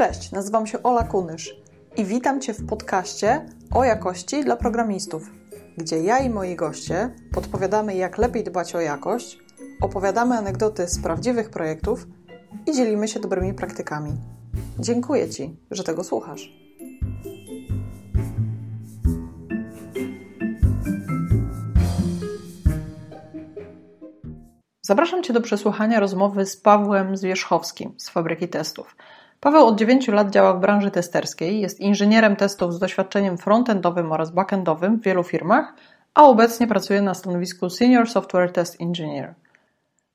Cześć, 0.00 0.32
nazywam 0.32 0.66
się 0.66 0.82
Ola 0.82 1.02
Kunysz 1.04 1.56
i 1.96 2.04
witam 2.04 2.40
Cię 2.40 2.54
w 2.54 2.66
podcaście 2.66 3.46
o 3.74 3.84
jakości 3.84 4.44
dla 4.44 4.56
programistów, 4.56 5.30
gdzie 5.76 6.02
ja 6.02 6.18
i 6.18 6.30
moi 6.30 6.56
goście 6.56 7.10
podpowiadamy, 7.32 7.96
jak 7.96 8.18
lepiej 8.18 8.44
dbać 8.44 8.74
o 8.74 8.80
jakość, 8.80 9.38
opowiadamy 9.80 10.38
anegdoty 10.38 10.88
z 10.88 11.02
prawdziwych 11.02 11.50
projektów 11.50 12.06
i 12.66 12.72
dzielimy 12.72 13.08
się 13.08 13.20
dobrymi 13.20 13.54
praktykami. 13.54 14.12
Dziękuję 14.78 15.30
Ci, 15.30 15.56
że 15.70 15.84
tego 15.84 16.04
słuchasz. 16.04 16.52
Zapraszam 24.82 25.22
Cię 25.22 25.32
do 25.32 25.40
przesłuchania 25.40 26.00
rozmowy 26.00 26.46
z 26.46 26.56
Pawłem 26.56 27.16
Zwierzchowskim 27.16 27.94
z 27.98 28.08
Fabryki 28.08 28.48
Testów. 28.48 28.96
Paweł 29.40 29.66
od 29.66 29.78
9 29.78 30.08
lat 30.08 30.30
działa 30.30 30.54
w 30.54 30.60
branży 30.60 30.90
testerskiej, 30.90 31.60
jest 31.60 31.80
inżynierem 31.80 32.36
testów 32.36 32.74
z 32.74 32.78
doświadczeniem 32.78 33.38
frontendowym 33.38 34.12
oraz 34.12 34.30
backendowym 34.30 35.00
w 35.00 35.02
wielu 35.02 35.22
firmach, 35.22 35.74
a 36.14 36.24
obecnie 36.24 36.66
pracuje 36.66 37.02
na 37.02 37.14
stanowisku 37.14 37.70
Senior 37.70 38.10
Software 38.10 38.52
Test 38.52 38.80
Engineer. 38.80 39.34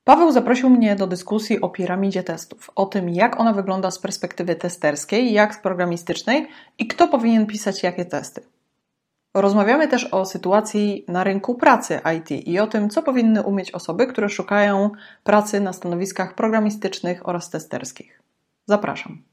Paweł 0.04 0.32
zaprosił 0.32 0.70
mnie 0.70 0.96
do 0.96 1.08
dyskusji 1.08 1.62
o 1.62 1.70
piramidzie 1.70 2.24
testów, 2.24 2.72
o 2.76 2.86
tym 2.86 3.10
jak 3.10 3.40
ona 3.40 3.54
wygląda 3.54 3.92
z 3.92 4.00
perspektywy 4.00 4.56
testerskiej, 4.56 5.34
jak 5.34 5.56
z 5.56 5.58
programistycznej 5.58 6.48
i 6.78 6.88
kto 6.88 7.08
powinien 7.08 7.46
pisać 7.46 7.84
jakie 7.84 8.06
testy. 8.06 8.42
Rozmawiamy 9.34 9.88
też 9.88 10.06
o 10.06 10.26
sytuacji 10.26 11.06
na 11.08 11.23
rynku 11.23 11.56
pracy 11.56 12.00
IT 12.18 12.48
i 12.48 12.60
o 12.60 12.68
tym, 12.68 12.90
co 12.90 13.04
powinny 13.04 13.44
umieć 13.44 13.72
osoby, 13.72 14.08
które 14.08 14.30
szukają 14.30 14.90
pracy 15.23 15.60
na 15.60 15.73
stanowiskach 15.73 16.36
programistycznych 16.36 17.30
oraz 17.30 17.50
testerskich. 17.50 18.25
Zapraszam. 18.66 19.23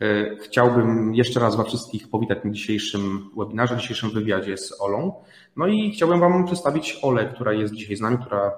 E, 0.00 0.36
chciałbym 0.36 1.14
jeszcze 1.14 1.40
raz 1.40 1.56
Was 1.56 1.66
wszystkich 1.66 2.10
powitać 2.10 2.38
na 2.44 2.50
dzisiejszym 2.50 3.30
webinarze, 3.36 3.76
dzisiejszym 3.76 4.10
wywiadzie 4.10 4.56
z 4.56 4.80
Olą. 4.80 5.24
No 5.56 5.66
i 5.66 5.90
chciałbym 5.90 6.20
Wam 6.20 6.46
przedstawić 6.46 6.98
Olę, 7.02 7.26
która 7.34 7.52
jest 7.52 7.74
dzisiaj 7.74 7.96
z 7.96 8.00
nami, 8.00 8.18
która 8.18 8.52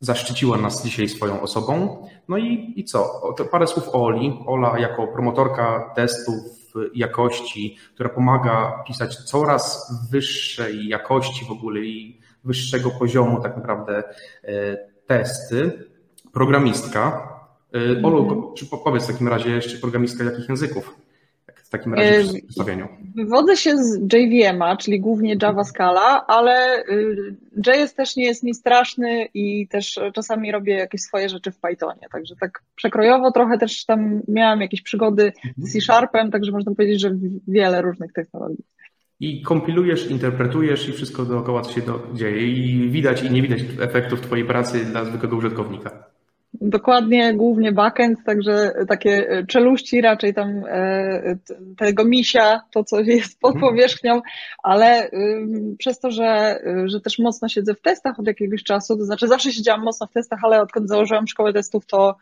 zaszczyciła 0.00 0.58
nas 0.58 0.84
dzisiaj 0.84 1.08
swoją 1.08 1.40
osobą. 1.40 2.06
No 2.28 2.38
i, 2.38 2.72
i 2.76 2.84
co? 2.84 3.34
Parę 3.50 3.66
słów 3.66 3.88
o 3.88 4.04
Oli. 4.04 4.38
Ola 4.46 4.78
jako 4.78 5.06
promotorka 5.06 5.92
testów 5.94 6.58
jakości, 6.94 7.76
która 7.94 8.08
pomaga 8.08 8.84
pisać 8.86 9.16
coraz 9.16 9.92
wyższej 10.10 10.88
jakości 10.88 11.44
w 11.44 11.50
ogóle 11.50 11.80
i 11.80 12.20
wyższego 12.44 12.90
poziomu 12.90 13.40
tak 13.42 13.56
naprawdę 13.56 14.02
e, 14.44 14.76
testy. 15.06 15.88
Programistka. 16.32 17.37
E, 17.74 18.02
Olu, 18.02 18.54
powiedz 18.84 19.04
w 19.04 19.12
takim 19.12 19.28
razie 19.28 19.50
jeszcze 19.50 19.78
programistka 19.78 20.24
jakich 20.24 20.48
języków? 20.48 21.08
w 21.68 21.70
takim 21.70 21.94
razie 21.94 22.24
w 22.24 22.32
przedstawieniu? 22.32 22.88
Wywodzę 23.14 23.56
się 23.56 23.76
z 23.76 24.12
JVM-a, 24.12 24.76
czyli 24.76 25.00
głównie 25.00 25.36
Java 25.42 25.64
Scala, 25.64 26.26
ale 26.26 26.84
y, 26.88 27.36
JS 27.66 27.94
też 27.94 28.16
nie 28.16 28.24
jest 28.24 28.42
mi 28.42 28.54
straszny 28.54 29.28
i 29.34 29.68
też 29.68 30.00
czasami 30.14 30.52
robię 30.52 30.74
jakieś 30.74 31.00
swoje 31.00 31.28
rzeczy 31.28 31.50
w 31.50 31.60
Pythonie. 31.60 32.06
Także 32.12 32.36
tak 32.40 32.62
przekrojowo 32.74 33.32
trochę 33.32 33.58
też 33.58 33.84
tam 33.84 34.20
miałam 34.28 34.60
jakieś 34.60 34.82
przygody 34.82 35.32
z. 35.56 35.72
C-Sharpem, 35.72 36.30
także 36.30 36.52
można 36.52 36.74
powiedzieć, 36.74 37.00
że 37.00 37.16
wiele 37.48 37.82
różnych 37.82 38.12
technologii. 38.12 38.64
I 39.20 39.42
kompilujesz, 39.42 40.10
interpretujesz 40.10 40.88
i 40.88 40.92
wszystko 40.92 41.24
dookoła 41.24 41.62
co 41.62 41.72
się 41.72 41.82
dzieje 42.14 42.46
i 42.46 42.90
widać 42.90 43.22
i 43.22 43.30
nie 43.30 43.42
widać 43.42 43.60
efektów 43.80 44.20
Twojej 44.20 44.44
pracy 44.44 44.84
dla 44.84 45.04
zwykłego 45.04 45.36
użytkownika. 45.36 46.07
Dokładnie, 46.60 47.34
głównie 47.34 47.72
backend, 47.72 48.18
także 48.24 48.72
takie 48.88 49.44
czeluści 49.48 50.00
raczej 50.00 50.34
tam 50.34 50.64
e, 50.68 51.36
tego 51.76 52.04
misia, 52.04 52.62
to 52.70 52.84
co 52.84 53.00
jest 53.00 53.40
pod 53.40 53.54
mhm. 53.54 53.72
powierzchnią, 53.72 54.20
ale 54.62 55.10
przez 55.78 56.00
to, 56.00 56.10
że, 56.10 56.60
że 56.84 57.00
też 57.00 57.18
mocno 57.18 57.48
siedzę 57.48 57.74
w 57.74 57.80
testach 57.80 58.20
od 58.20 58.26
jakiegoś 58.26 58.62
czasu, 58.62 58.96
to 58.96 59.04
znaczy 59.04 59.28
zawsze 59.28 59.52
siedziałam 59.52 59.82
mocno 59.82 60.06
w 60.06 60.12
testach, 60.12 60.40
ale 60.42 60.60
odkąd 60.62 60.88
założyłam 60.88 61.26
szkołę 61.26 61.52
testów, 61.52 61.86
to 61.86 62.16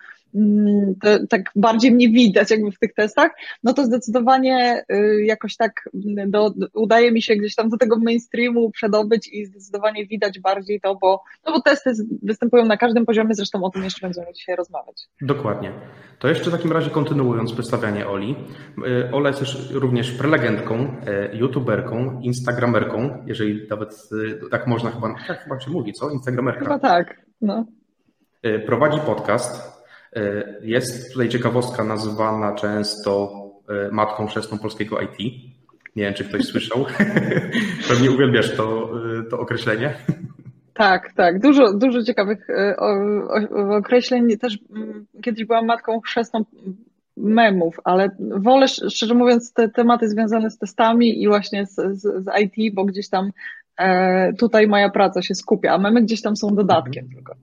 to, 1.00 1.26
tak 1.26 1.50
bardziej 1.56 1.92
mnie 1.92 2.08
widać 2.08 2.50
jakby 2.50 2.70
w 2.70 2.78
tych 2.78 2.94
testach, 2.94 3.30
no 3.62 3.72
to 3.72 3.84
zdecydowanie 3.84 4.84
y, 4.92 5.24
jakoś 5.24 5.56
tak 5.56 5.88
do, 6.26 6.54
udaje 6.74 7.12
mi 7.12 7.22
się 7.22 7.36
gdzieś 7.36 7.54
tam 7.54 7.68
do 7.68 7.76
tego 7.76 7.98
mainstreamu 7.98 8.70
przedobyć 8.70 9.28
i 9.28 9.46
zdecydowanie 9.46 10.06
widać 10.06 10.40
bardziej 10.40 10.80
to, 10.80 10.94
bo, 10.94 11.22
no 11.46 11.52
bo 11.52 11.60
testy 11.60 11.92
występują 12.22 12.64
na 12.64 12.76
każdym 12.76 13.06
poziomie, 13.06 13.34
zresztą 13.34 13.64
o 13.64 13.70
tym 13.70 13.84
jeszcze 13.84 14.06
będziemy 14.06 14.25
dzisiaj 14.32 14.56
rozmawiać. 14.56 15.08
Dokładnie. 15.20 15.72
To 16.18 16.28
jeszcze 16.28 16.50
w 16.50 16.52
takim 16.52 16.72
razie 16.72 16.90
kontynuując 16.90 17.52
przedstawianie 17.52 18.08
Oli. 18.08 18.36
Y, 18.86 19.12
Ola 19.12 19.28
jest 19.28 19.40
też 19.40 19.70
również 19.70 20.12
prelegentką, 20.12 20.96
y, 21.32 21.36
youtuberką, 21.36 22.20
instagramerką, 22.22 23.24
jeżeli 23.26 23.68
nawet 23.68 24.08
tak 24.50 24.66
można 24.66 24.90
chyba, 24.90 25.14
tak 25.26 25.42
chyba 25.42 25.60
się 25.60 25.70
mówi, 25.70 25.92
co? 25.92 26.10
Instagramerka. 26.10 26.60
Chyba 26.60 26.78
tak, 26.78 27.20
no. 27.40 27.64
Prowadzi 28.66 29.00
podcast, 29.00 29.82
jest 30.62 31.12
tutaj 31.12 31.28
ciekawostka 31.28 31.84
nazywana 31.84 32.54
często 32.54 33.32
matką 33.92 34.26
chrzestną 34.26 34.58
polskiego 34.58 35.00
IT. 35.00 35.18
Nie 35.96 36.02
wiem, 36.02 36.14
czy 36.14 36.24
ktoś 36.24 36.44
słyszał. 36.44 36.86
Pewnie 37.88 38.10
uwielbiasz 38.10 38.56
to, 38.56 38.90
to 39.30 39.38
określenie. 39.38 39.94
Tak, 40.76 41.12
tak. 41.12 41.40
Dużo, 41.40 41.72
dużo 41.72 42.02
ciekawych 42.02 42.46
określeń. 43.78 44.38
Też 44.38 44.58
mm, 44.76 45.06
kiedyś 45.22 45.44
byłam 45.44 45.66
matką 45.66 46.00
chrzestną 46.00 46.44
memów, 47.16 47.76
ale 47.84 48.10
wolę, 48.36 48.68
szczerze 48.68 49.14
mówiąc, 49.14 49.52
te 49.52 49.68
tematy 49.68 50.08
związane 50.08 50.50
z 50.50 50.58
testami 50.58 51.22
i 51.22 51.28
właśnie 51.28 51.66
z, 51.66 51.74
z, 51.74 52.02
z 52.02 52.26
IT, 52.40 52.74
bo 52.74 52.84
gdzieś 52.84 53.08
tam 53.08 53.30
e, 53.78 54.32
tutaj 54.32 54.66
moja 54.66 54.90
praca 54.90 55.22
się 55.22 55.34
skupia, 55.34 55.72
a 55.72 55.78
memy 55.78 56.02
gdzieś 56.02 56.22
tam 56.22 56.36
są 56.36 56.54
dodatkiem 56.54 57.04
mhm. 57.04 57.14
tylko. 57.14 57.34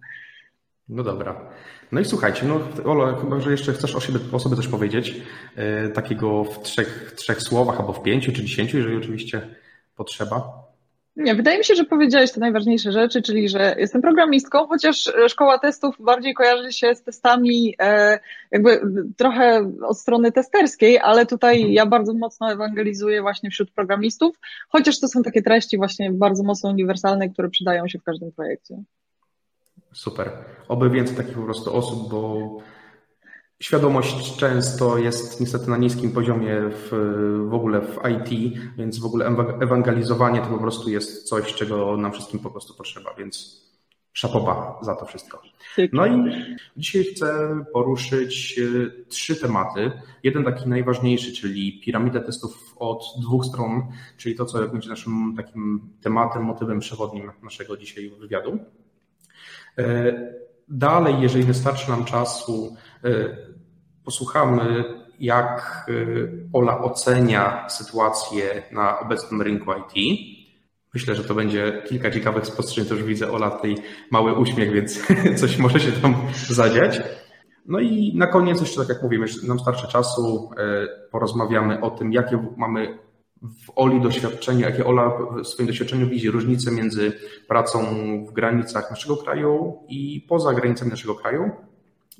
No 0.89 1.03
dobra. 1.03 1.49
No 1.91 1.99
i 1.99 2.05
słuchajcie, 2.05 2.45
no 2.47 2.59
Ola, 2.91 3.15
chyba, 3.15 3.39
że 3.39 3.51
jeszcze 3.51 3.73
chcesz 3.73 3.95
o, 3.95 3.99
siebie, 3.99 4.19
o 4.31 4.39
sobie 4.39 4.55
coś 4.55 4.67
powiedzieć, 4.67 5.21
yy, 5.57 5.89
takiego 5.89 6.43
w 6.43 6.59
trzech, 6.61 7.13
trzech 7.15 7.41
słowach 7.41 7.79
albo 7.79 7.93
w 7.93 8.03
pięciu 8.03 8.31
czy 8.31 8.41
dziesięciu, 8.41 8.77
jeżeli 8.77 8.97
oczywiście 8.97 9.41
potrzeba. 9.95 10.62
Nie, 11.15 11.35
wydaje 11.35 11.57
mi 11.57 11.65
się, 11.65 11.75
że 11.75 11.83
powiedziałeś 11.83 12.31
te 12.31 12.39
najważniejsze 12.39 12.91
rzeczy, 12.91 13.21
czyli 13.21 13.49
że 13.49 13.75
jestem 13.77 14.01
programistką, 14.01 14.67
chociaż 14.67 15.11
szkoła 15.27 15.59
testów 15.59 15.95
bardziej 15.99 16.33
kojarzy 16.33 16.73
się 16.73 16.95
z 16.95 17.03
testami 17.03 17.75
e, 17.79 18.19
jakby 18.51 18.81
trochę 19.17 19.71
od 19.81 19.99
strony 19.99 20.31
testerskiej, 20.31 20.99
ale 20.99 21.25
tutaj 21.25 21.55
mhm. 21.55 21.73
ja 21.73 21.85
bardzo 21.85 22.13
mocno 22.13 22.51
ewangelizuję 22.51 23.21
właśnie 23.21 23.49
wśród 23.49 23.71
programistów, 23.71 24.39
chociaż 24.69 24.99
to 24.99 25.07
są 25.07 25.23
takie 25.23 25.41
treści 25.41 25.77
właśnie 25.77 26.11
bardzo 26.11 26.43
mocno 26.43 26.69
uniwersalne, 26.69 27.29
które 27.29 27.49
przydają 27.49 27.87
się 27.87 27.99
w 27.99 28.03
każdym 28.03 28.31
projekcie. 28.31 28.83
Super. 29.93 30.31
Oby 30.67 30.89
więcej 30.89 31.17
takich 31.17 31.35
po 31.35 31.43
prostu 31.43 31.75
osób, 31.75 32.09
bo 32.11 32.57
świadomość 33.63 34.37
często 34.37 34.97
jest 34.97 35.41
niestety 35.41 35.69
na 35.69 35.77
niskim 35.77 36.11
poziomie 36.11 36.61
w, 36.69 36.89
w 37.49 37.53
ogóle 37.53 37.81
w 37.81 37.99
IT, 38.09 38.59
więc 38.77 38.99
w 38.99 39.05
ogóle 39.05 39.25
ewangelizowanie 39.61 40.41
to 40.41 40.47
po 40.47 40.57
prostu 40.57 40.89
jest 40.89 41.23
coś, 41.23 41.53
czego 41.53 41.97
nam 41.97 42.11
wszystkim 42.11 42.39
po 42.39 42.49
prostu 42.49 42.73
potrzeba, 42.73 43.13
więc 43.17 43.63
szapoba 44.13 44.79
za 44.81 44.95
to 44.95 45.05
wszystko. 45.05 45.41
No 45.93 46.07
i 46.07 46.11
dzisiaj 46.77 47.03
chcę 47.03 47.59
poruszyć 47.73 48.59
e, 48.59 49.05
trzy 49.07 49.35
tematy. 49.35 49.91
Jeden 50.23 50.43
taki 50.43 50.69
najważniejszy, 50.69 51.33
czyli 51.33 51.81
piramidę 51.81 52.21
testów 52.21 52.73
od 52.75 53.03
dwóch 53.21 53.45
stron, 53.45 53.81
czyli 54.17 54.35
to, 54.35 54.45
co 54.45 54.67
będzie 54.67 54.89
naszym 54.89 55.33
takim 55.37 55.89
tematem, 56.01 56.43
motywem 56.43 56.79
przewodnim 56.79 57.31
naszego 57.43 57.77
dzisiaj 57.77 58.11
wywiadu. 58.19 58.59
E, 59.77 60.13
dalej, 60.67 61.15
jeżeli 61.19 61.43
wystarczy 61.43 61.89
nam 61.89 62.05
czasu, 62.05 62.75
e, 63.03 63.52
posłuchamy, 64.05 64.83
jak 65.19 65.85
e, 65.89 65.93
Ola 66.53 66.81
ocenia 66.81 67.69
sytuację 67.69 68.63
na 68.71 68.99
obecnym 68.99 69.41
rynku 69.41 69.71
IT. 69.71 70.19
Myślę, 70.93 71.15
że 71.15 71.23
to 71.23 71.35
będzie 71.35 71.81
kilka 71.87 72.11
ciekawych 72.11 72.45
spostrzeżeń. 72.45 72.89
To 72.89 72.95
już 72.95 73.03
widzę 73.03 73.31
Ola 73.31 73.49
tutaj 73.49 73.75
mały 74.11 74.33
uśmiech, 74.33 74.71
więc 74.71 75.07
coś 75.41 75.57
może 75.57 75.79
się 75.79 75.91
tam 75.91 76.15
zadziać. 76.49 77.01
No 77.65 77.79
i 77.79 78.13
na 78.15 78.27
koniec 78.27 78.61
jeszcze, 78.61 78.79
tak 78.79 78.89
jak 78.89 79.03
mówimy, 79.03 79.25
nam 79.47 79.59
starczy 79.59 79.87
czasu, 79.87 80.51
porozmawiamy 81.11 81.81
o 81.81 81.89
tym, 81.89 82.13
jakie 82.13 82.47
mamy 82.57 82.97
w 83.43 83.71
Oli 83.75 84.01
doświadczeniu, 84.01 84.59
jakie 84.59 84.85
Ola 84.85 85.11
w 85.43 85.47
swoim 85.47 85.67
doświadczeniu 85.67 86.07
widzi 86.07 86.31
różnice 86.31 86.71
między 86.71 87.13
pracą 87.47 87.79
w 88.25 88.33
granicach 88.33 88.89
naszego 88.89 89.17
kraju 89.17 89.79
i 89.87 90.25
poza 90.29 90.53
granicami 90.53 90.91
naszego 90.91 91.15
kraju, 91.15 91.51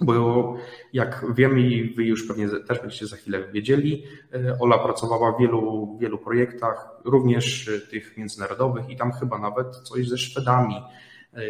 bo 0.02 0.56
jak 0.94 1.26
wiemy 1.36 1.62
i 1.62 1.94
wy 1.94 2.04
już 2.04 2.28
pewnie 2.28 2.48
też 2.68 2.80
będziecie 2.80 3.08
za 3.08 3.16
chwilę 3.16 3.52
wiedzieli, 3.52 4.04
e, 4.34 4.58
Ola 4.60 4.78
pracowała 4.78 5.32
w 5.32 5.40
wielu, 5.40 5.98
wielu 6.02 6.18
projektach, 6.18 6.90
również 7.06 7.70
tych 7.90 8.18
międzynarodowych 8.18 8.90
i 8.90 8.96
tam 8.96 9.12
chyba 9.12 9.40
nawet 9.40 9.76
coś 9.76 10.08
ze 10.08 10.18
Szwedami 10.18 10.76
e, 11.34 11.42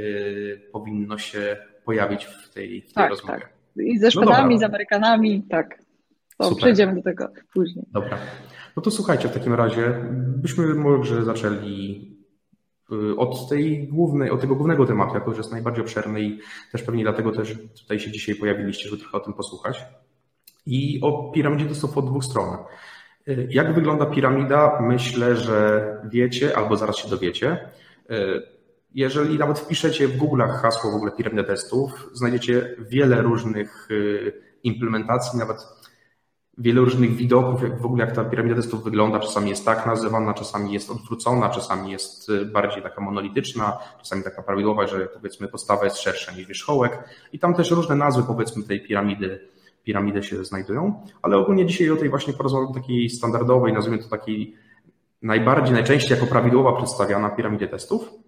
powinno 0.71 1.17
się 1.17 1.57
pojawić 1.85 2.25
w 2.25 2.53
tej, 2.53 2.81
w 2.81 2.85
tej 2.85 2.93
tak, 2.93 3.09
rozmowie. 3.09 3.39
Tak. 3.39 3.53
I 3.75 3.99
ze 3.99 4.05
no 4.05 4.11
Szwedami, 4.11 4.55
no 4.55 4.59
z 4.59 4.63
Amerykanami, 4.63 5.43
tak. 5.49 5.83
To 6.37 6.55
przejdziemy 6.55 6.95
do 6.95 7.01
tego 7.01 7.27
później. 7.53 7.85
Dobra. 7.91 8.17
No 8.75 8.81
to 8.81 8.91
słuchajcie, 8.91 9.27
w 9.27 9.33
takim 9.33 9.53
razie 9.53 9.93
byśmy 10.37 10.73
może 10.73 11.23
zaczęli 11.23 12.12
od 13.17 13.49
tej 13.49 13.87
głównej, 13.87 14.29
od 14.29 14.41
tego 14.41 14.55
głównego 14.55 14.85
tematu, 14.85 15.13
jako 15.13 15.31
że 15.31 15.37
jest 15.37 15.51
najbardziej 15.51 15.83
obszerny 15.83 16.21
i 16.21 16.39
też 16.71 16.83
pewnie 16.83 17.03
dlatego 17.03 17.31
też 17.31 17.55
tutaj 17.81 17.99
się 17.99 18.11
dzisiaj 18.11 18.35
pojawiliście, 18.35 18.89
żeby 18.89 19.01
trochę 19.01 19.17
o 19.17 19.19
tym 19.19 19.33
posłuchać. 19.33 19.85
I 20.65 20.99
o 21.01 21.31
piramidzie 21.31 21.65
dostępu 21.65 21.99
od 21.99 22.05
dwóch 22.05 22.25
stron. 22.25 22.57
Y, 23.27 23.47
jak 23.51 23.75
wygląda 23.75 24.05
piramida? 24.05 24.79
Myślę, 24.81 25.35
że 25.35 25.87
wiecie 26.11 26.57
albo 26.57 26.77
zaraz 26.77 26.97
się 26.97 27.09
dowiecie. 27.09 27.57
Y, 28.11 28.41
jeżeli 28.93 29.37
nawet 29.37 29.59
wpiszecie 29.59 30.07
w 30.07 30.17
Google'ach 30.17 30.49
hasło 30.49 30.91
w 30.91 30.95
ogóle 30.95 31.11
piramida 31.11 31.43
testów, 31.43 32.09
znajdziecie 32.13 32.75
wiele 32.79 33.21
różnych 33.21 33.87
implementacji, 34.63 35.39
nawet 35.39 35.57
wiele 36.57 36.81
różnych 36.81 37.15
widoków, 37.15 37.63
jak 37.63 37.81
w 37.81 37.85
ogóle 37.85 38.05
jak 38.05 38.15
ta 38.15 38.23
piramida 38.23 38.55
testów 38.55 38.83
wygląda. 38.83 39.19
Czasami 39.19 39.49
jest 39.49 39.65
tak 39.65 39.85
nazywana, 39.85 40.33
czasami 40.33 40.73
jest 40.73 40.91
odwrócona, 40.91 41.49
czasami 41.49 41.91
jest 41.91 42.29
y, 42.29 42.45
bardziej 42.45 42.83
taka 42.83 43.01
monolityczna, 43.01 43.77
czasami 43.97 44.23
taka 44.23 44.43
prawidłowa, 44.43 44.87
że 44.87 45.05
powiedzmy 45.05 45.47
podstawa 45.47 45.85
jest 45.85 45.97
szersza 45.97 46.31
niż 46.31 46.47
wierzchołek. 46.47 47.03
I 47.33 47.39
tam 47.39 47.53
też 47.53 47.71
różne 47.71 47.95
nazwy 47.95 48.23
powiedzmy 48.23 48.63
tej 48.63 48.81
piramidy, 48.81 49.39
piramidy 49.83 50.23
się 50.23 50.45
znajdują, 50.45 51.03
ale 51.21 51.37
ogólnie 51.37 51.65
dzisiaj 51.65 51.89
o 51.89 51.95
tej 51.95 52.09
właśnie 52.09 52.33
porozmawiam 52.33 52.73
takiej 52.73 53.09
standardowej, 53.09 53.73
nazwijmy 53.73 54.03
to 54.03 54.09
takiej 54.09 54.55
najbardziej, 55.21 55.73
najczęściej 55.73 56.17
jako 56.17 56.27
prawidłowa 56.27 56.75
przedstawiana 56.77 57.29
piramidzie 57.29 57.67
testów 57.67 58.22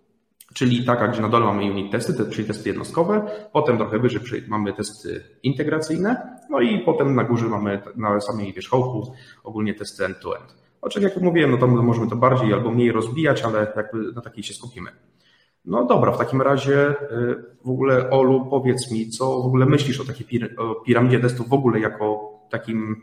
czyli 0.55 0.85
taka, 0.85 1.07
gdzie 1.07 1.21
na 1.21 1.29
dole 1.29 1.45
mamy 1.45 1.71
unit 1.71 1.91
testy, 1.91 2.13
czyli 2.31 2.47
testy 2.47 2.69
jednostkowe, 2.69 3.21
potem 3.53 3.77
trochę 3.77 3.99
wyżej 3.99 4.21
mamy 4.47 4.73
testy 4.73 5.23
integracyjne, 5.43 6.39
no 6.49 6.61
i 6.61 6.79
potem 6.79 7.15
na 7.15 7.23
górze 7.23 7.45
mamy 7.45 7.81
na 7.95 8.21
samej 8.21 8.53
wierzchołku 8.53 9.13
ogólnie 9.43 9.73
testy 9.73 10.05
end-to-end. 10.05 10.55
Oczywiście, 10.81 11.13
jak 11.13 11.23
mówiłem, 11.23 11.51
no 11.51 11.57
to 11.57 11.67
możemy 11.67 12.09
to 12.09 12.15
bardziej 12.15 12.53
albo 12.53 12.71
mniej 12.71 12.91
rozbijać, 12.91 13.43
ale 13.43 13.73
jakby 13.75 14.11
na 14.11 14.21
takiej 14.21 14.43
się 14.43 14.53
skupimy. 14.53 14.91
No 15.65 15.85
dobra, 15.85 16.11
w 16.11 16.17
takim 16.17 16.41
razie 16.41 16.89
y, 16.89 16.95
w 17.65 17.69
ogóle 17.69 18.09
Olu, 18.09 18.45
powiedz 18.49 18.91
mi, 18.91 19.09
co 19.09 19.25
w 19.25 19.45
ogóle 19.45 19.65
myślisz 19.65 19.99
o 19.99 20.05
takiej 20.05 20.27
piramidzie 20.85 21.19
testów 21.19 21.49
w 21.49 21.53
ogóle 21.53 21.79
jako 21.79 22.33
takim 22.49 23.01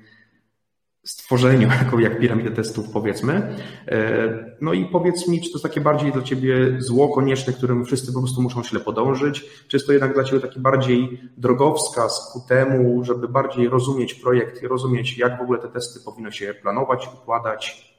stworzeniu, 1.04 1.68
jako 1.84 1.98
jak 2.00 2.18
piramidę 2.20 2.50
testów 2.50 2.90
powiedzmy. 2.90 3.56
E, 3.88 4.56
no 4.60 4.72
i 4.72 4.84
powiedz 4.84 5.28
mi, 5.28 5.40
czy 5.40 5.50
to 5.50 5.54
jest 5.54 5.62
takie 5.62 5.80
bardziej 5.80 6.12
dla 6.12 6.22
Ciebie 6.22 6.76
zło 6.78 7.08
konieczne, 7.08 7.52
którym 7.52 7.84
wszyscy 7.84 8.12
po 8.12 8.18
prostu 8.18 8.42
muszą 8.42 8.64
źle 8.64 8.80
podążyć, 8.80 9.40
czy 9.68 9.76
jest 9.76 9.86
to 9.86 9.92
jednak 9.92 10.14
dla 10.14 10.24
Ciebie 10.24 10.40
taki 10.40 10.60
bardziej 10.60 11.20
drogowskaz 11.36 12.30
ku 12.32 12.48
temu, 12.48 13.04
żeby 13.04 13.28
bardziej 13.28 13.68
rozumieć 13.68 14.14
projekt 14.14 14.62
i 14.62 14.68
rozumieć, 14.68 15.18
jak 15.18 15.38
w 15.38 15.42
ogóle 15.42 15.58
te 15.58 15.68
testy 15.68 16.00
powinno 16.04 16.30
się 16.30 16.54
planować, 16.54 17.08
układać 17.14 17.92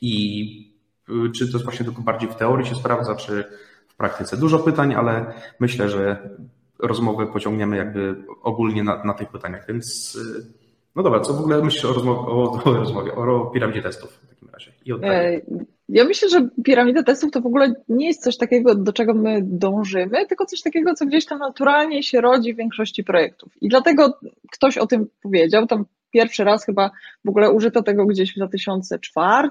i 0.00 0.74
y, 1.08 1.30
czy 1.30 1.46
to 1.46 1.52
jest 1.52 1.64
właśnie 1.64 1.84
tylko 1.84 2.02
bardziej 2.02 2.30
w 2.30 2.34
teorii 2.34 2.66
się 2.66 2.74
sprawdza, 2.74 3.14
czy 3.14 3.44
w 3.88 3.96
praktyce. 3.96 4.36
Dużo 4.36 4.58
pytań, 4.58 4.94
ale 4.94 5.34
myślę, 5.60 5.88
że 5.88 6.30
rozmowę 6.78 7.26
pociągniemy 7.26 7.76
jakby 7.76 8.24
ogólnie 8.42 8.84
na, 8.84 9.04
na 9.04 9.14
tych 9.14 9.28
pytaniach, 9.28 9.66
więc 9.68 10.14
y, 10.14 10.59
no 10.96 11.02
dobra, 11.02 11.20
co 11.20 11.34
w 11.34 11.40
ogóle 11.40 11.62
myślisz 11.62 11.84
o 11.84 11.92
rozmowie, 11.92 12.20
o, 12.20 12.62
o, 12.64 12.72
rozmowie, 12.72 13.14
o 13.14 13.46
piramidzie 13.46 13.82
testów 13.82 14.12
w 14.12 14.28
takim 14.28 14.48
razie? 14.52 14.72
E, 15.02 15.40
ja 15.88 16.04
myślę, 16.04 16.28
że 16.28 16.48
piramida 16.64 17.02
testów 17.02 17.30
to 17.30 17.40
w 17.40 17.46
ogóle 17.46 17.74
nie 17.88 18.06
jest 18.06 18.22
coś 18.22 18.36
takiego, 18.36 18.74
do 18.74 18.92
czego 18.92 19.14
my 19.14 19.40
dążymy, 19.42 20.26
tylko 20.26 20.46
coś 20.46 20.62
takiego, 20.62 20.94
co 20.94 21.06
gdzieś 21.06 21.26
tam 21.26 21.38
naturalnie 21.38 22.02
się 22.02 22.20
rodzi 22.20 22.54
w 22.54 22.56
większości 22.56 23.04
projektów. 23.04 23.52
I 23.60 23.68
dlatego 23.68 24.18
ktoś 24.52 24.78
o 24.78 24.86
tym 24.86 25.06
powiedział, 25.22 25.66
tam 25.66 25.84
pierwszy 26.10 26.44
raz 26.44 26.64
chyba 26.64 26.90
w 27.24 27.28
ogóle 27.28 27.50
użyto 27.50 27.82
tego 27.82 28.06
gdzieś 28.06 28.32
w 28.32 28.36
2004, 28.36 29.50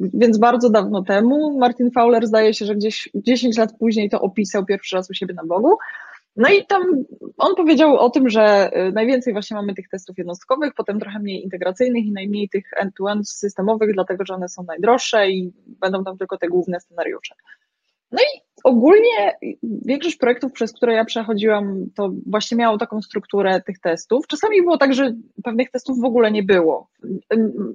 więc 0.00 0.38
bardzo 0.38 0.70
dawno 0.70 1.02
temu. 1.02 1.58
Martin 1.58 1.90
Fowler 1.90 2.26
zdaje 2.26 2.54
się, 2.54 2.64
że 2.64 2.74
gdzieś 2.74 3.10
10 3.14 3.58
lat 3.58 3.78
później 3.78 4.10
to 4.10 4.20
opisał 4.20 4.64
pierwszy 4.64 4.96
raz 4.96 5.10
u 5.10 5.14
siebie 5.14 5.34
na 5.34 5.44
blogu. 5.44 5.76
No 6.36 6.48
i 6.48 6.66
tam 6.66 6.82
on 7.38 7.54
powiedział 7.54 7.96
o 7.96 8.10
tym, 8.10 8.28
że 8.28 8.70
y, 8.88 8.92
najwięcej 8.92 9.32
właśnie 9.32 9.56
mamy 9.56 9.74
tych 9.74 9.88
testów 9.88 10.18
jednostkowych, 10.18 10.74
potem 10.74 11.00
trochę 11.00 11.18
mniej 11.18 11.42
integracyjnych 11.44 12.04
i 12.04 12.12
najmniej 12.12 12.48
tych 12.48 12.70
end-to-end 12.76 13.28
systemowych, 13.28 13.94
dlatego 13.94 14.24
że 14.24 14.34
one 14.34 14.48
są 14.48 14.62
najdroższe 14.62 15.30
i 15.30 15.52
będą 15.66 16.04
tam 16.04 16.18
tylko 16.18 16.38
te 16.38 16.48
główne 16.48 16.80
scenariusze. 16.80 17.34
No 18.12 18.18
i 18.22 18.40
ogólnie 18.64 19.36
większość 19.62 20.16
projektów, 20.16 20.52
przez 20.52 20.72
które 20.72 20.94
ja 20.94 21.04
przechodziłam, 21.04 21.86
to 21.96 22.10
właśnie 22.26 22.56
miało 22.56 22.78
taką 22.78 23.02
strukturę 23.02 23.62
tych 23.66 23.78
testów. 23.78 24.26
Czasami 24.26 24.62
było 24.62 24.78
tak, 24.78 24.94
że 24.94 25.14
pewnych 25.44 25.70
testów 25.70 26.00
w 26.00 26.04
ogóle 26.04 26.30
nie 26.30 26.42
było. 26.42 26.88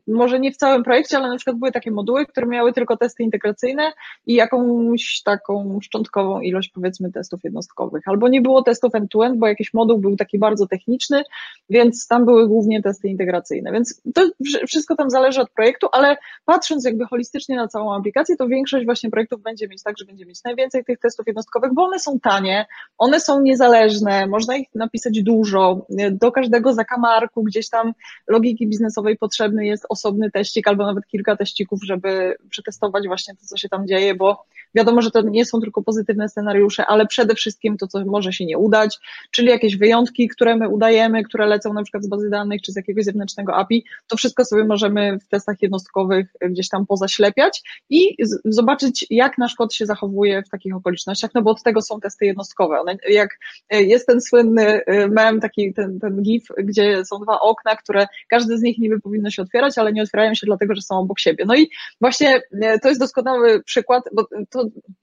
Może 0.08 0.40
nie 0.40 0.52
w 0.52 0.58
całym 0.58 0.84
projekcie, 0.84 1.18
ale 1.18 1.30
na 1.30 1.36
przykład 1.36 1.58
były 1.58 1.72
takie 1.72 1.92
moduły, 1.92 2.26
które 2.26 2.48
miały 2.48 2.74
tylko 2.74 2.98
testy 2.98 3.24
integracyjne 3.24 3.92
i 4.26 4.34
jakąś 4.34 5.22
taką 5.26 5.80
szczątkową 5.82 6.42
ilość, 6.42 6.70
powiedzmy, 6.70 7.12
testów 7.12 7.44
jednostkowych. 7.44 8.08
Albo 8.08 8.28
nie 8.28 8.42
było 8.42 8.64
testów 8.64 8.96
end-to-end, 8.96 9.38
bo 9.38 9.48
jakiś 9.48 9.74
moduł 9.74 9.98
był 9.98 10.16
taki 10.16 10.40
bardzo 10.40 10.68
techniczny, 10.68 11.24
więc 11.70 12.08
tam 12.08 12.26
były 12.26 12.48
głównie 12.48 12.82
testy 12.82 13.08
integracyjne. 13.08 13.72
Więc 13.72 14.02
to 14.16 14.30
wszystko 14.68 14.96
tam 14.96 15.10
zależy 15.10 15.42
od 15.42 15.50
projektu, 15.50 15.88
ale 15.92 16.18
patrząc 16.46 16.86
jakby 16.86 17.06
holistycznie 17.06 17.56
na 17.56 17.68
całą 17.68 17.96
aplikację, 17.96 18.36
to 18.38 18.48
większość 18.48 18.86
właśnie 18.86 19.10
projektów 19.10 19.42
będzie 19.42 19.68
mieć 19.68 19.84
tak, 19.84 19.96
że 20.00 20.06
będzie 20.06 20.26
mieć 20.26 20.44
najwięcej 20.44 20.77
tych 20.84 21.00
testów 21.00 21.28
jednostkowych, 21.28 21.74
bo 21.74 21.84
one 21.84 22.00
są 22.00 22.20
tanie, 22.20 22.66
one 22.98 23.20
są 23.20 23.42
niezależne, 23.42 24.28
można 24.28 24.56
ich 24.58 24.68
napisać 24.76 25.24
dużo, 25.24 25.86
do 26.12 26.32
każdego 26.32 26.74
zakamarku 26.74 27.44
gdzieś 27.44 27.70
tam 27.70 27.94
logiki 28.28 28.68
biznesowej 28.68 29.18
potrzebny 29.18 29.66
jest 29.66 29.86
osobny 29.90 30.32
teścik 30.32 30.68
albo 30.68 30.86
nawet 30.86 31.08
kilka 31.08 31.36
teścików, 31.36 31.80
żeby 31.84 32.36
przetestować 32.50 33.08
właśnie 33.08 33.36
to, 33.36 33.46
co 33.46 33.58
się 33.58 33.70
tam 33.70 33.88
dzieje, 33.88 34.16
bo 34.16 34.46
wiadomo, 34.76 35.02
że 35.02 35.12
to 35.12 35.22
nie 35.22 35.46
są 35.46 35.62
tylko 35.62 35.84
pozytywne 35.84 36.30
scenariusze, 36.30 36.86
ale 36.86 37.06
przede 37.06 37.36
wszystkim 37.36 37.78
to, 37.78 37.88
co 37.88 38.06
może 38.06 38.34
się 38.34 38.46
nie 38.46 38.58
udać, 38.58 39.00
czyli 39.32 39.48
jakieś 39.48 39.78
wyjątki, 39.78 40.28
które 40.28 40.56
my 40.56 40.70
udajemy, 40.70 41.24
które 41.24 41.46
lecą 41.46 41.74
na 41.74 41.84
przykład 41.84 42.04
z 42.04 42.08
bazy 42.08 42.30
danych 42.30 42.62
czy 42.62 42.72
z 42.72 42.76
jakiegoś 42.76 43.06
zewnętrznego 43.06 43.56
API, 43.56 43.86
to 44.08 44.18
wszystko 44.18 44.46
sobie 44.46 44.66
możemy 44.66 45.20
w 45.20 45.28
testach 45.28 45.62
jednostkowych 45.62 46.28
gdzieś 46.42 46.70
tam 46.70 46.86
pozaślepiać 46.86 47.64
i 47.90 48.16
zobaczyć, 48.46 49.06
jak 49.10 49.38
nasz 49.38 49.56
kod 49.56 49.74
się 49.74 49.86
zachowuje 49.86 50.44
w 50.44 50.50
takich 50.50 50.76
okolicznościach, 50.76 51.32
no 51.34 51.42
bo 51.42 51.52
od 51.52 51.64
tego 51.64 51.82
są 51.82 52.00
testy 52.00 52.26
jednostkowe. 52.26 52.80
One, 52.80 52.98
jak 53.10 53.40
e, 53.70 53.84
jest 53.84 54.08
ten 54.08 54.22
słynny 54.22 54.86
e, 54.86 55.08
mem, 55.08 55.40
taki 55.40 55.74
ten, 55.74 56.00
ten 56.00 56.22
gif, 56.22 56.44
gdzie 56.58 57.06
są 57.06 57.20
dwa 57.20 57.40
okna, 57.40 57.76
które 57.76 58.08
każdy 58.30 58.58
z 58.58 58.62
nich 58.62 58.78
niby 58.78 59.00
powinno 59.00 59.30
się 59.30 59.42
otwierać, 59.42 59.78
ale 59.78 59.94
nie 59.94 60.04
otwierają 60.04 60.34
się 60.34 60.46
dlatego, 60.46 60.76
że 60.76 60.82
są 60.82 61.00
obok 61.00 61.20
siebie. 61.20 61.46
No 61.48 61.56
i 61.56 61.70
właśnie 62.02 62.42
e, 62.62 62.80
to 62.80 62.88
jest 62.88 63.00
doskonały 63.00 63.64
przykład, 63.64 64.04
bo 64.14 64.28
to 64.50 64.57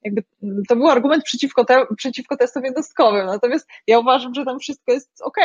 jakby 0.05 0.23
to 0.69 0.77
był 0.77 0.89
argument 0.89 1.25
przeciwko, 1.25 1.65
te, 1.65 1.87
przeciwko 1.97 2.37
testom 2.37 2.65
jednostkowym. 2.65 3.27
Natomiast 3.27 3.69
ja 3.87 3.99
uważam, 3.99 4.35
że 4.35 4.45
tam 4.45 4.59
wszystko 4.59 4.93
jest 4.93 5.23
ok, 5.23 5.37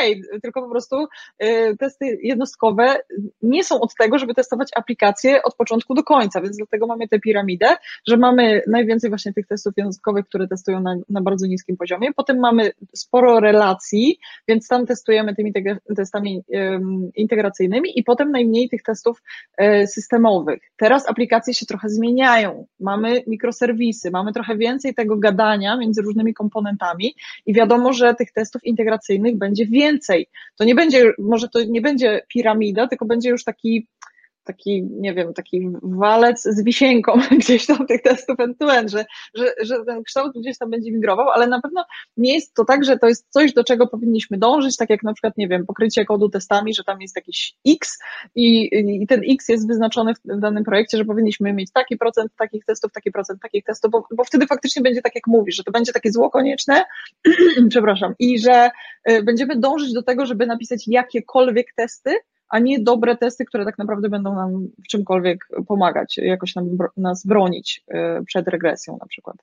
tylko 0.42 0.62
po 0.62 0.70
prostu 0.70 1.06
testy 1.78 2.18
jednostkowe 2.22 2.96
nie 3.42 3.64
są 3.64 3.80
od 3.80 3.94
tego, 3.94 4.18
żeby 4.18 4.34
testować 4.34 4.68
aplikacje 4.76 5.42
od 5.42 5.54
początku 5.54 5.94
do 5.94 6.02
końca, 6.02 6.40
więc 6.40 6.56
dlatego 6.56 6.86
mamy 6.86 7.08
tę 7.08 7.18
piramidę, 7.20 7.76
że 8.08 8.16
mamy 8.16 8.62
najwięcej 8.66 9.10
właśnie 9.10 9.32
tych 9.32 9.46
testów 9.46 9.74
jednostkowych, 9.76 10.26
które 10.26 10.48
testują 10.48 10.80
na, 10.80 10.96
na 11.08 11.20
bardzo 11.20 11.46
niskim 11.46 11.76
poziomie. 11.76 12.08
Potem 12.16 12.38
mamy 12.38 12.72
sporo 12.94 13.40
relacji, 13.40 14.18
więc 14.48 14.68
tam 14.68 14.86
testujemy 14.86 15.34
tymi 15.34 15.52
testami 15.96 16.42
integracyjnymi 17.14 17.98
i 17.98 18.04
potem 18.04 18.30
najmniej 18.30 18.68
tych 18.68 18.82
testów 18.82 19.22
e, 19.56 19.86
systemowych. 19.86 20.60
Teraz 20.76 21.08
aplikacje 21.08 21.54
się 21.54 21.66
trochę 21.66 21.88
zmieniają. 21.88 22.66
Mamy 22.80 23.22
mikroserwisy, 23.26 23.99
mamy 24.10 24.32
trochę 24.32 24.56
więcej 24.56 24.94
tego 24.94 25.16
gadania 25.16 25.76
między 25.76 26.02
różnymi 26.02 26.34
komponentami 26.34 27.14
i 27.46 27.52
wiadomo, 27.52 27.92
że 27.92 28.14
tych 28.14 28.32
testów 28.32 28.64
integracyjnych 28.64 29.38
będzie 29.38 29.66
więcej. 29.66 30.26
To 30.56 30.64
nie 30.64 30.74
będzie, 30.74 31.12
może 31.18 31.48
to 31.48 31.58
nie 31.64 31.80
będzie 31.80 32.22
piramida, 32.28 32.86
tylko 32.86 33.04
będzie 33.04 33.30
już 33.30 33.44
taki 33.44 33.86
taki, 34.44 34.82
nie 34.82 35.14
wiem, 35.14 35.34
taki 35.34 35.70
walec 35.82 36.42
z 36.42 36.64
wisienką 36.64 37.12
gdzieś 37.40 37.66
tam 37.66 37.86
tych 37.86 38.02
testów 38.02 38.40
end-to-end, 38.40 38.90
że, 38.90 39.04
że, 39.34 39.54
że 39.62 39.84
ten 39.86 40.02
kształt 40.02 40.32
gdzieś 40.40 40.58
tam 40.58 40.70
będzie 40.70 40.92
migrował, 40.92 41.28
ale 41.28 41.46
na 41.46 41.60
pewno 41.60 41.84
nie 42.16 42.34
jest 42.34 42.54
to 42.54 42.64
tak, 42.64 42.84
że 42.84 42.98
to 42.98 43.08
jest 43.08 43.26
coś, 43.30 43.52
do 43.52 43.64
czego 43.64 43.86
powinniśmy 43.86 44.38
dążyć, 44.38 44.76
tak 44.76 44.90
jak 44.90 45.02
na 45.02 45.12
przykład, 45.12 45.36
nie 45.36 45.48
wiem, 45.48 45.66
pokrycie 45.66 46.04
kodu 46.04 46.28
testami, 46.28 46.74
że 46.74 46.84
tam 46.84 47.00
jest 47.00 47.16
jakiś 47.16 47.54
X 47.68 47.98
i, 48.34 48.70
i 49.02 49.06
ten 49.06 49.20
X 49.30 49.48
jest 49.48 49.68
wyznaczony 49.68 50.14
w, 50.14 50.18
w 50.36 50.40
danym 50.40 50.64
projekcie, 50.64 50.98
że 50.98 51.04
powinniśmy 51.04 51.52
mieć 51.52 51.72
taki 51.72 51.96
procent 51.96 52.32
takich 52.38 52.64
testów, 52.64 52.92
taki 52.92 53.10
procent 53.10 53.42
takich 53.42 53.64
testów, 53.64 53.90
bo, 53.90 54.06
bo 54.16 54.24
wtedy 54.24 54.46
faktycznie 54.46 54.82
będzie 54.82 55.02
tak, 55.02 55.14
jak 55.14 55.26
mówisz, 55.26 55.56
że 55.56 55.64
to 55.64 55.72
będzie 55.72 55.92
takie 55.92 56.12
zło 56.12 56.30
konieczne, 56.30 56.84
przepraszam, 57.70 58.14
i 58.18 58.38
że 58.38 58.70
y, 59.10 59.22
będziemy 59.22 59.56
dążyć 59.56 59.92
do 59.92 60.02
tego, 60.02 60.26
żeby 60.26 60.46
napisać 60.46 60.84
jakiekolwiek 60.86 61.66
testy, 61.76 62.16
a 62.50 62.58
nie 62.58 62.80
dobre 62.80 63.16
testy, 63.16 63.44
które 63.44 63.64
tak 63.64 63.78
naprawdę 63.78 64.08
będą 64.08 64.34
nam 64.34 64.68
w 64.84 64.88
czymkolwiek 64.88 65.48
pomagać, 65.68 66.18
jakoś 66.18 66.54
nam, 66.54 66.66
nas 66.96 67.26
bronić 67.26 67.84
y, 68.20 68.24
przed 68.24 68.48
regresją 68.48 68.98
na 69.00 69.06
przykład. 69.06 69.36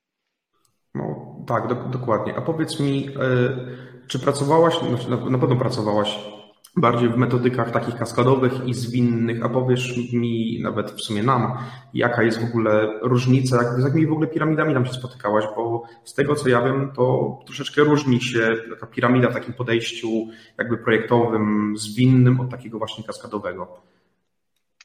No, 0.95 1.35
tak, 1.47 1.67
do, 1.67 1.75
dokładnie. 1.75 2.35
A 2.35 2.41
powiedz 2.41 2.79
mi, 2.79 3.09
y, 3.09 4.07
czy 4.07 4.19
pracowałaś, 4.19 4.75
na, 5.09 5.29
na 5.29 5.37
pewno 5.37 5.55
pracowałaś 5.55 6.36
bardziej 6.77 7.09
w 7.09 7.17
metodykach 7.17 7.71
takich 7.71 7.95
kaskadowych 7.95 8.67
i 8.67 8.73
zwinnych, 8.73 9.45
a 9.45 9.49
powiesz 9.49 10.13
mi, 10.13 10.59
nawet 10.63 10.91
w 10.91 11.01
sumie 11.01 11.23
nam, 11.23 11.57
jaka 11.93 12.23
jest 12.23 12.41
w 12.41 12.49
ogóle 12.49 12.99
różnica, 13.01 13.63
jak, 13.63 13.81
z 13.81 13.83
jakimi 13.83 14.07
w 14.07 14.11
ogóle 14.11 14.27
piramidami 14.27 14.73
tam 14.73 14.85
się 14.85 14.93
spotykałaś, 14.93 15.45
bo 15.55 15.83
z 16.03 16.13
tego 16.13 16.35
co 16.35 16.49
ja 16.49 16.61
wiem, 16.61 16.91
to 16.95 17.37
troszeczkę 17.45 17.83
różni 17.83 18.21
się 18.21 18.55
taka 18.69 18.87
piramida 18.87 19.29
w 19.29 19.33
takim 19.33 19.53
podejściu 19.53 20.27
jakby 20.57 20.77
projektowym, 20.77 21.73
zwinnym 21.77 22.39
od 22.39 22.49
takiego 22.49 22.77
właśnie 22.77 23.03
kaskadowego. 23.03 23.81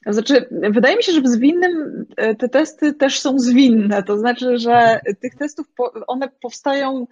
Znaczy, 0.07 0.47
wydaje 0.51 0.97
mi 0.97 1.03
się, 1.03 1.11
że 1.11 1.21
w 1.21 1.27
zwinnym 1.27 2.05
e, 2.17 2.35
te 2.35 2.49
testy 2.49 2.93
też 2.93 3.19
są 3.19 3.39
zwinne. 3.39 4.03
To 4.03 4.17
znaczy, 4.17 4.57
że 4.57 4.99
tych 5.21 5.35
testów 5.35 5.67
one 6.07 6.29
powstają 6.41 7.07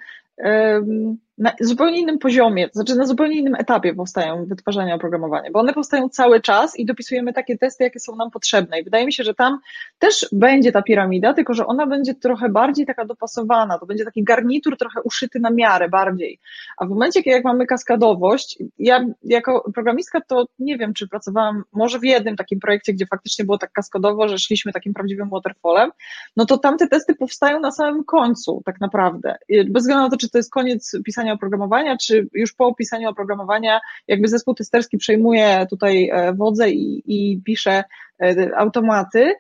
na 1.42 1.52
zupełnie 1.60 2.00
innym 2.00 2.20
poziomie, 2.20 2.68
to 2.68 2.74
znaczy 2.74 2.96
na 2.96 3.06
zupełnie 3.06 3.38
innym 3.38 3.56
etapie 3.56 3.94
powstają 3.94 4.46
wytwarzania 4.46 4.96
oprogramowania, 4.96 5.52
bo 5.52 5.60
one 5.60 5.74
powstają 5.74 6.10
cały 6.10 6.42
czas 6.42 6.80
i 6.80 6.86
dopisujemy 6.86 7.34
takie 7.34 7.58
testy, 7.58 7.84
jakie 7.84 8.00
są 8.00 8.16
nam 8.16 8.32
potrzebne. 8.32 8.80
I 8.80 8.84
wydaje 8.84 9.06
mi 9.06 9.14
się, 9.14 9.24
że 9.24 9.34
tam 9.34 9.60
też 10.00 10.30
będzie 10.32 10.72
ta 10.72 10.82
piramida, 10.82 11.34
tylko 11.34 11.54
że 11.54 11.66
ona 11.66 11.88
będzie 11.88 12.16
trochę 12.16 12.50
bardziej 12.50 12.86
taka 12.86 13.06
dopasowana, 13.06 13.80
to 13.80 13.86
będzie 13.86 14.06
taki 14.06 14.24
garnitur 14.24 14.78
trochę 14.78 15.02
uszyty 15.02 15.40
na 15.40 15.50
miarę 15.50 15.90
bardziej. 15.90 16.40
A 16.78 16.86
w 16.86 16.90
momencie, 16.90 17.22
jak 17.26 17.44
mamy 17.44 17.66
kaskadowość, 17.66 18.60
ja 18.80 19.06
jako 19.24 19.72
programistka 19.74 20.22
to 20.22 20.46
nie 20.60 20.78
wiem, 20.78 20.94
czy 20.94 21.08
pracowałam 21.08 21.64
może 21.74 22.00
w 22.00 22.04
jednym 22.04 22.36
takim 22.36 22.60
projekcie, 22.60 22.94
gdzie 22.94 23.06
faktycznie 23.06 23.46
było 23.46 23.58
tak 23.58 23.72
kaskadowo, 23.72 24.28
że 24.28 24.38
szliśmy 24.38 24.72
takim 24.72 24.94
prawdziwym 24.94 25.30
waterfallem, 25.30 25.92
no 26.38 26.46
to 26.46 26.58
tamte 26.58 26.88
testy 26.88 27.16
powstają 27.16 27.60
na 27.60 27.72
samym 27.72 28.04
końcu 28.04 28.62
tak 28.66 28.82
naprawdę. 28.82 29.36
Bez 29.70 29.84
względu 29.84 30.04
na 30.04 30.10
to, 30.10 30.18
czy 30.18 30.30
to 30.30 30.38
jest 30.38 30.52
koniec 30.52 30.98
pisania 31.06 31.31
oprogramowania, 31.34 31.98
czy 31.98 32.28
już 32.34 32.54
po 32.54 32.66
opisaniu 32.66 33.10
oprogramowania 33.10 33.80
jakby 34.08 34.28
zespół 34.28 34.54
testerski 34.54 34.98
przejmuje 34.98 35.66
tutaj 35.70 36.10
e, 36.10 36.34
wodzę 36.34 36.70
i, 36.70 37.04
i 37.06 37.42
pisze 37.42 37.84
e, 38.24 38.58
automaty, 38.58 39.34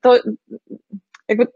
to 0.00 0.18
jakby 1.28 1.46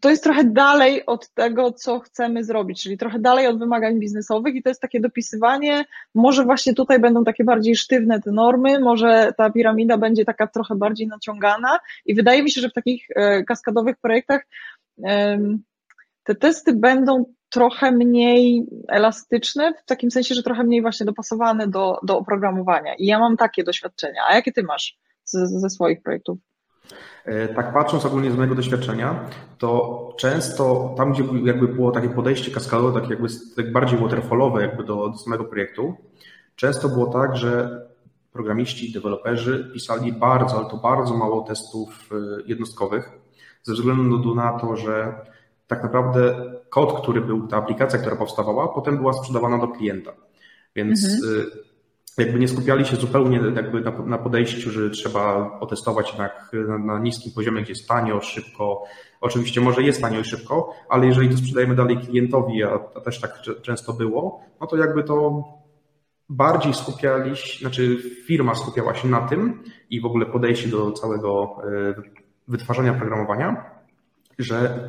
to 0.00 0.10
jest 0.10 0.24
trochę 0.24 0.44
dalej 0.44 1.06
od 1.06 1.30
tego, 1.30 1.72
co 1.72 2.00
chcemy 2.00 2.44
zrobić, 2.44 2.82
czyli 2.82 2.98
trochę 2.98 3.18
dalej 3.18 3.46
od 3.46 3.58
wymagań 3.58 3.98
biznesowych 3.98 4.54
i 4.54 4.62
to 4.62 4.68
jest 4.68 4.80
takie 4.80 5.00
dopisywanie, 5.00 5.84
może 6.14 6.44
właśnie 6.44 6.74
tutaj 6.74 7.00
będą 7.00 7.24
takie 7.24 7.44
bardziej 7.44 7.76
sztywne 7.76 8.20
te 8.20 8.32
normy, 8.32 8.80
może 8.80 9.32
ta 9.36 9.50
piramida 9.50 9.98
będzie 9.98 10.24
taka 10.24 10.46
trochę 10.46 10.74
bardziej 10.74 11.06
naciągana 11.06 11.78
i 12.06 12.14
wydaje 12.14 12.42
mi 12.42 12.50
się, 12.50 12.60
że 12.60 12.68
w 12.68 12.72
takich 12.72 13.06
e, 13.16 13.44
kaskadowych 13.44 13.96
projektach 13.96 14.46
te 16.24 16.34
testy 16.34 16.72
będą 16.72 17.24
trochę 17.50 17.90
mniej 17.90 18.66
elastyczne, 18.88 19.74
w 19.74 19.84
takim 19.84 20.10
sensie, 20.10 20.34
że 20.34 20.42
trochę 20.42 20.64
mniej 20.64 20.82
właśnie 20.82 21.06
dopasowane 21.06 21.68
do, 21.68 21.98
do 22.02 22.18
oprogramowania. 22.18 22.94
I 22.94 23.06
ja 23.06 23.18
mam 23.18 23.36
takie 23.36 23.64
doświadczenia. 23.64 24.20
A 24.28 24.34
jakie 24.34 24.52
ty 24.52 24.62
masz 24.62 24.98
ze, 25.24 25.46
ze 25.46 25.70
swoich 25.70 26.02
projektów? 26.02 26.38
E, 27.24 27.48
tak 27.48 27.72
patrząc 27.72 28.04
ogólnie 28.04 28.30
z 28.30 28.36
mojego 28.36 28.54
doświadczenia, 28.54 29.30
to 29.58 30.14
często 30.18 30.94
tam, 30.96 31.12
gdzie 31.12 31.24
jakby 31.44 31.68
było 31.68 31.90
takie 31.90 32.08
podejście 32.08 32.50
kaskadowe, 32.50 33.00
tak 33.00 33.10
jakby 33.10 33.28
bardziej 33.72 33.98
waterfallowe 33.98 34.62
jakby 34.62 34.84
do, 34.84 35.08
do 35.08 35.18
samego 35.18 35.44
projektu, 35.44 35.94
często 36.56 36.88
było 36.88 37.06
tak, 37.06 37.36
że 37.36 37.82
programiści, 38.32 38.92
deweloperzy 38.92 39.70
pisali 39.72 40.12
bardzo, 40.12 40.58
ale 40.58 40.70
to 40.70 40.76
bardzo 40.76 41.16
mało 41.16 41.42
testów 41.42 42.10
e, 42.12 42.16
jednostkowych, 42.46 43.10
ze 43.62 43.72
względu 43.72 44.34
na 44.34 44.58
to, 44.58 44.76
że 44.76 45.14
tak 45.68 45.82
naprawdę 45.82 46.34
kod, 46.70 47.02
który 47.02 47.20
był, 47.20 47.48
ta 47.48 47.56
aplikacja, 47.56 47.98
która 47.98 48.16
powstawała, 48.16 48.68
potem 48.68 48.96
była 48.96 49.12
sprzedawana 49.12 49.58
do 49.58 49.68
klienta. 49.68 50.12
Więc 50.76 51.04
mhm. 51.04 51.40
Y, 51.40 51.68
jakby 52.18 52.38
nie 52.38 52.48
skupiali 52.48 52.86
się 52.86 52.96
zupełnie 52.96 53.40
jakby 53.56 53.80
na, 53.80 53.90
na 53.90 54.18
podejściu, 54.18 54.70
że 54.70 54.90
trzeba 54.90 55.50
otestować 55.60 56.08
jednak 56.08 56.50
na, 56.68 56.78
na, 56.78 56.98
niskim 56.98 57.32
poziomie, 57.32 57.62
gdzie 57.62 57.72
jest 57.72 57.88
tanio, 57.88 58.20
szybko. 58.20 58.84
Oczywiście 59.20 59.60
może 59.60 59.82
jest 59.82 60.00
tanio 60.00 60.20
i 60.20 60.24
szybko, 60.24 60.74
ale 60.88 61.06
jeżeli 61.06 61.30
to 61.30 61.36
sprzedajemy 61.36 61.74
dalej 61.74 61.96
klientowi, 61.96 62.64
a, 62.64 62.80
a 62.94 63.00
też 63.00 63.20
tak 63.20 63.42
często 63.62 63.92
było, 63.92 64.40
no 64.60 64.66
to 64.66 64.76
jakby 64.76 65.04
to 65.04 65.44
bardziej 66.28 66.74
skupiali 66.74 67.36
się, 67.36 67.58
znaczy 67.58 67.98
firma 68.26 68.54
skupiała 68.54 68.94
się 68.94 69.08
na 69.08 69.20
tym 69.20 69.62
i 69.90 70.00
w 70.00 70.06
ogóle 70.06 70.26
podejście 70.26 70.68
do 70.68 70.92
całego 70.92 71.56
y, 71.98 72.20
wytwarzania 72.48 72.94
programowania, 72.94 73.64
że 74.38 74.88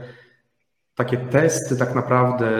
takie 0.99 1.17
testy 1.17 1.77
tak 1.77 1.95
naprawdę, 1.95 2.59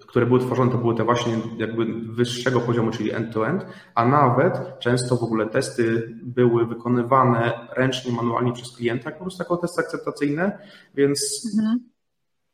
y, 0.00 0.06
które 0.06 0.26
były 0.26 0.40
tworzone, 0.40 0.70
to 0.70 0.78
były 0.78 0.94
te 0.94 1.04
właśnie 1.04 1.32
jakby 1.56 1.84
wyższego 2.12 2.60
poziomu, 2.60 2.90
czyli 2.90 3.12
end-to-end, 3.12 3.66
a 3.94 4.04
nawet 4.04 4.78
często 4.78 5.16
w 5.16 5.22
ogóle 5.22 5.46
testy 5.46 6.14
były 6.22 6.66
wykonywane 6.66 7.68
ręcznie, 7.76 8.12
manualnie 8.12 8.52
przez 8.52 8.76
klienta, 8.76 9.10
po 9.10 9.20
prostu 9.20 9.42
jako 9.42 9.56
testy 9.56 9.80
akceptacyjne, 9.80 10.58
więc 10.94 11.50
mhm. 11.58 11.80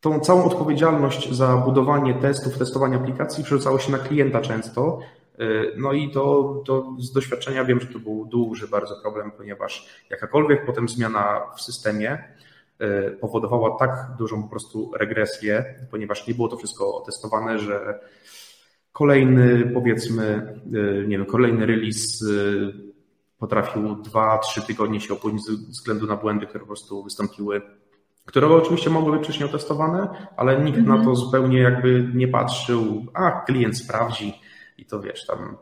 tą 0.00 0.20
całą 0.20 0.44
odpowiedzialność 0.44 1.32
za 1.32 1.56
budowanie 1.56 2.14
testów, 2.14 2.58
testowanie 2.58 2.96
aplikacji 2.96 3.44
przerzucało 3.44 3.78
się 3.78 3.92
na 3.92 3.98
klienta 3.98 4.40
często, 4.40 4.98
y, 5.40 5.72
no 5.76 5.92
i 5.92 6.10
to, 6.10 6.54
to 6.66 6.96
z 6.98 7.12
doświadczenia 7.12 7.64
wiem, 7.64 7.80
że 7.80 7.86
to 7.86 7.98
był 7.98 8.26
duży 8.26 8.68
bardzo 8.68 8.96
problem, 9.02 9.30
ponieważ 9.30 10.04
jakakolwiek 10.10 10.66
potem 10.66 10.88
zmiana 10.88 11.40
w 11.56 11.60
systemie 11.60 12.24
powodowała 13.20 13.78
tak 13.78 14.16
dużą 14.18 14.42
po 14.42 14.48
prostu 14.48 14.90
regresję, 14.94 15.74
ponieważ 15.90 16.26
nie 16.26 16.34
było 16.34 16.48
to 16.48 16.56
wszystko 16.56 16.94
otestowane, 16.94 17.58
że 17.58 18.00
kolejny, 18.92 19.70
powiedzmy, 19.74 20.24
e, 20.24 21.06
nie 21.06 21.18
wiem, 21.18 21.26
kolejny 21.26 21.66
release 21.66 22.22
e, 22.22 22.88
potrafił 23.38 23.82
2-3 23.82 24.62
tygodnie 24.66 25.00
się 25.00 25.14
opóźnić 25.14 25.44
ze 25.44 25.52
względu 25.52 26.06
na 26.06 26.16
błędy, 26.16 26.46
które 26.46 26.60
po 26.60 26.66
prostu 26.66 27.04
wystąpiły, 27.04 27.62
które 28.24 28.48
oczywiście 28.48 28.90
mogły 28.90 29.12
być 29.12 29.22
wcześniej 29.22 29.48
otestowane, 29.48 30.28
ale 30.36 30.64
nikt 30.64 30.78
na 30.78 30.94
to 30.94 30.98
mhm. 30.98 31.16
zupełnie 31.16 31.58
jakby 31.58 32.10
nie 32.14 32.28
patrzył, 32.28 33.06
a 33.14 33.30
klient 33.30 33.78
sprawdzi 33.78 34.34
i 34.78 34.84
to 34.84 35.00
wiesz, 35.00 35.26
tam 35.26 35.56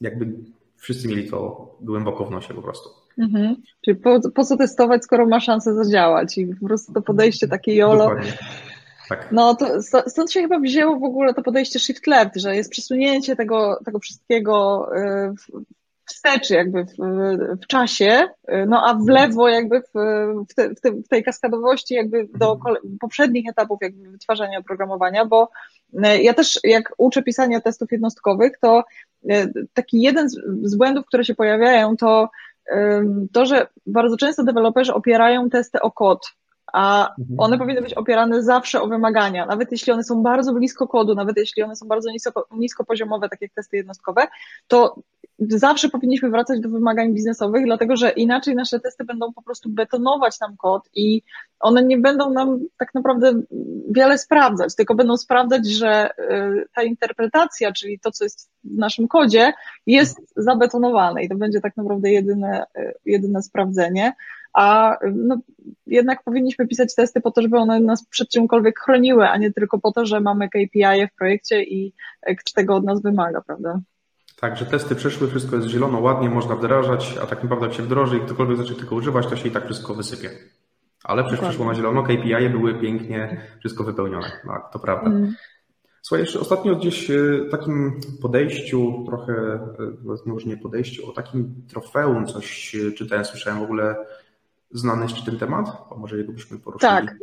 jakby 0.00 0.34
wszyscy 0.76 1.08
mieli 1.08 1.30
to 1.30 1.70
głęboko 1.80 2.24
w 2.24 2.30
nosie 2.30 2.54
po 2.54 2.62
prostu. 2.62 2.90
Mhm. 3.18 3.56
Czyli 3.84 3.96
po, 3.96 4.20
po 4.34 4.44
co 4.44 4.56
testować, 4.56 5.04
skoro 5.04 5.26
ma 5.26 5.40
szansę 5.40 5.74
zadziałać 5.74 6.38
i 6.38 6.46
po 6.46 6.66
prostu 6.66 6.92
to 6.92 7.02
podejście 7.02 7.48
takie 7.48 7.74
jolo. 7.74 8.10
Tak. 9.08 9.28
No 9.32 9.54
to 9.54 9.82
stąd 9.82 10.32
się 10.32 10.40
chyba 10.40 10.58
wzięło 10.58 10.98
w 10.98 11.04
ogóle 11.04 11.34
to 11.34 11.42
podejście 11.42 11.78
shift 11.78 12.06
left, 12.06 12.36
że 12.36 12.56
jest 12.56 12.70
przesunięcie 12.70 13.36
tego, 13.36 13.80
tego 13.84 13.98
wszystkiego 13.98 14.88
y, 14.96 15.34
wstecz 16.04 16.50
jakby 16.50 16.84
w, 16.84 16.94
w 17.62 17.66
czasie, 17.66 18.28
y, 18.48 18.66
no 18.68 18.82
a 18.86 18.94
w 18.94 19.08
lewo 19.08 19.48
jakby 19.48 19.80
w, 19.80 19.92
w, 20.50 20.54
te, 20.54 20.70
w, 20.74 20.80
te, 20.80 20.90
w 20.92 21.08
tej 21.08 21.24
kaskadowości 21.24 21.94
jakby 21.94 22.28
do 22.34 22.52
mhm. 22.52 22.76
poprzednich 23.00 23.48
etapów 23.48 23.78
jakby 23.82 24.10
wytwarzania 24.10 24.58
oprogramowania, 24.58 25.24
bo 25.24 25.50
y, 25.92 26.22
ja 26.22 26.34
też 26.34 26.60
jak 26.64 26.92
uczę 26.98 27.22
pisania 27.22 27.60
testów 27.60 27.92
jednostkowych, 27.92 28.58
to 28.60 28.84
taki 29.74 30.02
jeden 30.02 30.28
z, 30.28 30.40
z 30.62 30.76
błędów, 30.76 31.06
które 31.06 31.24
się 31.24 31.34
pojawiają, 31.34 31.96
to 31.96 32.28
to, 33.32 33.46
że 33.46 33.66
bardzo 33.86 34.16
często 34.16 34.44
deweloperzy 34.44 34.94
opierają 34.94 35.50
testy 35.50 35.80
o 35.80 35.90
kod, 35.90 36.32
a 36.72 37.14
mhm. 37.18 37.40
one 37.40 37.58
powinny 37.58 37.82
być 37.82 37.94
opierane 37.94 38.42
zawsze 38.42 38.82
o 38.82 38.86
wymagania, 38.86 39.46
nawet 39.46 39.72
jeśli 39.72 39.92
one 39.92 40.04
są 40.04 40.22
bardzo 40.22 40.52
blisko 40.54 40.88
kodu, 40.88 41.14
nawet 41.14 41.36
jeśli 41.36 41.62
one 41.62 41.76
są 41.76 41.88
bardzo 41.88 42.10
nisko, 42.10 42.46
niskopoziomowe, 42.50 43.28
tak 43.28 43.42
jak 43.42 43.52
testy 43.52 43.76
jednostkowe, 43.76 44.26
to 44.66 44.96
zawsze 45.38 45.88
powinniśmy 45.88 46.30
wracać 46.30 46.60
do 46.60 46.68
wymagań 46.68 47.14
biznesowych, 47.14 47.64
dlatego 47.64 47.96
że 47.96 48.10
inaczej 48.10 48.54
nasze 48.54 48.80
testy 48.80 49.04
będą 49.04 49.32
po 49.32 49.42
prostu 49.42 49.68
betonować 49.70 50.40
nam 50.40 50.56
kod 50.56 50.88
i 50.94 51.22
one 51.60 51.84
nie 51.84 51.98
będą 51.98 52.30
nam 52.30 52.60
tak 52.78 52.94
naprawdę 52.94 53.32
wiele 53.90 54.18
sprawdzać, 54.18 54.74
tylko 54.74 54.94
będą 54.94 55.16
sprawdzać, 55.16 55.68
że 55.68 56.10
y, 56.10 56.64
ta 56.74 56.82
interpretacja, 56.82 57.72
czyli 57.72 58.00
to, 58.00 58.10
co 58.10 58.24
jest 58.24 58.50
w 58.64 58.78
naszym 58.78 59.08
kodzie, 59.08 59.52
jest 59.86 60.18
zabetonowane 60.36 61.22
i 61.22 61.28
to 61.28 61.34
będzie 61.34 61.60
tak 61.60 61.76
naprawdę 61.76 62.10
jedyne, 62.10 62.66
y, 62.78 62.94
jedyne 63.04 63.42
sprawdzenie 63.42 64.12
a 64.52 64.98
no, 65.14 65.38
jednak 65.86 66.22
powinniśmy 66.22 66.66
pisać 66.66 66.94
testy 66.94 67.20
po 67.20 67.30
to, 67.30 67.42
żeby 67.42 67.58
one 67.58 67.80
nas 67.80 68.06
przed 68.06 68.30
czymkolwiek 68.30 68.80
chroniły, 68.80 69.28
a 69.28 69.36
nie 69.36 69.52
tylko 69.52 69.78
po 69.78 69.92
to, 69.92 70.06
że 70.06 70.20
mamy 70.20 70.48
KPI 70.48 71.06
w 71.12 71.16
projekcie 71.18 71.62
i 71.62 71.92
ktoś 72.38 72.52
tego 72.52 72.76
od 72.76 72.84
nas 72.84 73.02
wymaga, 73.02 73.40
prawda? 73.40 73.80
Tak, 74.40 74.56
że 74.56 74.66
testy 74.66 74.94
przyszły, 74.94 75.28
wszystko 75.28 75.56
jest 75.56 75.68
zielono, 75.68 76.00
ładnie, 76.00 76.30
można 76.30 76.56
wdrażać, 76.56 77.18
a 77.22 77.26
tak 77.26 77.42
naprawdę 77.42 77.66
jak 77.66 77.74
się 77.74 77.82
wdroży 77.82 78.16
i 78.16 78.20
ktokolwiek 78.20 78.56
zacznie 78.56 78.76
tylko 78.76 78.94
używać, 78.94 79.26
to 79.26 79.36
się 79.36 79.48
i 79.48 79.50
tak 79.50 79.64
wszystko 79.64 79.94
wysypie. 79.94 80.30
Ale 81.04 81.24
przecież 81.24 81.44
przyszło 81.48 81.66
na 81.66 81.74
zielono, 81.74 82.02
KPI 82.02 82.50
były 82.50 82.74
pięknie 82.74 83.42
wszystko 83.60 83.84
wypełnione. 83.84 84.32
Tak, 84.46 84.72
to 84.72 84.78
prawda. 84.78 85.06
Mm. 85.06 85.34
Słuchaj, 86.02 86.24
jeszcze 86.24 86.40
ostatnio 86.40 86.76
gdzieś 86.76 87.08
w 87.08 87.44
e, 87.46 87.50
takim 87.50 88.00
podejściu, 88.22 89.04
trochę, 89.06 89.32
e, 89.32 90.26
może 90.26 90.46
nie 90.48 90.56
podejściu, 90.56 91.10
o 91.10 91.12
takim 91.12 91.54
trofeum 91.68 92.26
coś 92.26 92.76
czytałem, 92.96 93.24
słyszałem 93.24 93.60
w 93.60 93.62
ogóle 93.62 93.96
znany 94.70 95.02
jeszcze 95.02 95.24
ten 95.24 95.38
temat? 95.38 95.66
A 95.90 95.94
może 95.94 96.18
jego 96.18 96.32
byśmy 96.32 96.58
poruszyli? 96.58 96.90
Tak. 96.90 97.14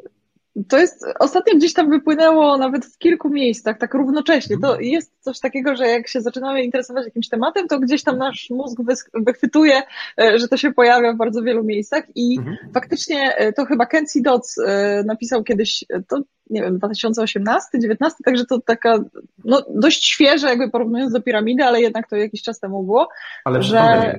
To 0.69 0.77
jest, 0.77 1.05
ostatnio 1.19 1.55
gdzieś 1.55 1.73
tam 1.73 1.89
wypłynęło 1.89 2.57
nawet 2.57 2.85
w 2.85 2.97
kilku 2.97 3.29
miejscach, 3.29 3.77
tak 3.77 3.93
równocześnie. 3.93 4.57
To 4.61 4.79
jest 4.79 5.11
coś 5.19 5.39
takiego, 5.39 5.75
że 5.75 5.87
jak 5.87 6.07
się 6.07 6.21
zaczynamy 6.21 6.63
interesować 6.63 7.05
jakimś 7.05 7.29
tematem, 7.29 7.67
to 7.67 7.79
gdzieś 7.79 8.03
tam 8.03 8.17
nasz 8.17 8.49
mózg 8.49 8.79
wychwytuje, 9.13 9.81
e, 10.21 10.39
że 10.39 10.47
to 10.47 10.57
się 10.57 10.73
pojawia 10.73 11.13
w 11.13 11.17
bardzo 11.17 11.41
wielu 11.41 11.63
miejscach 11.63 12.03
i 12.15 12.37
mhm. 12.37 12.57
faktycznie 12.73 13.35
e, 13.35 13.53
to 13.53 13.65
chyba 13.65 13.85
Kenzie 13.85 14.21
Dodds 14.21 14.57
e, 14.57 15.03
napisał 15.05 15.43
kiedyś, 15.43 15.85
to 16.07 16.21
nie 16.49 16.61
wiem, 16.61 16.77
2018, 16.77 17.69
2019, 17.77 18.17
także 18.25 18.45
to 18.45 18.59
taka, 18.61 18.99
no 19.45 19.65
dość 19.69 20.05
świeże 20.05 20.47
jakby 20.47 20.69
porównując 20.69 21.13
do 21.13 21.21
piramidy, 21.21 21.63
ale 21.63 21.81
jednak 21.81 22.09
to 22.09 22.15
jakiś 22.15 22.41
czas 22.41 22.59
temu 22.59 22.83
było, 22.83 23.09
ale 23.45 23.63
że, 23.63 24.15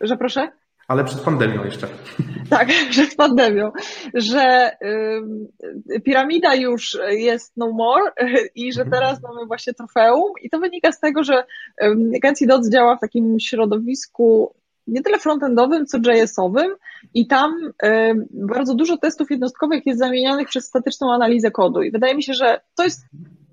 że 0.00 0.16
proszę? 0.16 0.59
Ale 0.90 1.04
przed 1.04 1.20
pandemią 1.20 1.64
jeszcze. 1.64 1.86
Tak, 2.50 2.68
przed 2.90 3.14
pandemią, 3.14 3.72
że 4.14 4.70
y, 5.90 6.00
piramida 6.00 6.54
już 6.54 6.98
jest 7.10 7.56
no 7.56 7.72
more 7.72 8.12
i 8.54 8.72
że 8.72 8.82
mhm. 8.82 8.90
teraz 8.90 9.22
mamy 9.22 9.46
właśnie 9.46 9.74
trofeum 9.74 10.32
i 10.42 10.50
to 10.50 10.58
wynika 10.58 10.92
z 10.92 11.00
tego, 11.00 11.24
że 11.24 11.44
y, 11.82 12.20
Kenzie 12.22 12.46
Dots 12.46 12.70
działa 12.70 12.96
w 12.96 13.00
takim 13.00 13.40
środowisku 13.40 14.54
nie 14.86 15.02
tyle 15.02 15.18
frontendowym, 15.18 15.86
co 15.86 15.98
JS-owym 15.98 16.70
i 17.14 17.26
tam 17.26 17.52
y, 17.84 18.26
bardzo 18.30 18.74
dużo 18.74 18.98
testów 18.98 19.30
jednostkowych 19.30 19.86
jest 19.86 19.98
zamienianych 19.98 20.48
przez 20.48 20.64
statyczną 20.64 21.12
analizę 21.12 21.50
kodu 21.50 21.82
i 21.82 21.90
wydaje 21.90 22.14
mi 22.14 22.22
się, 22.22 22.34
że 22.34 22.60
to 22.74 22.84
jest 22.84 23.00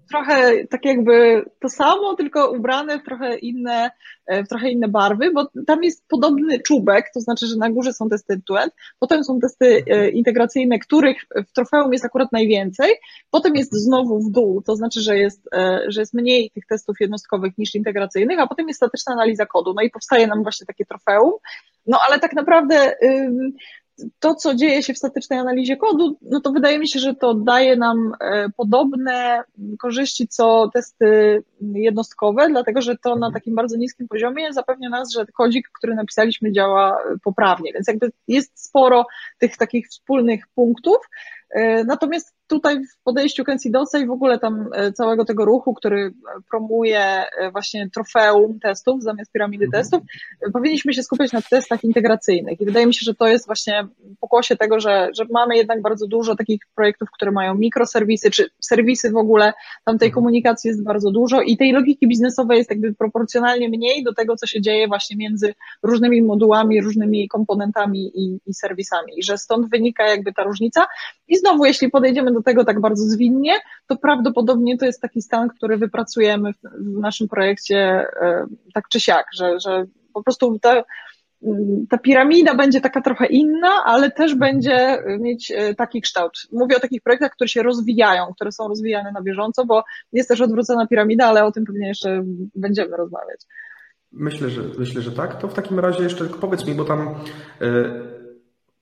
trochę 0.08 0.68
tak 0.68 0.86
jakby 0.86 1.46
to 1.60 1.70
samo, 1.70 2.16
tylko 2.16 2.52
ubrane 2.52 3.00
w 3.00 3.04
trochę 3.04 3.38
inne, 3.38 3.92
e, 4.26 4.44
w 4.44 4.48
trochę 4.48 4.70
inne 4.70 4.88
barwy, 4.88 5.32
bo 5.32 5.48
tam 5.68 5.84
jest 5.84 6.08
podobny 6.08 6.60
czubek, 6.60 7.12
to 7.14 7.20
znaczy, 7.20 7.48
że 7.48 7.56
na 7.58 7.70
górze 7.70 7.94
są 7.94 8.10
testy 8.10 8.34
end 8.34 8.74
potem 9.00 9.24
są 9.24 9.40
testy 9.40 9.84
e, 9.88 10.10
integracyjne, 10.10 10.80
których 10.80 11.18
w 11.48 11.52
trofeum 11.52 11.94
jest 11.94 12.06
akurat 12.06 12.32
najwięcej, 12.32 12.92
potem 13.32 13.56
jest 13.56 13.74
znowu 13.74 14.20
w 14.20 14.32
dół, 14.32 14.62
to 14.62 14.76
znaczy, 14.76 15.02
że 15.02 15.18
jest, 15.18 15.50
e, 15.54 15.80
że 15.88 16.00
jest 16.00 16.14
mniej 16.14 16.52
tych 16.52 16.66
testów 16.66 17.00
jednostkowych 17.00 17.58
niż 17.58 17.76
integracyjnych, 17.76 18.40
a 18.40 18.48
potem 18.48 18.68
jest 18.68 18.78
statyczna 18.78 19.14
analiza 19.14 19.46
kodu, 19.46 19.74
no 19.74 19.82
i 19.82 19.90
powstaje 19.90 20.28
nam 20.28 20.44
właśnie 20.44 20.66
takie 20.66 20.86
trofeum, 20.86 21.34
no 21.86 22.00
ale 22.08 22.20
tak 22.20 22.34
naprawdę 22.34 22.96
to, 24.20 24.36
co 24.36 24.56
dzieje 24.56 24.84
się 24.84 24.94
w 24.94 24.98
statycznej 24.98 25.40
analizie 25.40 25.78
kodu, 25.78 26.18
no 26.22 26.42
to 26.42 26.52
wydaje 26.52 26.80
mi 26.80 26.88
się, 26.88 27.00
że 27.00 27.16
to 27.16 27.34
daje 27.34 27.76
nam 27.76 28.12
e, 28.22 28.50
podobne 28.58 29.44
korzyści, 29.80 30.28
co 30.28 30.70
testy 30.74 31.44
jednostkowe, 31.62 32.50
dlatego 32.50 32.82
że 32.82 32.98
to 32.98 33.16
na 33.16 33.32
takim 33.32 33.56
bardzo 33.56 33.78
niskim 33.78 34.08
poziomie 34.08 34.54
zapewnia 34.54 34.90
nas, 34.90 35.12
że 35.12 35.26
kodzik, 35.26 35.70
który 35.74 35.96
napisaliśmy, 35.96 36.52
działa 36.52 36.98
poprawnie. 37.24 37.74
Więc 37.74 37.88
jakby 37.88 38.12
jest 38.28 38.66
sporo 38.66 39.06
tych 39.40 39.58
takich 39.58 39.88
wspólnych 39.88 40.48
punktów. 40.56 40.98
E, 41.50 41.84
natomiast 41.84 42.37
tutaj 42.48 42.86
w 42.86 43.04
podejściu 43.04 43.44
Kenzie 43.44 43.70
Dotsa 43.70 44.00
i 44.00 44.06
w 44.06 44.12
ogóle 44.12 44.40
tam 44.40 44.70
e, 44.74 44.92
całego 44.92 45.26
tego 45.26 45.46
ruchu, 45.46 45.74
który 45.74 46.14
promuje 46.52 47.02
e, 47.02 47.52
właśnie 47.52 47.90
trofeum 47.90 48.60
testów 48.60 49.04
zamiast 49.04 49.32
piramidy 49.32 49.66
mhm. 49.66 49.84
testów, 49.84 50.02
powinniśmy 50.54 50.94
się 50.94 51.04
skupiać 51.04 51.32
na 51.32 51.42
testach 51.42 51.84
integracyjnych. 51.84 52.62
I 52.62 52.66
wydaje 52.66 52.86
mi 52.86 52.94
się, 52.94 53.02
że 53.04 53.16
to 53.16 53.28
jest 53.28 53.46
właśnie 53.46 53.88
pokłosie 54.20 54.56
tego, 54.56 54.80
że, 54.80 55.10
że 55.14 55.26
mamy 55.32 55.58
jednak 55.58 55.82
bardzo 55.82 56.08
dużo 56.08 56.36
takich 56.36 56.62
projektów, 56.76 57.10
które 57.12 57.32
mają 57.32 57.56
mikroserwisy, 57.56 58.32
czy 58.32 58.50
serwisy 58.60 59.12
w 59.12 59.18
ogóle, 59.18 59.54
tam 59.86 59.98
tej 59.98 60.08
mhm. 60.08 60.14
komunikacji 60.14 60.68
jest 60.68 60.84
bardzo 60.84 61.12
dużo 61.12 61.42
i 61.42 61.58
tej 61.58 61.72
logiki 61.72 62.08
biznesowej 62.08 62.58
jest 62.58 62.70
jakby 62.70 62.94
proporcjonalnie 62.94 63.70
mniej 63.70 64.04
do 64.04 64.14
tego, 64.14 64.36
co 64.36 64.48
się 64.48 64.62
dzieje 64.62 64.88
właśnie 64.88 65.18
między 65.18 65.54
różnymi 65.84 66.22
modułami, 66.22 66.82
różnymi 66.82 67.28
komponentami 67.28 68.12
i, 68.16 68.40
i 68.46 68.54
serwisami. 68.54 69.14
I 69.18 69.24
że 69.24 69.38
stąd 69.38 69.70
wynika 69.70 70.08
jakby 70.08 70.34
ta 70.34 70.44
różnica. 70.44 70.86
I 71.28 71.38
znowu, 71.38 71.66
jeśli 71.66 71.90
podejdziemy 71.90 72.32
do 72.32 72.37
tego 72.44 72.66
tak 72.66 72.82
bardzo 72.82 73.04
zwinnie, 73.04 73.54
to 73.88 73.98
prawdopodobnie 73.98 74.78
to 74.78 74.86
jest 74.86 75.02
taki 75.02 75.22
stan, 75.22 75.50
który 75.50 75.78
wypracujemy 75.78 76.54
w, 76.54 77.00
naszym 77.00 77.28
projekcie 77.28 77.78
e, 78.22 78.46
tak 78.74 78.88
czy 78.90 79.00
siak, 79.00 79.26
że, 79.34 79.60
że 79.60 79.86
po 80.14 80.24
prostu 80.24 80.60
ta, 80.60 80.84
ta 81.90 81.98
piramida 81.98 82.56
będzie 82.56 82.82
taka 82.82 83.02
trochę 83.02 83.26
inna, 83.26 83.70
ale 83.86 84.12
też 84.12 84.36
będzie 84.36 85.04
mieć 85.20 85.52
e, 85.52 85.76
taki 85.76 86.02
kształt. 86.02 86.34
Mówię 86.52 86.78
o 86.78 86.80
takich 86.80 87.02
projektach, 87.02 87.32
które 87.32 87.48
się 87.48 87.64
rozwijają, 87.64 88.34
które 88.36 88.52
są 88.52 88.68
rozwijane 88.68 89.12
na 89.12 89.22
bieżąco, 89.22 89.66
bo 89.66 89.84
jest 90.14 90.30
też 90.30 90.42
odwrócona 90.42 90.88
piramida, 90.88 91.26
ale 91.26 91.46
o 91.46 91.52
tym 91.52 91.66
pewnie 91.66 91.88
jeszcze 91.88 92.24
będziemy 92.56 92.98
rozmawiać. 92.98 93.42
Myślę, 94.12 94.50
że 94.50 94.62
myślę, 94.78 95.02
że 95.02 95.12
tak. 95.12 95.42
To 95.42 95.48
w 95.48 95.54
takim 95.54 95.80
razie 95.80 96.04
jeszcze 96.04 96.26
powiedz 96.26 96.68
mi, 96.68 96.74
bo 96.74 96.86
tam 96.86 97.16
e, 97.62 97.74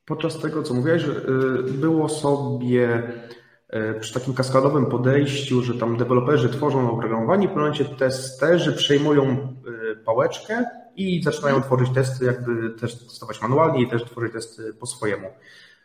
podczas 0.06 0.40
tego, 0.40 0.64
co 0.64 0.74
mówiłeś, 0.74 1.06
było 1.80 2.10
sobie 2.10 3.04
E, 3.04 3.36
przy 4.00 4.14
takim 4.14 4.34
kaskadowym 4.34 4.86
podejściu, 4.86 5.64
że 5.64 5.74
tam 5.74 5.98
deweloperzy 5.98 6.50
tworzą 6.50 6.92
oprogramowanie, 6.92 7.48
w 7.48 7.52
pewnym 7.52 7.64
momencie 7.64 7.86
testerzy 7.86 8.74
przejmują 8.74 9.24
e, 9.24 9.96
pałeczkę 9.96 10.66
i 10.96 11.24
zaczynają 11.24 11.62
tworzyć 11.62 11.90
testy, 11.94 12.26
jakby 12.26 12.70
też 12.70 13.00
testować 13.00 13.42
manualnie 13.42 13.82
i 13.82 13.90
też 13.90 14.04
tworzyć 14.04 14.34
testy 14.34 14.74
po 14.74 14.86
swojemu. 14.86 15.28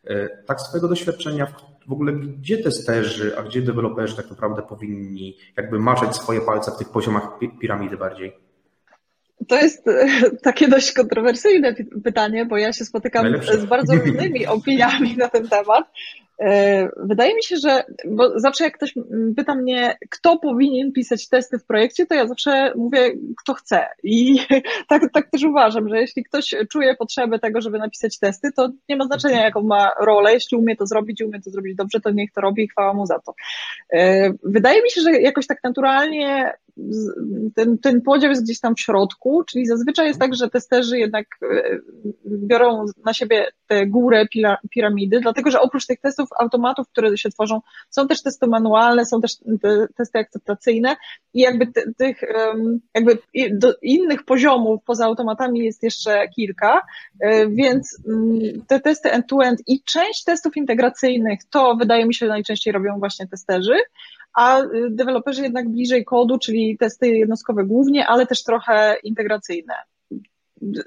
E, 0.05 0.29
tak 0.29 0.61
z 0.61 0.67
swojego 0.67 0.89
doświadczenia, 0.89 1.47
w 1.89 1.93
ogóle 1.93 2.13
gdzie 2.13 2.59
testerzy, 2.59 3.39
a 3.39 3.43
gdzie 3.43 3.63
deweloperzy 3.63 4.17
tak 4.17 4.31
naprawdę 4.31 4.63
powinni 4.63 5.37
jakby 5.57 5.79
maczać 5.79 6.17
swoje 6.17 6.41
palce 6.41 6.71
w 6.71 6.77
tych 6.77 6.89
poziomach 6.89 7.39
piramidy 7.61 7.97
bardziej? 7.97 8.33
To 9.49 9.57
jest 9.57 9.85
takie 10.43 10.69
dość 10.69 10.93
kontrowersyjne 10.93 11.75
pytanie, 12.05 12.47
bo 12.47 12.57
ja 12.57 12.73
się 12.73 12.85
spotykam 12.85 13.23
Najlepsze. 13.23 13.59
z 13.59 13.65
bardzo 13.65 13.95
różnymi 13.95 14.47
opiniami 14.59 15.17
na 15.17 15.29
ten 15.29 15.49
temat. 15.49 15.85
E, 16.41 16.89
wydaje 16.97 17.35
mi 17.35 17.43
się, 17.43 17.57
że, 17.57 17.85
bo 18.07 18.41
zawsze 18.41 18.65
jak 18.65 18.77
ktoś 18.77 18.95
pyta 19.37 19.55
mnie, 19.55 19.99
kto 20.11 20.39
powinien 20.39 20.93
pisać 20.93 21.29
testy 21.29 21.59
w 21.59 21.65
projekcie, 21.65 22.07
to 22.07 22.15
ja 22.15 22.27
zawsze 22.27 22.73
mówię, 22.77 23.13
kto 23.43 23.55
chce. 23.55 23.87
I 24.03 24.39
tak, 24.89 25.03
tak 25.13 25.31
też 25.31 25.45
uważam, 25.45 25.89
że 25.89 26.01
jeśli 26.01 26.25
ktoś 26.25 26.55
czuje 26.71 26.97
potrzebę 26.97 27.39
tego, 27.39 27.61
żeby 27.61 27.79
napisać 27.79 28.19
testy, 28.19 28.53
to 28.57 28.69
nie 28.89 28.97
ma 28.97 29.05
znaczenia, 29.05 29.45
jaką 29.45 29.63
ma 29.63 29.91
rolę. 30.01 30.33
Jeśli 30.33 30.59
umie 30.59 30.77
to 30.77 30.87
zrobić, 30.87 31.23
umie 31.23 31.41
to 31.41 31.51
zrobić 31.51 31.77
dobrze, 31.77 32.01
to 32.01 32.11
niech 32.11 32.33
to 32.33 32.41
robi 32.41 32.63
i 32.63 32.69
chwała 32.69 32.95
mu 32.95 33.07
za 33.07 33.19
to. 33.19 33.35
E, 33.93 34.33
wydaje 34.43 34.83
mi 34.83 34.91
się, 34.91 35.01
że 35.01 35.13
jakoś 35.13 35.47
tak 35.47 35.59
naturalnie 35.65 36.53
ten, 37.55 37.79
ten 37.79 38.03
podział 38.03 38.31
jest 38.31 38.45
gdzieś 38.45 38.61
tam 38.61 38.75
w 38.75 38.81
środku, 38.81 39.45
czyli 39.45 39.67
zazwyczaj 39.67 40.07
jest 40.07 40.21
tak, 40.21 40.35
że 40.35 40.51
testerzy 40.51 40.99
jednak 40.99 41.27
e, 41.43 41.79
biorą 42.27 42.85
na 43.05 43.15
siebie 43.15 43.47
tę 43.67 43.87
górę 43.87 44.27
piramidy, 44.71 45.21
dlatego 45.21 45.51
że 45.51 45.61
oprócz 45.61 45.87
tych 45.87 46.01
testów 46.01 46.29
automatów, 46.41 46.89
które 46.89 47.19
się 47.19 47.31
tworzą, 47.31 47.61
są 47.91 48.09
też 48.09 48.23
testy 48.23 48.47
manualne, 48.47 49.07
są 49.07 49.21
też 49.21 49.37
te 49.63 49.87
testy 49.97 50.19
akceptacyjne 50.19 50.97
i 51.35 51.41
jakby 51.41 51.67
tych 51.97 52.21
jakby 52.95 53.19
innych 53.83 54.25
poziomów 54.25 54.81
poza 54.85 55.05
automatami 55.05 55.65
jest 55.65 55.83
jeszcze 55.83 56.29
kilka, 56.29 56.83
e, 57.21 57.49
więc 57.49 57.99
mm, 58.09 58.41
te 58.67 58.81
testy 58.81 59.11
end-to-end 59.13 59.63
i 59.67 59.83
część 59.83 60.25
testów 60.25 60.57
integracyjnych 60.57 61.41
to 61.51 61.77
wydaje 61.77 62.07
mi 62.07 62.15
się 62.15 62.27
najczęściej 62.27 62.73
robią 62.73 62.99
właśnie 62.99 63.27
testerzy, 63.27 63.75
a 64.35 64.61
y, 64.61 64.91
deweloperzy 64.91 65.43
jednak 65.43 65.69
bliżej 65.69 66.05
kodu, 66.05 66.39
czyli 66.39 66.79
testy 66.79 67.09
jednostkowe 67.09 67.65
głównie, 67.65 68.07
ale 68.07 68.27
też 68.27 68.45
trochę 68.45 68.97
integracyjne 69.03 69.75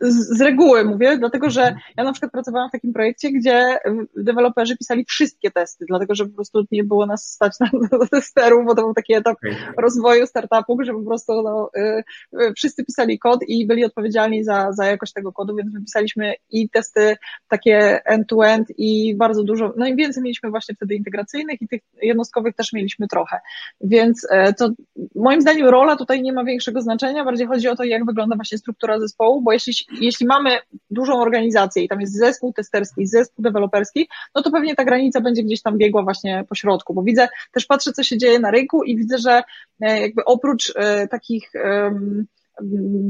z, 0.01 0.41
reguły 0.41 0.85
mówię, 0.85 1.17
dlatego 1.17 1.49
że 1.49 1.75
ja 1.97 2.03
na 2.03 2.11
przykład 2.11 2.31
pracowałam 2.31 2.69
w 2.69 2.71
takim 2.71 2.93
projekcie, 2.93 3.31
gdzie 3.31 3.77
deweloperzy 4.17 4.77
pisali 4.77 5.05
wszystkie 5.05 5.51
testy, 5.51 5.85
dlatego 5.87 6.15
że 6.15 6.25
po 6.25 6.35
prostu 6.35 6.65
nie 6.71 6.83
było 6.83 7.05
nas 7.05 7.31
stać 7.31 7.59
na, 7.59 7.69
na 7.91 8.07
testerów, 8.07 8.65
bo 8.65 8.75
to 8.75 8.81
był 8.81 8.93
taki 8.93 9.13
etap 9.13 9.37
rozwoju 9.77 10.27
startupu, 10.27 10.83
że 10.83 10.93
po 10.93 11.01
prostu 11.01 11.41
no, 11.43 11.69
y, 11.77 12.03
y, 12.41 12.53
wszyscy 12.55 12.85
pisali 12.85 13.19
kod 13.19 13.39
i 13.47 13.67
byli 13.67 13.85
odpowiedzialni 13.85 14.43
za, 14.43 14.71
za 14.71 14.85
jakość 14.85 15.13
tego 15.13 15.31
kodu, 15.31 15.55
więc 15.55 15.73
wypisaliśmy 15.73 16.33
i 16.49 16.69
testy 16.69 17.15
takie 17.47 18.05
end-to-end 18.05 18.67
i 18.77 19.15
bardzo 19.15 19.43
dużo, 19.43 19.73
no 19.77 19.87
i 19.87 19.95
więcej 19.95 20.23
mieliśmy 20.23 20.49
właśnie 20.49 20.75
wtedy 20.75 20.95
integracyjnych 20.95 21.61
i 21.61 21.67
tych 21.67 21.81
jednostkowych 22.01 22.55
też 22.55 22.73
mieliśmy 22.73 23.07
trochę. 23.07 23.39
Więc 23.81 24.23
y, 24.23 24.53
to 24.53 24.69
moim 25.15 25.41
zdaniem 25.41 25.67
rola 25.67 25.95
tutaj 25.95 26.21
nie 26.21 26.33
ma 26.33 26.43
większego 26.43 26.81
znaczenia, 26.81 27.25
bardziej 27.25 27.47
chodzi 27.47 27.67
o 27.67 27.75
to, 27.75 27.83
jak 27.83 28.05
wygląda 28.05 28.35
właśnie 28.35 28.57
struktura 28.57 28.99
zespołu, 28.99 29.41
bo 29.41 29.51
jeśli 29.51 29.62
jeśli, 29.67 30.05
jeśli 30.05 30.25
mamy 30.25 30.57
dużą 30.89 31.21
organizację 31.21 31.83
i 31.83 31.87
tam 31.87 32.01
jest 32.01 32.17
zespół 32.17 32.53
testerski, 32.53 33.07
zespół 33.07 33.43
deweloperski, 33.43 34.07
no 34.35 34.41
to 34.41 34.51
pewnie 34.51 34.75
ta 34.75 34.85
granica 34.85 35.21
będzie 35.21 35.43
gdzieś 35.43 35.61
tam 35.61 35.77
biegła 35.77 36.03
właśnie 36.03 36.45
po 36.49 36.55
środku, 36.55 36.93
bo 36.93 37.03
widzę, 37.03 37.27
też 37.51 37.65
patrzę, 37.65 37.91
co 37.91 38.03
się 38.03 38.17
dzieje 38.17 38.39
na 38.39 38.51
rynku 38.51 38.83
i 38.83 38.97
widzę, 38.97 39.17
że 39.17 39.43
e, 39.81 40.01
jakby 40.01 40.25
oprócz 40.25 40.73
e, 40.75 41.07
takich 41.07 41.51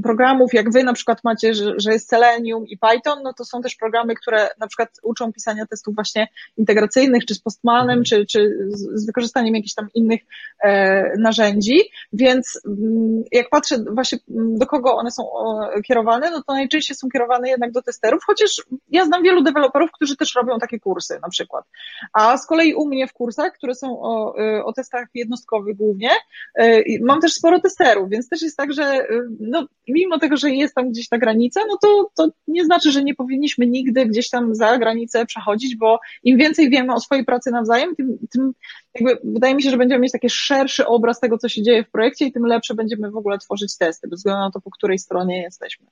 programów, 0.03 0.53
jak 0.53 0.71
wy 0.71 0.83
na 0.83 0.93
przykład 0.93 1.23
macie, 1.23 1.53
że, 1.53 1.73
że 1.77 1.93
jest 1.93 2.09
Selenium 2.09 2.67
i 2.67 2.77
Python, 2.77 3.23
no 3.23 3.33
to 3.33 3.45
są 3.45 3.61
też 3.61 3.75
programy, 3.75 4.15
które 4.15 4.49
na 4.59 4.67
przykład 4.67 4.89
uczą 5.03 5.33
pisania 5.33 5.65
testów 5.65 5.95
właśnie 5.95 6.27
integracyjnych, 6.57 7.25
czy 7.25 7.35
z 7.35 7.39
Postmanem, 7.39 7.99
mhm. 7.99 8.05
czy, 8.05 8.25
czy 8.25 8.57
z 8.69 9.05
wykorzystaniem 9.05 9.55
jakichś 9.55 9.73
tam 9.73 9.87
innych 9.93 10.21
e, 10.63 11.17
narzędzi, 11.17 11.79
więc 12.13 12.61
mm, 12.65 13.23
jak 13.31 13.49
patrzę 13.49 13.77
właśnie 13.93 14.17
do 14.27 14.65
kogo 14.65 14.95
one 14.95 15.11
są 15.11 15.23
kierowane, 15.87 16.31
no 16.31 16.43
to 16.47 16.53
najczęściej 16.53 16.97
są 16.97 17.09
kierowane 17.09 17.49
jednak 17.49 17.71
do 17.71 17.81
testerów, 17.81 18.23
chociaż 18.25 18.61
ja 18.89 19.05
znam 19.05 19.23
wielu 19.23 19.43
deweloperów, 19.43 19.91
którzy 19.91 20.17
też 20.17 20.35
robią 20.35 20.59
takie 20.59 20.79
kursy 20.79 21.19
na 21.21 21.29
przykład. 21.29 21.65
A 22.13 22.37
z 22.37 22.47
kolei 22.47 22.75
u 22.75 22.87
mnie 22.87 23.07
w 23.07 23.13
kursach, 23.13 23.53
które 23.53 23.75
są 23.75 24.01
o, 24.01 24.39
e, 24.39 24.63
o 24.65 24.73
testach 24.73 25.07
jednostkowych 25.13 25.77
głównie, 25.77 26.09
e, 26.55 26.81
mam 27.01 27.21
też 27.21 27.33
sporo 27.33 27.59
testerów, 27.59 28.09
więc 28.09 28.29
też 28.29 28.41
jest 28.41 28.57
tak, 28.57 28.73
że 28.73 29.07
no, 29.39 29.67
mimo 29.87 30.19
tego, 30.19 30.37
że 30.37 30.51
jest 30.51 30.75
tam 30.75 30.89
gdzieś 30.89 31.09
ta 31.09 31.17
granica, 31.17 31.61
no 31.67 31.77
to, 31.81 32.09
to 32.15 32.31
nie 32.47 32.65
znaczy, 32.65 32.91
że 32.91 33.03
nie 33.03 33.15
powinniśmy 33.15 33.67
nigdy 33.67 34.05
gdzieś 34.05 34.29
tam 34.29 34.55
za 34.55 34.77
granicę 34.77 35.25
przechodzić, 35.25 35.75
bo 35.75 35.99
im 36.23 36.37
więcej 36.37 36.69
wiemy 36.69 36.93
o 36.93 36.99
swojej 36.99 37.25
pracy 37.25 37.51
nawzajem, 37.51 37.95
tym, 37.95 38.17
tym 38.31 38.53
jakby 38.95 39.17
wydaje 39.23 39.55
mi 39.55 39.63
się, 39.63 39.69
że 39.69 39.77
będziemy 39.77 40.01
mieć 40.01 40.11
taki 40.11 40.29
szerszy 40.29 40.87
obraz 40.87 41.19
tego, 41.19 41.37
co 41.37 41.49
się 41.49 41.63
dzieje 41.63 41.83
w 41.83 41.91
projekcie 41.91 42.25
i 42.25 42.31
tym 42.31 42.45
lepsze 42.45 42.73
będziemy 42.73 43.11
w 43.11 43.17
ogóle 43.17 43.37
tworzyć 43.37 43.77
testy, 43.77 44.07
bez 44.07 44.19
względu 44.19 44.39
na 44.39 44.51
to, 44.51 44.61
po 44.61 44.71
której 44.71 44.99
stronie 44.99 45.41
jesteśmy. 45.41 45.85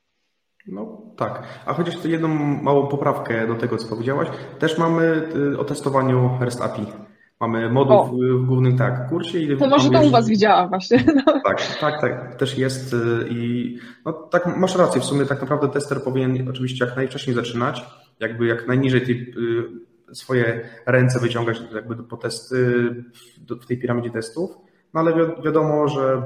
No 0.67 1.01
tak, 1.17 1.43
a 1.65 1.73
chociaż 1.73 2.05
jedną 2.05 2.27
małą 2.63 2.87
poprawkę 2.87 3.47
do 3.47 3.55
tego, 3.55 3.77
co 3.77 3.87
powiedziałaś, 3.87 4.27
też 4.59 4.77
mamy 4.77 5.29
y, 5.53 5.59
o 5.59 5.63
testowaniu 5.63 6.29
REST 6.41 6.61
API. 6.61 6.85
Mamy 7.41 7.69
moduł 7.69 8.05
w, 8.05 8.11
w, 8.11 8.45
głównym 8.45 8.77
tak, 8.77 9.09
kursie. 9.09 9.39
I 9.39 9.57
to 9.57 9.67
może 9.67 9.89
to 9.89 10.01
u 10.01 10.09
Was 10.09 10.27
widziałam 10.27 10.69
właśnie. 10.69 11.03
No. 11.15 11.33
Tak, 11.43 11.77
tak, 11.79 12.01
tak, 12.01 12.35
też 12.35 12.57
jest 12.57 12.93
y, 12.93 12.97
i 13.29 13.77
no, 14.05 14.13
tak 14.13 14.57
masz 14.57 14.75
rację, 14.75 15.01
w 15.01 15.05
sumie 15.05 15.25
tak 15.25 15.41
naprawdę 15.41 15.67
tester 15.67 16.03
powinien 16.03 16.49
oczywiście 16.49 16.85
jak 16.85 16.95
najwcześniej 16.95 17.35
zaczynać, 17.35 17.85
jakby 18.19 18.47
jak 18.47 18.67
najniżej 18.67 19.01
tej, 19.01 19.33
y, 20.11 20.15
swoje 20.15 20.69
ręce 20.85 21.19
wyciągać 21.19 21.61
jakby 21.73 21.95
po 21.95 22.17
testy 22.17 22.89
w 23.61 23.65
tej 23.65 23.79
piramidzie 23.79 24.09
testów, 24.09 24.57
no 24.93 24.99
ale 24.99 25.13
wiadomo, 25.43 25.87
że 25.87 26.21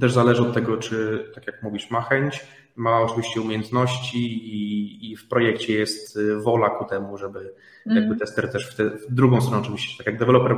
też 0.00 0.12
zależy 0.12 0.42
od 0.42 0.54
tego, 0.54 0.76
czy 0.76 1.24
tak 1.34 1.46
jak 1.46 1.62
mówisz, 1.62 1.90
ma 1.90 2.00
chęć, 2.00 2.46
ma 2.76 3.00
oczywiście 3.00 3.40
umiejętności 3.40 4.18
i, 4.54 5.12
i 5.12 5.16
w 5.16 5.28
projekcie 5.28 5.72
jest 5.72 6.16
y, 6.16 6.36
wola 6.36 6.70
ku 6.70 6.84
temu, 6.84 7.18
żeby 7.18 7.54
mm. 7.86 7.98
jakby 7.98 8.16
tester 8.16 8.52
też 8.52 8.70
w, 8.70 8.76
te, 8.76 8.90
w 8.90 9.14
drugą 9.14 9.40
stronę 9.40 9.62
oczywiście, 9.62 9.98
tak 9.98 10.06
jak 10.06 10.18
deweloper, 10.18 10.56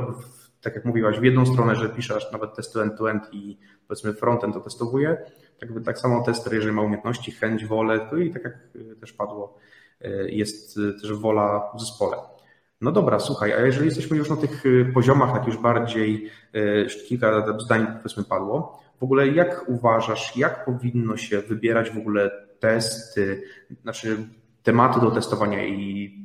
tak 0.61 0.75
jak 0.75 0.85
mówiłaś, 0.85 1.19
w 1.19 1.23
jedną 1.23 1.45
stronę, 1.45 1.75
że 1.75 1.89
pisze 1.89 2.15
aż 2.15 2.31
nawet 2.31 2.55
testy 2.55 2.81
end-to-end 2.81 3.23
i 3.31 3.57
powiedzmy 3.87 4.13
frontend 4.13 4.53
to 4.53 4.59
testowuje, 4.59 5.17
tak, 5.59 5.69
tak 5.85 5.99
samo 5.99 6.23
tester, 6.23 6.53
jeżeli 6.53 6.71
ma 6.73 6.81
umiejętności, 6.81 7.31
chęć, 7.31 7.65
wolę, 7.65 8.07
to 8.09 8.17
i 8.17 8.33
tak 8.33 8.43
jak 8.43 8.53
y, 8.75 8.95
też 8.95 9.13
padło, 9.13 9.57
y, 10.01 10.29
jest 10.31 10.79
też 11.01 11.13
wola 11.13 11.71
w 11.75 11.79
zespole. 11.79 12.17
No 12.81 12.91
dobra, 12.91 13.19
słuchaj, 13.19 13.53
a 13.53 13.59
jeżeli 13.59 13.85
jesteśmy 13.85 14.17
już 14.17 14.29
na 14.29 14.35
tych 14.35 14.63
poziomach, 14.93 15.33
tak 15.33 15.47
już 15.47 15.57
bardziej, 15.57 16.29
kilka 17.07 17.57
zdań 17.59 17.87
powiedzmy 17.97 18.23
padło, 18.23 18.79
w 18.99 19.03
ogóle 19.03 19.27
jak 19.27 19.65
uważasz, 19.69 20.37
jak 20.37 20.65
powinno 20.65 21.17
się 21.17 21.41
wybierać 21.41 21.91
w 21.91 21.97
ogóle 21.97 22.31
testy, 22.59 23.43
znaczy 23.81 24.17
tematy 24.63 24.99
do 24.99 25.11
testowania 25.11 25.67
i 25.67 26.19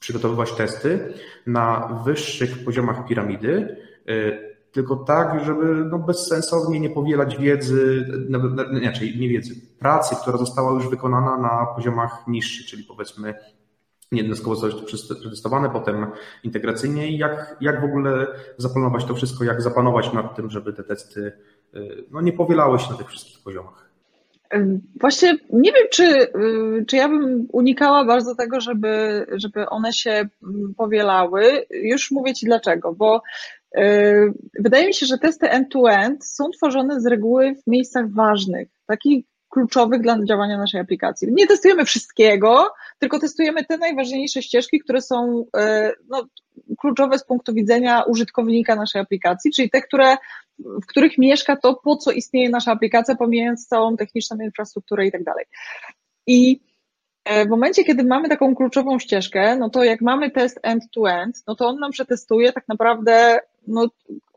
przygotowywać 0.00 0.52
testy 0.52 1.14
na 1.46 1.88
wyższych 2.04 2.64
poziomach 2.64 3.08
piramidy, 3.08 3.76
y, 4.10 4.50
tylko 4.72 4.96
tak, 4.96 5.44
żeby 5.44 5.84
no 5.90 5.98
bezsensownie 5.98 6.80
nie 6.80 6.90
powielać 6.90 7.36
wiedzy, 7.36 8.06
inaczej 8.72 9.18
nie 9.18 9.28
wiedzy, 9.28 9.54
pracy, 9.78 10.16
która 10.22 10.38
została 10.38 10.72
już 10.72 10.88
wykonana 10.88 11.38
na 11.38 11.66
poziomach 11.76 12.24
niższych, 12.28 12.66
czyli 12.66 12.84
powiedzmy 12.84 13.34
jednostkowo 14.12 14.56
zostać 14.56 14.84
przetestowane, 14.84 15.70
potem 15.70 16.06
integracyjnie. 16.44 17.10
I 17.10 17.18
jak, 17.18 17.56
jak 17.60 17.80
w 17.80 17.84
ogóle 17.84 18.26
zaplanować 18.56 19.04
to 19.04 19.14
wszystko, 19.14 19.44
jak 19.44 19.62
zapanować 19.62 20.12
nad 20.12 20.36
tym, 20.36 20.50
żeby 20.50 20.72
te 20.72 20.84
testy 20.84 21.32
no, 22.10 22.20
nie 22.20 22.32
powielały 22.32 22.78
się 22.78 22.90
na 22.90 22.96
tych 22.96 23.08
wszystkich 23.08 23.42
poziomach. 23.42 23.80
Właśnie 25.00 25.36
nie 25.50 25.72
wiem, 25.72 25.84
czy, 25.90 26.04
y, 26.04 26.84
czy 26.86 26.96
ja 26.96 27.08
bym 27.08 27.46
unikała 27.52 28.04
bardzo 28.04 28.34
tego, 28.34 28.60
żeby, 28.60 29.26
żeby 29.32 29.68
one 29.68 29.92
się 29.92 30.10
mm, 30.10 30.74
powielały. 30.76 31.66
Już 31.70 32.10
mówię 32.10 32.34
Ci 32.34 32.46
dlaczego, 32.46 32.94
bo 32.94 33.22
y, 33.78 34.32
wydaje 34.58 34.86
mi 34.86 34.94
się, 34.94 35.06
że 35.06 35.18
testy 35.18 35.50
end-to-end 35.50 36.24
są 36.24 36.50
tworzone 36.50 37.00
z 37.00 37.06
reguły 37.06 37.54
w 37.54 37.70
miejscach 37.70 38.12
ważnych, 38.12 38.68
takich 38.86 39.24
kluczowych 39.48 40.00
dla 40.00 40.24
działania 40.24 40.58
naszej 40.58 40.80
aplikacji. 40.80 41.28
Nie 41.32 41.46
testujemy 41.46 41.84
wszystkiego, 41.84 42.72
tylko 42.98 43.18
testujemy 43.18 43.64
te 43.64 43.78
najważniejsze 43.78 44.42
ścieżki, 44.42 44.80
które 44.80 45.02
są 45.02 45.44
no, 46.08 46.26
kluczowe 46.78 47.18
z 47.18 47.24
punktu 47.24 47.54
widzenia 47.54 48.02
użytkownika 48.02 48.76
naszej 48.76 49.02
aplikacji, 49.02 49.50
czyli 49.52 49.70
te, 49.70 49.82
które 49.82 50.16
w 50.82 50.86
których 50.86 51.18
mieszka 51.18 51.56
to, 51.56 51.74
po 51.74 51.96
co 51.96 52.10
istnieje 52.10 52.50
nasza 52.50 52.72
aplikacja, 52.72 53.14
pomijając 53.14 53.66
całą 53.66 53.96
techniczną 53.96 54.36
infrastrukturę 54.40 55.06
i 55.06 55.12
tak 55.12 55.24
dalej. 55.24 55.44
I 56.26 56.60
e, 57.24 57.44
w 57.44 57.48
momencie, 57.48 57.84
kiedy 57.84 58.04
mamy 58.04 58.28
taką 58.28 58.54
kluczową 58.54 58.98
ścieżkę, 58.98 59.56
no 59.56 59.70
to 59.70 59.84
jak 59.84 60.00
mamy 60.00 60.30
test 60.30 60.60
end-to-end, 60.62 61.42
no 61.46 61.54
to 61.54 61.66
on 61.66 61.78
nam 61.78 61.90
przetestuje 61.90 62.52
tak 62.52 62.68
naprawdę 62.68 63.40
no, 63.66 63.88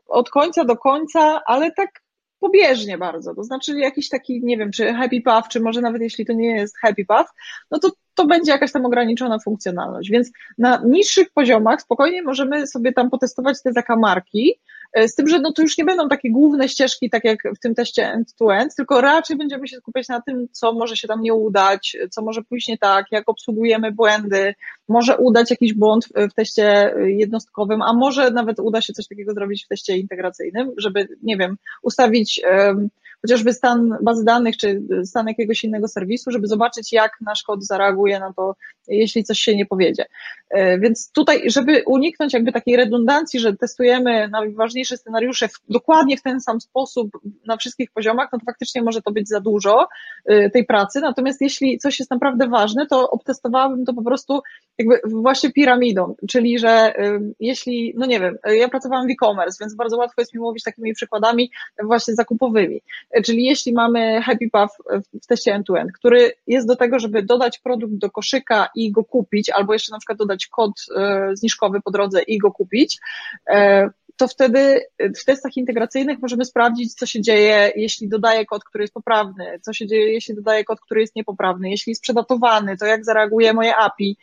od 0.06 0.30
końca 0.30 0.64
do 0.64 0.76
końca, 0.76 1.42
ale 1.46 1.72
tak 1.72 2.04
pobieżnie 2.40 2.98
bardzo. 2.98 3.34
To 3.34 3.44
znaczy 3.44 3.78
jakiś 3.78 4.08
taki, 4.08 4.40
nie 4.44 4.58
wiem, 4.58 4.70
czy 4.70 4.92
happy 4.92 5.20
path, 5.20 5.48
czy 5.48 5.60
może 5.60 5.80
nawet 5.80 6.02
jeśli 6.02 6.26
to 6.26 6.32
nie 6.32 6.56
jest 6.56 6.78
happy 6.78 7.04
path, 7.04 7.32
no 7.70 7.78
to 7.78 7.90
to 8.14 8.26
będzie 8.26 8.52
jakaś 8.52 8.72
tam 8.72 8.86
ograniczona 8.86 9.38
funkcjonalność. 9.38 10.10
Więc 10.10 10.30
na 10.58 10.82
niższych 10.84 11.30
poziomach 11.30 11.82
spokojnie 11.82 12.22
możemy 12.22 12.66
sobie 12.66 12.92
tam 12.92 13.10
potestować 13.10 13.62
te 13.62 13.72
zakamarki, 13.72 14.60
z 15.06 15.14
tym, 15.14 15.28
że 15.28 15.38
no 15.38 15.52
to 15.52 15.62
już 15.62 15.78
nie 15.78 15.84
będą 15.84 16.08
takie 16.08 16.30
główne 16.30 16.68
ścieżki, 16.68 17.10
tak 17.10 17.24
jak 17.24 17.38
w 17.56 17.58
tym 17.58 17.74
teście 17.74 18.12
end-to-end, 18.12 18.74
tylko 18.74 19.00
raczej 19.00 19.36
będziemy 19.36 19.68
się 19.68 19.76
skupiać 19.76 20.08
na 20.08 20.20
tym, 20.20 20.46
co 20.52 20.72
może 20.72 20.96
się 20.96 21.08
tam 21.08 21.22
nie 21.22 21.34
udać, 21.34 21.96
co 22.10 22.22
może 22.22 22.42
pójść 22.42 22.68
nie 22.68 22.78
tak, 22.78 23.06
jak 23.10 23.28
obsługujemy 23.28 23.92
błędy, 23.92 24.54
może 24.88 25.16
udać 25.16 25.50
jakiś 25.50 25.74
błąd 25.74 26.08
w 26.30 26.34
teście 26.34 26.94
jednostkowym, 27.04 27.82
a 27.82 27.92
może 27.92 28.30
nawet 28.30 28.60
uda 28.60 28.80
się 28.80 28.92
coś 28.92 29.08
takiego 29.08 29.32
zrobić 29.32 29.64
w 29.64 29.68
teście 29.68 29.96
integracyjnym, 29.96 30.72
żeby, 30.76 31.08
nie 31.22 31.36
wiem, 31.36 31.56
ustawić 31.82 32.42
chociażby 33.24 33.52
stan 33.52 33.96
bazy 34.02 34.24
danych, 34.24 34.56
czy 34.56 34.82
stan 35.04 35.28
jakiegoś 35.28 35.64
innego 35.64 35.88
serwisu, 35.88 36.30
żeby 36.30 36.46
zobaczyć, 36.46 36.92
jak 36.92 37.12
nasz 37.20 37.42
kod 37.42 37.64
zareaguje 37.64 38.20
na 38.20 38.32
to, 38.32 38.54
jeśli 38.88 39.24
coś 39.24 39.38
się 39.38 39.56
nie 39.56 39.66
powiedzie. 39.66 40.04
E, 40.50 40.78
więc 40.78 41.12
tutaj, 41.12 41.50
żeby 41.50 41.82
uniknąć 41.86 42.34
jakby 42.34 42.52
takiej 42.52 42.76
redundancji, 42.76 43.40
że 43.40 43.56
testujemy 43.56 44.28
najważniejsze 44.28 44.96
scenariusze 44.96 45.48
w, 45.48 45.52
dokładnie 45.68 46.16
w 46.16 46.22
ten 46.22 46.40
sam 46.40 46.60
sposób 46.60 47.10
na 47.46 47.56
wszystkich 47.56 47.90
poziomach, 47.90 48.28
no 48.32 48.38
to 48.38 48.44
faktycznie 48.44 48.82
może 48.82 49.02
to 49.02 49.12
być 49.12 49.28
za 49.28 49.40
dużo 49.40 49.88
e, 50.24 50.50
tej 50.50 50.64
pracy. 50.64 51.00
Natomiast 51.00 51.40
jeśli 51.40 51.78
coś 51.78 51.98
jest 51.98 52.10
naprawdę 52.10 52.48
ważne, 52.48 52.86
to 52.86 53.10
obtestowałabym 53.10 53.84
to 53.84 53.94
po 53.94 54.02
prostu 54.02 54.40
jakby 54.78 55.00
właśnie 55.04 55.52
piramidą, 55.52 56.14
czyli 56.28 56.58
że 56.58 56.68
e, 56.68 57.20
jeśli, 57.40 57.94
no 57.96 58.06
nie 58.06 58.20
wiem, 58.20 58.38
ja 58.44 58.68
pracowałam 58.68 59.06
w 59.06 59.10
e-commerce, 59.10 59.56
więc 59.60 59.74
bardzo 59.74 59.96
łatwo 59.96 60.20
jest 60.22 60.34
mi 60.34 60.40
mówić 60.40 60.64
takimi 60.64 60.94
przykładami 60.94 61.50
właśnie 61.82 62.14
zakupowymi. 62.14 62.80
Czyli 63.24 63.44
jeśli 63.44 63.72
mamy 63.72 64.22
Happy 64.22 64.50
Path 64.52 64.76
w 65.22 65.26
teście 65.26 65.54
end-to-end, 65.54 65.92
który 65.92 66.32
jest 66.46 66.68
do 66.68 66.76
tego, 66.76 66.98
żeby 66.98 67.22
dodać 67.22 67.58
produkt 67.58 67.94
do 67.94 68.10
koszyka 68.10 68.68
i 68.74 68.92
go 68.92 69.04
kupić, 69.04 69.50
albo 69.50 69.72
jeszcze 69.72 69.92
na 69.92 69.98
przykład 69.98 70.18
dodać 70.18 70.46
kod 70.46 70.72
e, 70.96 71.30
zniżkowy 71.32 71.80
po 71.80 71.90
drodze 71.90 72.22
i 72.22 72.38
go 72.38 72.52
kupić, 72.52 72.98
e, 73.50 73.90
to 74.16 74.28
wtedy 74.28 74.80
w 74.98 75.24
testach 75.24 75.56
integracyjnych 75.56 76.18
możemy 76.22 76.44
sprawdzić, 76.44 76.94
co 76.94 77.06
się 77.06 77.20
dzieje, 77.20 77.72
jeśli 77.76 78.08
dodaję 78.08 78.46
kod, 78.46 78.64
który 78.64 78.84
jest 78.84 78.94
poprawny, 78.94 79.58
co 79.62 79.72
się 79.72 79.86
dzieje, 79.86 80.12
jeśli 80.12 80.34
dodaję 80.34 80.64
kod, 80.64 80.80
który 80.80 81.00
jest 81.00 81.16
niepoprawny, 81.16 81.70
jeśli 81.70 81.90
jest 81.90 82.02
przedatowany, 82.02 82.76
to 82.76 82.86
jak 82.86 83.04
zareaguje 83.04 83.52
moje 83.52 83.76
API, 83.76 84.16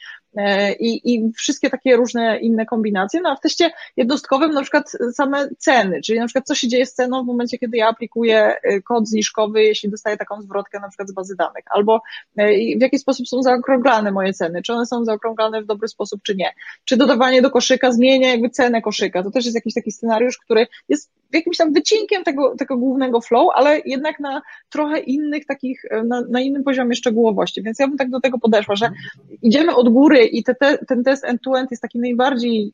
i, 0.79 1.13
i 1.13 1.31
wszystkie 1.33 1.69
takie 1.69 1.95
różne 1.95 2.39
inne 2.39 2.65
kombinacje. 2.65 3.21
No 3.21 3.29
a 3.29 3.35
w 3.35 3.41
teście 3.41 3.71
jednostkowym 3.97 4.51
na 4.51 4.61
przykład 4.61 4.91
same 5.13 5.49
ceny, 5.57 6.01
czyli 6.01 6.19
na 6.19 6.25
przykład 6.25 6.45
co 6.45 6.55
się 6.55 6.67
dzieje 6.67 6.85
z 6.85 6.93
ceną 6.93 7.23
w 7.23 7.27
momencie, 7.27 7.57
kiedy 7.57 7.77
ja 7.77 7.87
aplikuję 7.87 8.55
e, 8.63 8.81
kod 8.81 9.07
zniżkowy, 9.07 9.63
jeśli 9.63 9.89
dostaję 9.89 10.17
taką 10.17 10.41
zwrotkę 10.41 10.79
na 10.79 10.87
przykład 10.87 11.09
z 11.09 11.13
bazy 11.13 11.35
danych, 11.35 11.63
albo 11.69 12.01
e, 12.37 12.47
w 12.77 12.81
jaki 12.81 12.99
sposób 12.99 13.27
są 13.27 13.43
zaokrąglane 13.43 14.11
moje 14.11 14.33
ceny, 14.33 14.61
czy 14.61 14.73
one 14.73 14.85
są 14.85 15.05
zaokrąglane 15.05 15.61
w 15.61 15.65
dobry 15.65 15.87
sposób, 15.87 16.21
czy 16.23 16.35
nie. 16.35 16.53
Czy 16.85 16.97
dodawanie 16.97 17.41
do 17.41 17.51
koszyka 17.51 17.91
zmienia 17.91 18.29
jakby 18.29 18.49
cenę 18.49 18.81
koszyka. 18.81 19.23
To 19.23 19.31
też 19.31 19.45
jest 19.45 19.55
jakiś 19.55 19.73
taki 19.73 19.91
scenariusz, 19.91 20.37
który 20.37 20.67
jest 20.89 21.20
jakimś 21.33 21.57
tam 21.57 21.73
wycinkiem 21.73 22.23
tego, 22.23 22.55
tego 22.55 22.77
głównego 22.77 23.21
flow, 23.21 23.49
ale 23.55 23.81
jednak 23.85 24.19
na 24.19 24.41
trochę 24.69 24.99
innych 24.99 25.45
takich, 25.45 25.81
na, 26.05 26.21
na 26.29 26.41
innym 26.41 26.63
poziomie 26.63 26.95
szczegółowości. 26.95 27.63
Więc 27.63 27.79
ja 27.79 27.87
bym 27.87 27.97
tak 27.97 28.09
do 28.09 28.19
tego 28.19 28.39
podeszła, 28.39 28.75
że 28.75 28.89
idziemy 29.41 29.75
od 29.75 29.89
góry 29.89 30.25
i 30.25 30.43
te, 30.43 30.55
te, 30.55 30.77
ten 30.77 31.03
test 31.03 31.25
end-to-end 31.25 31.71
jest 31.71 31.81
taki 31.81 31.99
najbardziej 31.99 32.73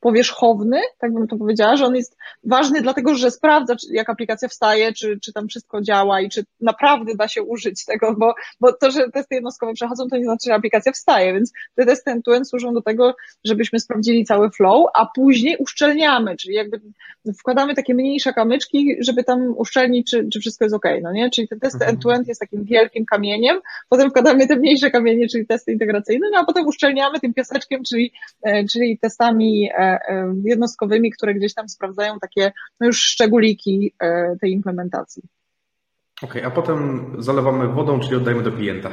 powierzchowny, 0.00 0.80
tak 0.98 1.12
bym 1.12 1.28
to 1.28 1.36
powiedziała, 1.36 1.76
że 1.76 1.84
on 1.84 1.96
jest 1.96 2.16
ważny 2.44 2.82
dlatego, 2.82 3.14
że 3.14 3.30
sprawdza, 3.30 3.76
czy, 3.76 3.86
jak 3.90 4.10
aplikacja 4.10 4.48
wstaje, 4.48 4.92
czy, 4.92 5.18
czy 5.22 5.32
tam 5.32 5.48
wszystko 5.48 5.82
działa 5.82 6.20
i 6.20 6.28
czy 6.28 6.44
naprawdę 6.60 7.14
da 7.14 7.28
się 7.28 7.42
użyć 7.42 7.84
tego, 7.84 8.14
bo, 8.18 8.34
bo 8.60 8.72
to, 8.72 8.90
że 8.90 9.10
testy 9.10 9.34
jednostkowe 9.34 9.72
przechodzą, 9.72 10.08
to 10.08 10.16
nie 10.16 10.24
znaczy, 10.24 10.44
że 10.46 10.54
aplikacja 10.54 10.92
wstaje, 10.92 11.34
więc 11.34 11.52
te 11.74 11.86
testy 11.86 12.10
end-to-end 12.10 12.48
służą 12.48 12.74
do 12.74 12.82
tego, 12.82 13.14
żebyśmy 13.44 13.80
sprawdzili 13.80 14.24
cały 14.24 14.50
flow, 14.50 14.86
a 14.94 15.06
później 15.14 15.56
uszczelniamy, 15.58 16.36
czyli 16.36 16.54
jakby 16.54 16.80
wkładamy 17.38 17.74
takie 17.74 17.94
mniejsze 17.94 18.32
kamyczki, 18.32 18.96
żeby 19.00 19.24
tam 19.24 19.54
uszczelnić, 19.56 20.10
czy, 20.10 20.28
czy 20.32 20.40
wszystko 20.40 20.64
jest 20.64 20.74
ok, 20.74 20.84
no 21.02 21.12
nie? 21.12 21.30
Czyli 21.30 21.48
te 21.48 21.56
testy 21.56 21.76
mhm. 21.76 21.90
end-to-end 21.90 22.28
jest 22.28 22.40
takim 22.40 22.64
wielkim 22.64 23.04
kamieniem, 23.04 23.60
potem 23.88 24.10
wkładamy 24.10 24.46
te 24.46 24.56
mniejsze 24.56 24.90
kamienie, 24.90 25.28
czyli 25.28 25.46
testy 25.46 25.72
integracyjne, 25.72 26.26
no 26.32 26.38
a 26.38 26.44
potem 26.44 26.66
uszczelniamy 26.66 27.20
tym 27.20 27.34
piaseczkiem, 27.34 27.82
czyli, 27.84 28.12
e, 28.42 28.64
czyli 28.64 28.98
testami 28.98 29.70
e, 29.70 29.87
e, 29.87 29.87
jednostkowymi, 30.44 31.10
które 31.10 31.34
gdzieś 31.34 31.54
tam 31.54 31.68
sprawdzają 31.68 32.18
takie 32.18 32.52
no 32.80 32.86
już 32.86 33.02
szczególiki 33.02 33.94
tej 34.40 34.52
implementacji. 34.52 35.22
Okej, 36.22 36.42
okay, 36.42 36.46
a 36.46 36.54
potem 36.54 37.06
zalewamy 37.18 37.68
wodą, 37.68 38.00
czyli 38.00 38.16
oddajemy 38.16 38.42
do 38.42 38.52
klienta. 38.52 38.90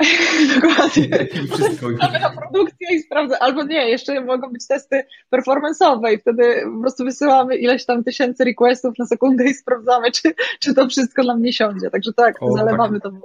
Dokładnie. 0.54 1.28
Wszystko. 1.52 1.90
na 2.20 2.30
produkcję 2.30 2.96
i 2.96 3.00
sprawdzę, 3.00 3.42
albo 3.42 3.62
nie, 3.62 3.90
jeszcze 3.90 4.20
mogą 4.20 4.52
być 4.52 4.66
testy 4.66 5.02
performance'owe 5.34 6.14
i 6.14 6.18
wtedy 6.18 6.62
po 6.74 6.80
prostu 6.80 7.04
wysyłamy 7.04 7.56
ileś 7.56 7.86
tam 7.86 8.04
tysięcy 8.04 8.44
requestów 8.44 8.98
na 8.98 9.06
sekundę 9.06 9.44
i 9.44 9.54
sprawdzamy, 9.54 10.10
czy, 10.12 10.34
czy 10.60 10.74
to 10.74 10.88
wszystko 10.88 11.22
nam 11.22 11.42
nie 11.42 11.52
siądzie. 11.52 11.90
Także 11.90 12.12
tak, 12.12 12.36
o, 12.40 12.52
zalewamy 12.52 13.00
tak. 13.00 13.12
to. 13.12 13.18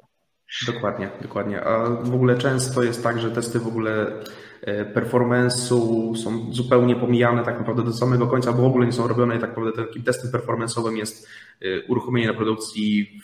Dokładnie, 0.68 1.10
dokładnie. 1.22 1.64
A 1.64 1.90
w 1.90 2.16
ogóle 2.16 2.38
często 2.38 2.84
jest 2.84 3.04
tak, 3.04 3.20
że 3.20 3.32
testy 3.32 3.60
w 3.60 3.68
ogóle 3.68 4.22
e, 4.62 4.86
performance'u 4.94 6.16
są 6.16 6.54
zupełnie 6.54 6.96
pomijane 6.96 7.44
tak 7.44 7.60
naprawdę 7.60 7.84
do 7.84 7.94
samego 7.94 8.28
końca, 8.28 8.54
bo 8.54 8.62
w 8.62 8.66
ogóle 8.66 8.86
nie 8.86 8.92
są 8.92 9.08
robione 9.08 9.38
i 9.38 9.40
tak 9.40 9.50
naprawdę 9.50 9.86
takim 9.86 10.04
testem 10.04 10.32
performance'owym 10.32 10.96
jest 10.96 11.28
e, 11.62 11.66
uruchomienie 11.88 12.28
na 12.28 12.34
produkcji, 12.34 13.22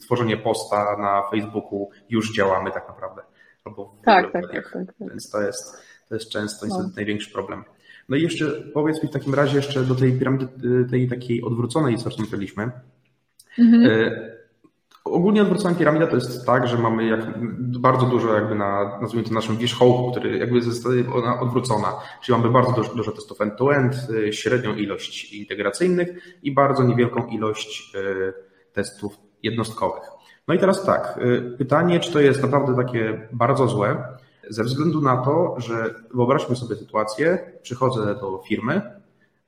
tworzenie 0.00 0.36
posta 0.36 0.96
na 0.98 1.22
Facebooku, 1.30 1.90
już 2.10 2.34
działamy 2.34 2.70
tak 2.70 2.88
naprawdę. 2.88 3.22
Albo 3.64 3.96
tak, 4.04 4.32
tak, 4.32 4.42
tak, 4.52 4.72
tak, 4.72 4.86
tak, 4.86 5.08
Więc 5.08 5.30
to 5.30 5.40
jest, 5.40 5.76
to 6.08 6.14
jest 6.14 6.30
często 6.30 6.66
niestety 6.66 6.88
no. 6.88 6.96
największy 6.96 7.32
problem. 7.32 7.64
No 8.08 8.16
i 8.16 8.22
jeszcze 8.22 8.46
powiedz 8.74 9.02
mi 9.02 9.08
w 9.08 9.12
takim 9.12 9.34
razie 9.34 9.56
jeszcze 9.56 9.82
do 9.82 9.94
tej 9.94 10.12
piramidy, 10.12 10.48
tej 10.90 11.08
takiej 11.08 11.42
odwróconej, 11.42 11.98
co 11.98 12.04
rozmawialiśmy. 12.04 12.70
Mhm. 13.58 14.30
Ogólnie 15.04 15.42
odwrócona 15.42 15.74
piramida 15.74 16.06
to 16.06 16.14
jest 16.14 16.46
tak, 16.46 16.68
że 16.68 16.78
mamy 16.78 17.06
jak, 17.06 17.20
bardzo 17.80 18.06
dużo 18.06 18.34
jakby 18.34 18.54
na, 18.54 18.98
nazwijmy 19.02 19.28
to 19.28 19.34
naszym 19.34 19.56
wierzchołku, 19.56 20.10
który 20.10 20.38
jakby 20.38 20.62
zostaje 20.62 21.12
ona 21.12 21.40
odwrócona, 21.40 21.92
czyli 22.22 22.38
mamy 22.38 22.52
bardzo 22.52 22.72
dużo, 22.72 22.94
dużo 22.94 23.12
testów 23.12 23.40
end-to-end, 23.40 23.94
-end, 23.94 24.32
średnią 24.32 24.74
ilość 24.74 25.32
integracyjnych 25.32 26.38
i 26.42 26.52
bardzo 26.54 26.82
niewielką 26.82 27.26
ilość 27.26 27.92
y, 27.94 28.32
testów 28.72 29.16
jednostkowych. 29.42 30.02
No 30.48 30.54
i 30.54 30.58
teraz 30.58 30.84
tak, 30.84 31.18
y, 31.22 31.56
pytanie, 31.58 32.00
czy 32.00 32.12
to 32.12 32.20
jest 32.20 32.42
naprawdę 32.42 32.84
takie 32.84 33.28
bardzo 33.32 33.68
złe, 33.68 34.04
ze 34.50 34.64
względu 34.64 35.00
na 35.00 35.16
to, 35.16 35.54
że 35.58 35.94
wyobraźmy 36.14 36.56
sobie 36.56 36.76
sytuację, 36.76 37.52
przychodzę 37.62 38.14
do 38.14 38.42
firmy 38.48 38.82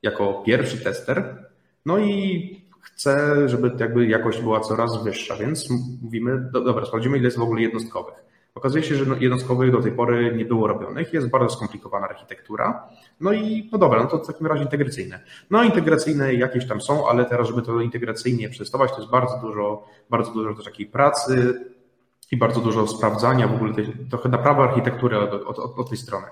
jako 0.02 0.42
pierwszy 0.46 0.84
tester, 0.84 1.46
no 1.86 1.98
i 1.98 2.61
chcę, 2.82 3.48
żeby 3.48 3.72
jakby 3.78 4.06
jakość 4.06 4.40
była 4.40 4.60
coraz 4.60 5.04
wyższa, 5.04 5.36
więc 5.36 5.68
mówimy, 6.02 6.50
dobra, 6.52 6.86
sprawdzimy 6.86 7.16
ile 7.16 7.24
jest 7.24 7.38
w 7.38 7.42
ogóle 7.42 7.62
jednostkowych. 7.62 8.14
Okazuje 8.54 8.84
się, 8.84 8.94
że 8.94 9.06
no, 9.06 9.16
jednostkowych 9.16 9.72
do 9.72 9.80
tej 9.80 9.92
pory 9.92 10.34
nie 10.36 10.44
było 10.44 10.66
robionych, 10.66 11.12
jest 11.12 11.30
bardzo 11.30 11.54
skomplikowana 11.54 12.08
architektura. 12.08 12.88
No 13.20 13.32
i 13.32 13.68
no 13.72 13.78
dobra, 13.78 14.02
no 14.02 14.08
to 14.08 14.18
w 14.18 14.26
takim 14.26 14.46
razie 14.46 14.62
integracyjne. 14.62 15.20
No 15.50 15.64
integracyjne 15.64 16.34
jakieś 16.34 16.68
tam 16.68 16.80
są, 16.80 17.08
ale 17.08 17.24
teraz, 17.24 17.48
żeby 17.48 17.62
to 17.62 17.80
integracyjnie 17.80 18.48
przetestować, 18.48 18.90
to 18.90 18.98
jest 18.98 19.10
bardzo 19.10 19.38
dużo, 19.42 19.88
bardzo 20.10 20.32
dużo 20.32 20.62
takiej 20.62 20.86
pracy 20.86 21.54
i 22.32 22.36
bardzo 22.36 22.60
dużo 22.60 22.86
sprawdzania 22.86 23.48
w 23.48 23.54
ogóle 23.54 23.74
tej, 23.74 23.92
trochę 24.10 24.28
naprawy 24.28 24.62
architektury 24.62 25.18
od, 25.18 25.32
od, 25.32 25.58
od, 25.58 25.78
od 25.78 25.88
tej 25.88 25.98
strony. 25.98 26.26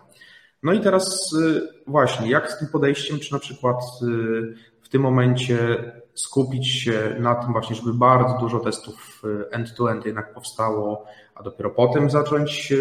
No 0.62 0.72
i 0.72 0.80
teraz 0.80 1.32
y, 1.32 1.68
właśnie, 1.86 2.30
jak 2.30 2.52
z 2.52 2.58
tym 2.58 2.68
podejściem, 2.68 3.18
czy 3.18 3.32
na 3.32 3.38
przykład 3.38 3.76
y, 4.02 4.54
w 4.82 4.88
tym 4.88 5.02
momencie 5.02 5.76
skupić 6.14 6.68
się 6.68 7.16
na 7.18 7.34
tym 7.34 7.52
właśnie, 7.52 7.76
żeby 7.76 7.94
bardzo 7.94 8.38
dużo 8.40 8.60
testów 8.60 9.22
y, 9.24 9.50
end-to-end 9.50 10.06
jednak 10.06 10.34
powstało, 10.34 11.06
a 11.34 11.42
dopiero 11.42 11.70
potem 11.70 12.10
zacząć 12.10 12.72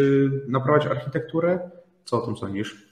naprawiać 0.48 0.86
architekturę? 0.86 1.70
Co 2.06 2.24
o 2.24 2.26
tym 2.26 2.38
sądzisz? 2.38 2.90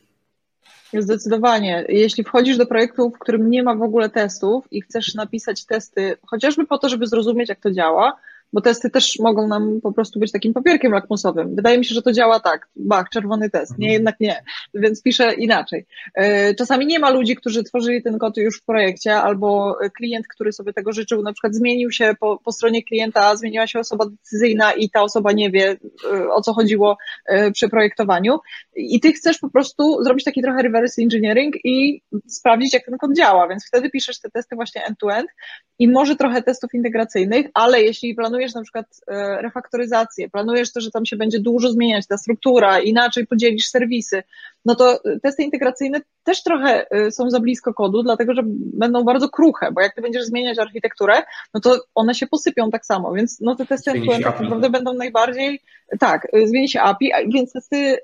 Zdecydowanie. 0.93 1.85
Jeśli 1.89 2.23
wchodzisz 2.23 2.57
do 2.57 2.65
projektu, 2.65 3.09
w 3.09 3.19
którym 3.19 3.49
nie 3.49 3.63
ma 3.63 3.75
w 3.75 3.81
ogóle 3.81 4.09
testów 4.09 4.65
i 4.71 4.81
chcesz 4.81 5.15
napisać 5.15 5.65
testy, 5.65 6.17
chociażby 6.25 6.67
po 6.67 6.77
to, 6.77 6.89
żeby 6.89 7.07
zrozumieć, 7.07 7.49
jak 7.49 7.59
to 7.59 7.71
działa, 7.71 8.17
bo 8.53 8.61
testy 8.61 8.89
też 8.89 9.19
mogą 9.19 9.47
nam 9.47 9.81
po 9.81 9.91
prostu 9.91 10.19
być 10.19 10.31
takim 10.31 10.53
papierkiem 10.53 10.91
lakmusowym. 10.91 11.55
Wydaje 11.55 11.77
mi 11.77 11.85
się, 11.85 11.95
że 11.95 12.01
to 12.01 12.11
działa 12.11 12.39
tak, 12.39 12.67
bach, 12.75 13.09
czerwony 13.09 13.49
test, 13.49 13.71
nie, 13.77 13.87
mhm. 13.87 13.93
jednak 13.93 14.19
nie, 14.19 14.43
więc 14.73 15.01
piszę 15.01 15.33
inaczej. 15.33 15.85
E, 16.15 16.55
czasami 16.55 16.85
nie 16.85 16.99
ma 16.99 17.09
ludzi, 17.09 17.35
którzy 17.35 17.63
tworzyli 17.63 18.03
ten 18.03 18.19
kod 18.19 18.37
już 18.37 18.61
w 18.61 18.65
projekcie, 18.65 19.15
albo 19.15 19.77
klient, 19.97 20.27
który 20.27 20.53
sobie 20.53 20.73
tego 20.73 20.93
życzył, 20.93 21.23
na 21.23 21.33
przykład 21.33 21.55
zmienił 21.55 21.91
się 21.91 22.13
po, 22.19 22.39
po 22.45 22.51
stronie 22.51 22.83
klienta, 22.83 23.35
zmieniła 23.35 23.67
się 23.67 23.79
osoba 23.79 24.05
decyzyjna 24.05 24.73
i 24.73 24.89
ta 24.89 25.01
osoba 25.01 25.31
nie 25.31 25.51
wie, 25.51 25.77
e, 26.13 26.29
o 26.29 26.41
co 26.41 26.53
chodziło 26.53 26.97
e, 27.25 27.51
przy 27.51 27.69
projektowaniu 27.69 28.39
i 28.75 28.99
ty 28.99 29.13
chcesz 29.13 29.37
po 29.37 29.49
prostu 29.49 30.03
zrobić 30.03 30.23
taki 30.23 30.41
trochę 30.41 30.61
reverse 30.61 31.01
engineering 31.01 31.55
i 31.63 32.01
sprawdzić, 32.27 32.73
jak 32.73 32.85
ten 32.85 32.97
kod 32.97 33.15
działa, 33.17 33.47
więc 33.47 33.67
wtedy 33.67 33.89
piszesz 33.89 34.19
te 34.19 34.29
testy 34.29 34.55
właśnie 34.55 34.85
end-to-end 34.85 35.27
i 35.79 35.87
może 35.87 36.15
trochę 36.15 36.43
testów 36.43 36.73
integracyjnych, 36.73 37.45
ale 37.53 37.81
jeśli 37.81 38.15
planujesz 38.15 38.36
planujesz 38.37 38.53
na 38.53 38.61
przykład 38.61 38.85
e, 39.07 39.41
refaktoryzację, 39.41 40.29
planujesz 40.29 40.73
to, 40.73 40.81
że 40.81 40.91
tam 40.91 41.05
się 41.05 41.15
będzie 41.15 41.39
dużo 41.39 41.71
zmieniać 41.71 42.07
ta 42.07 42.17
struktura, 42.17 42.79
inaczej 42.79 43.27
podzielisz 43.27 43.67
serwisy, 43.67 44.23
no 44.65 44.75
to 44.75 44.99
testy 45.23 45.43
integracyjne 45.43 46.01
też 46.23 46.43
trochę 46.43 46.91
e, 46.91 47.11
są 47.11 47.29
za 47.29 47.39
blisko 47.39 47.73
kodu, 47.73 48.03
dlatego 48.03 48.33
że 48.33 48.41
będą 48.73 49.03
bardzo 49.03 49.29
kruche, 49.29 49.71
bo 49.71 49.81
jak 49.81 49.95
ty 49.95 50.01
będziesz 50.01 50.25
zmieniać 50.25 50.59
architekturę, 50.59 51.13
no 51.53 51.59
to 51.59 51.79
one 51.95 52.15
się 52.15 52.27
posypią 52.27 52.69
tak 52.69 52.85
samo, 52.85 53.13
więc 53.13 53.39
no 53.41 53.55
te 53.55 53.65
testy 53.65 53.91
end-to-end 53.91 54.23
tak 54.23 54.39
naprawdę 54.39 54.69
będą 54.69 54.93
najbardziej, 54.93 55.59
tak, 55.99 56.27
e, 56.33 56.47
zmieni 56.47 56.69
się 56.69 56.81
API, 56.81 57.11
więc 57.33 57.53
testy 57.53 57.97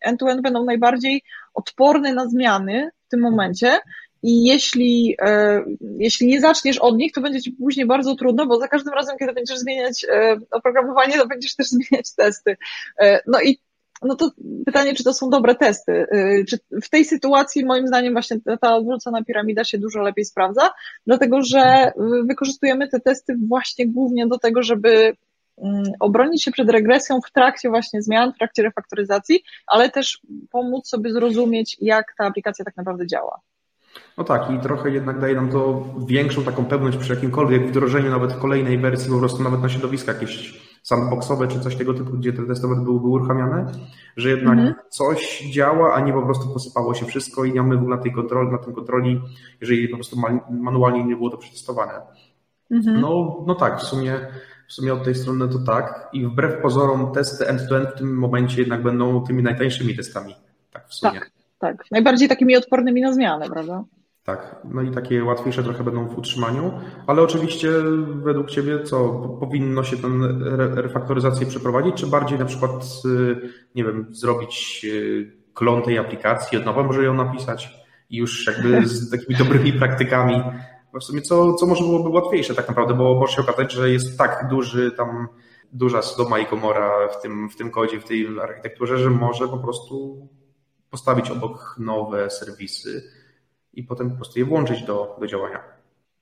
end-to-end 0.00 0.42
będą 0.42 0.64
najbardziej 0.64 1.22
odporne 1.54 2.14
na 2.14 2.26
zmiany 2.28 2.90
w 3.06 3.08
tym 3.10 3.20
momencie, 3.20 3.78
i 4.22 4.44
jeśli, 4.44 5.16
e, 5.22 5.64
jeśli 5.98 6.26
nie 6.26 6.40
zaczniesz 6.40 6.78
od 6.78 6.96
nich, 6.96 7.12
to 7.12 7.20
będzie 7.20 7.40
ci 7.40 7.52
później 7.52 7.86
bardzo 7.86 8.14
trudno, 8.14 8.46
bo 8.46 8.58
za 8.58 8.68
każdym 8.68 8.94
razem, 8.94 9.16
kiedy 9.18 9.32
będziesz 9.32 9.58
zmieniać 9.58 10.06
e, 10.08 10.36
oprogramowanie, 10.50 11.18
to 11.18 11.26
będziesz 11.26 11.56
też 11.56 11.66
zmieniać 11.76 12.14
testy. 12.16 12.56
E, 13.00 13.20
no 13.26 13.40
i 13.40 13.58
no 14.02 14.16
to 14.16 14.30
pytanie, 14.66 14.94
czy 14.94 15.04
to 15.04 15.14
są 15.14 15.30
dobre 15.30 15.54
testy. 15.54 16.06
Czy 16.48 16.58
w 16.82 16.88
tej 16.88 17.04
sytuacji, 17.04 17.64
moim 17.64 17.86
zdaniem, 17.86 18.12
właśnie 18.12 18.36
ta 18.60 18.76
odwrócona 18.76 19.24
piramida 19.24 19.64
się 19.64 19.78
dużo 19.78 20.02
lepiej 20.02 20.24
sprawdza, 20.24 20.70
dlatego 21.06 21.42
że 21.42 21.92
wykorzystujemy 22.24 22.88
te 22.88 23.00
testy 23.00 23.36
właśnie 23.48 23.88
głównie 23.88 24.26
do 24.26 24.38
tego, 24.38 24.62
żeby 24.62 25.12
mm, 25.58 25.82
obronić 26.00 26.44
się 26.44 26.50
przed 26.50 26.70
regresją 26.70 27.20
w 27.20 27.32
trakcie 27.32 27.68
właśnie 27.68 28.02
zmian, 28.02 28.32
w 28.32 28.38
trakcie 28.38 28.62
refaktoryzacji, 28.62 29.42
ale 29.66 29.90
też 29.90 30.20
pomóc 30.50 30.88
sobie 30.88 31.12
zrozumieć, 31.12 31.76
jak 31.80 32.14
ta 32.18 32.24
aplikacja 32.24 32.64
tak 32.64 32.76
naprawdę 32.76 33.06
działa. 33.06 33.40
No 34.18 34.24
tak, 34.24 34.50
i 34.50 34.58
trochę 34.58 34.90
jednak 34.90 35.20
daje 35.20 35.34
nam 35.34 35.48
to 35.48 35.84
większą 36.06 36.44
taką 36.44 36.64
pewność 36.64 36.96
przy 36.96 37.14
jakimkolwiek 37.14 37.68
wdrożeniu 37.68 38.10
nawet 38.10 38.32
kolejnej 38.32 38.78
wersji, 38.78 39.10
po 39.10 39.18
prostu 39.18 39.42
nawet 39.42 39.62
na 39.62 39.68
środowiska 39.68 40.12
jakieś 40.12 40.60
sandboxowe 40.82 41.48
czy 41.48 41.60
coś 41.60 41.76
tego 41.76 41.94
typu, 41.94 42.12
gdzie 42.12 42.32
te 42.32 42.42
testowe 42.42 42.84
byłyby 42.84 43.06
uruchamiane, 43.06 43.72
że 44.16 44.28
jednak 44.28 44.58
mhm. 44.58 44.74
coś 44.88 45.42
działa, 45.52 45.94
a 45.94 46.00
nie 46.00 46.12
po 46.12 46.22
prostu 46.22 46.52
posypało 46.52 46.94
się 46.94 47.06
wszystko 47.06 47.44
i 47.44 47.52
nie 47.52 47.62
mamy 47.62 47.88
na 47.88 47.98
tej 47.98 48.12
kontroli, 48.12 48.52
na 48.52 48.58
tym 48.58 48.74
kontroli, 48.74 49.20
jeżeli 49.60 49.88
po 49.88 49.96
prostu 49.96 50.16
manualnie 50.50 51.04
nie 51.04 51.16
było 51.16 51.30
to 51.30 51.38
przetestowane. 51.38 51.92
Mhm. 52.70 53.00
No, 53.00 53.36
no 53.46 53.54
tak, 53.54 53.80
w 53.80 53.82
sumie, 53.82 54.20
w 54.68 54.72
sumie 54.72 54.92
od 54.92 55.04
tej 55.04 55.14
strony 55.14 55.48
to 55.48 55.58
tak 55.58 56.08
i 56.12 56.26
wbrew 56.26 56.62
pozorom 56.62 57.12
testy 57.12 57.48
end-to-end 57.48 57.88
-end 57.88 57.94
w 57.94 57.98
tym 57.98 58.18
momencie 58.18 58.60
jednak 58.60 58.82
będą 58.82 59.24
tymi 59.24 59.42
najtańszymi 59.42 59.96
testami. 59.96 60.34
Tak, 60.72 60.88
w 60.88 60.94
sumie. 60.94 61.20
Tak 61.20 61.39
tak. 61.60 61.84
Najbardziej 61.90 62.28
takimi 62.28 62.56
odpornymi 62.56 63.00
na 63.00 63.12
zmiany, 63.12 63.50
prawda? 63.50 63.84
Tak, 64.24 64.56
no 64.64 64.82
i 64.82 64.90
takie 64.90 65.24
łatwiejsze 65.24 65.62
trochę 65.62 65.84
będą 65.84 66.08
w 66.08 66.18
utrzymaniu, 66.18 66.72
ale 67.06 67.22
oczywiście 67.22 67.68
według 68.14 68.50
Ciebie 68.50 68.82
co, 68.82 69.10
powinno 69.40 69.84
się 69.84 69.96
tę 69.96 70.08
refaktoryzację 70.74 71.46
przeprowadzić, 71.46 71.94
czy 71.94 72.06
bardziej 72.06 72.38
na 72.38 72.44
przykład, 72.44 72.72
y, 73.04 73.40
nie 73.74 73.84
wiem, 73.84 74.06
zrobić 74.10 74.80
y, 74.84 75.32
klon 75.54 75.82
tej 75.82 75.98
aplikacji, 75.98 76.58
od 76.58 76.64
nowa 76.64 76.82
może 76.82 77.04
ją 77.04 77.14
napisać 77.14 77.84
i 78.10 78.16
już 78.16 78.46
jakby 78.46 78.86
z 78.86 79.10
takimi 79.12 79.38
dobrymi 79.38 79.72
praktykami, 79.72 80.42
w 81.00 81.04
sumie 81.04 81.22
co, 81.22 81.54
co 81.54 81.66
może 81.66 81.84
byłoby 81.84 82.08
łatwiejsze 82.08 82.54
tak 82.54 82.68
naprawdę, 82.68 82.94
bo 82.94 83.14
może 83.14 83.32
się 83.32 83.42
okazać, 83.42 83.72
że 83.72 83.90
jest 83.90 84.18
tak 84.18 84.48
duży 84.50 84.90
tam, 84.90 85.28
duża 85.72 86.02
Sodoma 86.02 86.38
i 86.38 86.46
Gomora 86.46 87.08
w 87.08 87.22
tym, 87.22 87.50
w 87.50 87.56
tym 87.56 87.70
kodzie, 87.70 88.00
w 88.00 88.04
tej 88.04 88.26
architekturze, 88.42 88.98
że 88.98 89.10
może 89.10 89.48
po 89.48 89.58
prostu 89.58 90.28
postawić 90.90 91.30
obok 91.30 91.76
nowe 91.78 92.30
serwisy 92.30 93.02
i 93.74 93.82
potem 93.82 94.10
po 94.10 94.16
prostu 94.16 94.38
je 94.38 94.44
włączyć 94.44 94.82
do, 94.82 95.16
do 95.20 95.26
działania. 95.26 95.62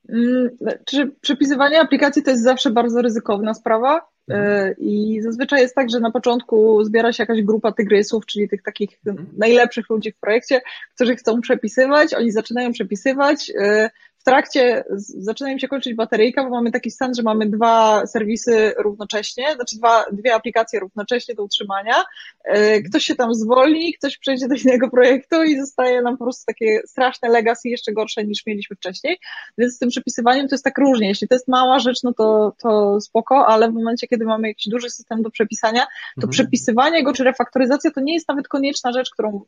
Mm, 0.08 0.48
czy 0.84 1.10
przepisywanie 1.20 1.80
aplikacji 1.80 2.22
to 2.22 2.30
jest 2.30 2.42
zawsze 2.42 2.70
bardzo 2.70 3.02
ryzykowna 3.02 3.54
sprawa? 3.54 4.08
Mhm. 4.28 4.68
E, 4.68 4.74
I 4.78 5.22
zazwyczaj 5.22 5.60
jest 5.60 5.74
tak, 5.74 5.90
że 5.90 6.00
na 6.00 6.10
początku 6.10 6.84
zbiera 6.84 7.12
się 7.12 7.22
jakaś 7.22 7.42
grupa 7.42 7.72
tygrysów, 7.72 8.26
czyli 8.26 8.48
tych 8.48 8.62
takich 8.62 9.00
mhm. 9.06 9.28
najlepszych 9.38 9.90
ludzi 9.90 10.12
w 10.12 10.20
projekcie, 10.20 10.60
którzy 10.94 11.16
chcą 11.16 11.40
przepisywać, 11.40 12.14
oni 12.14 12.30
zaczynają 12.30 12.72
przepisywać, 12.72 13.52
e, 13.60 13.90
trakcie 14.28 14.84
zaczyna 14.98 15.50
im 15.50 15.58
się 15.58 15.68
kończyć 15.68 15.94
bateryjka, 15.94 16.44
bo 16.44 16.50
mamy 16.50 16.70
taki 16.72 16.90
stan, 16.90 17.14
że 17.14 17.22
mamy 17.22 17.46
dwa 17.46 18.06
serwisy 18.06 18.74
równocześnie, 18.78 19.54
znaczy 19.54 19.76
dwa, 19.76 20.04
dwie 20.12 20.34
aplikacje 20.34 20.80
równocześnie 20.80 21.34
do 21.34 21.42
utrzymania. 21.42 22.04
E, 22.44 22.82
ktoś 22.82 23.04
się 23.04 23.14
tam 23.14 23.34
zwolni, 23.34 23.94
ktoś 23.94 24.18
przejdzie 24.18 24.48
do 24.48 24.54
innego 24.54 24.90
projektu 24.90 25.44
i 25.44 25.60
zostaje 25.60 26.02
nam 26.02 26.16
po 26.16 26.24
prostu 26.24 26.44
takie 26.46 26.80
straszne 26.86 27.28
legacy, 27.28 27.68
jeszcze 27.68 27.92
gorsze 27.92 28.24
niż 28.24 28.46
mieliśmy 28.46 28.76
wcześniej. 28.76 29.18
Więc 29.58 29.74
z 29.74 29.78
tym 29.78 29.88
przepisywaniem 29.88 30.48
to 30.48 30.54
jest 30.54 30.64
tak 30.64 30.78
różnie. 30.78 31.08
Jeśli 31.08 31.28
to 31.28 31.34
jest 31.34 31.48
mała 31.48 31.78
rzecz, 31.78 32.02
no 32.02 32.12
to, 32.12 32.52
to 32.62 33.00
spoko, 33.00 33.46
ale 33.46 33.70
w 33.70 33.74
momencie, 33.74 34.06
kiedy 34.06 34.24
mamy 34.24 34.48
jakiś 34.48 34.68
duży 34.68 34.90
system 34.90 35.22
do 35.22 35.30
przepisania, 35.30 35.82
to 35.82 36.26
mhm. 36.26 36.30
przepisywanie 36.30 37.04
go 37.04 37.12
czy 37.12 37.24
refaktoryzacja 37.24 37.90
to 37.90 38.00
nie 38.00 38.14
jest 38.14 38.28
nawet 38.28 38.48
konieczna 38.48 38.92
rzecz, 38.92 39.10
którą 39.10 39.40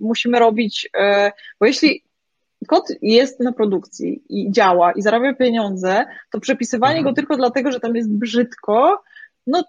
musimy 0.00 0.38
robić, 0.38 0.88
e, 0.98 1.32
bo 1.60 1.66
jeśli 1.66 2.07
kod 2.66 2.84
jest 3.02 3.40
na 3.40 3.52
produkcji 3.52 4.22
i 4.28 4.52
działa 4.52 4.92
i 4.92 5.02
zarabia 5.02 5.34
pieniądze, 5.34 6.04
to 6.30 6.40
przepisywanie 6.40 6.98
mhm. 6.98 7.04
go 7.04 7.16
tylko 7.16 7.36
dlatego, 7.36 7.72
że 7.72 7.80
tam 7.80 7.96
jest 7.96 8.12
brzydko, 8.12 9.02
no 9.46 9.64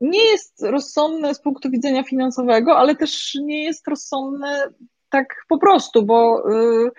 nie 0.00 0.24
jest 0.24 0.62
rozsądne 0.62 1.34
z 1.34 1.40
punktu 1.40 1.70
widzenia 1.70 2.02
finansowego, 2.02 2.76
ale 2.76 2.96
też 2.96 3.34
nie 3.34 3.64
jest 3.64 3.88
rozsądne 3.88 4.68
tak 5.10 5.26
po 5.48 5.58
prostu, 5.58 6.02
bo 6.02 6.44
y, 6.50 6.90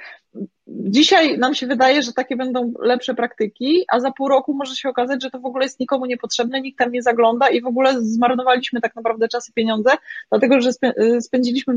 Dzisiaj 0.67 1.37
nam 1.37 1.55
się 1.55 1.67
wydaje, 1.67 2.03
że 2.03 2.13
takie 2.13 2.35
będą 2.35 2.73
lepsze 2.79 3.13
praktyki, 3.13 3.85
a 3.91 3.99
za 3.99 4.11
pół 4.11 4.27
roku 4.27 4.53
może 4.53 4.75
się 4.75 4.89
okazać, 4.89 5.23
że 5.23 5.31
to 5.31 5.39
w 5.39 5.45
ogóle 5.45 5.65
jest 5.65 5.79
nikomu 5.79 6.05
niepotrzebne, 6.05 6.61
nikt 6.61 6.79
tam 6.79 6.91
nie 6.91 7.01
zagląda 7.01 7.49
i 7.49 7.61
w 7.61 7.65
ogóle 7.65 8.01
zmarnowaliśmy 8.01 8.81
tak 8.81 8.95
naprawdę 8.95 9.27
czas 9.27 9.49
i 9.49 9.53
pieniądze, 9.53 9.91
dlatego 10.29 10.61
że 10.61 10.69
spędziliśmy 11.21 11.73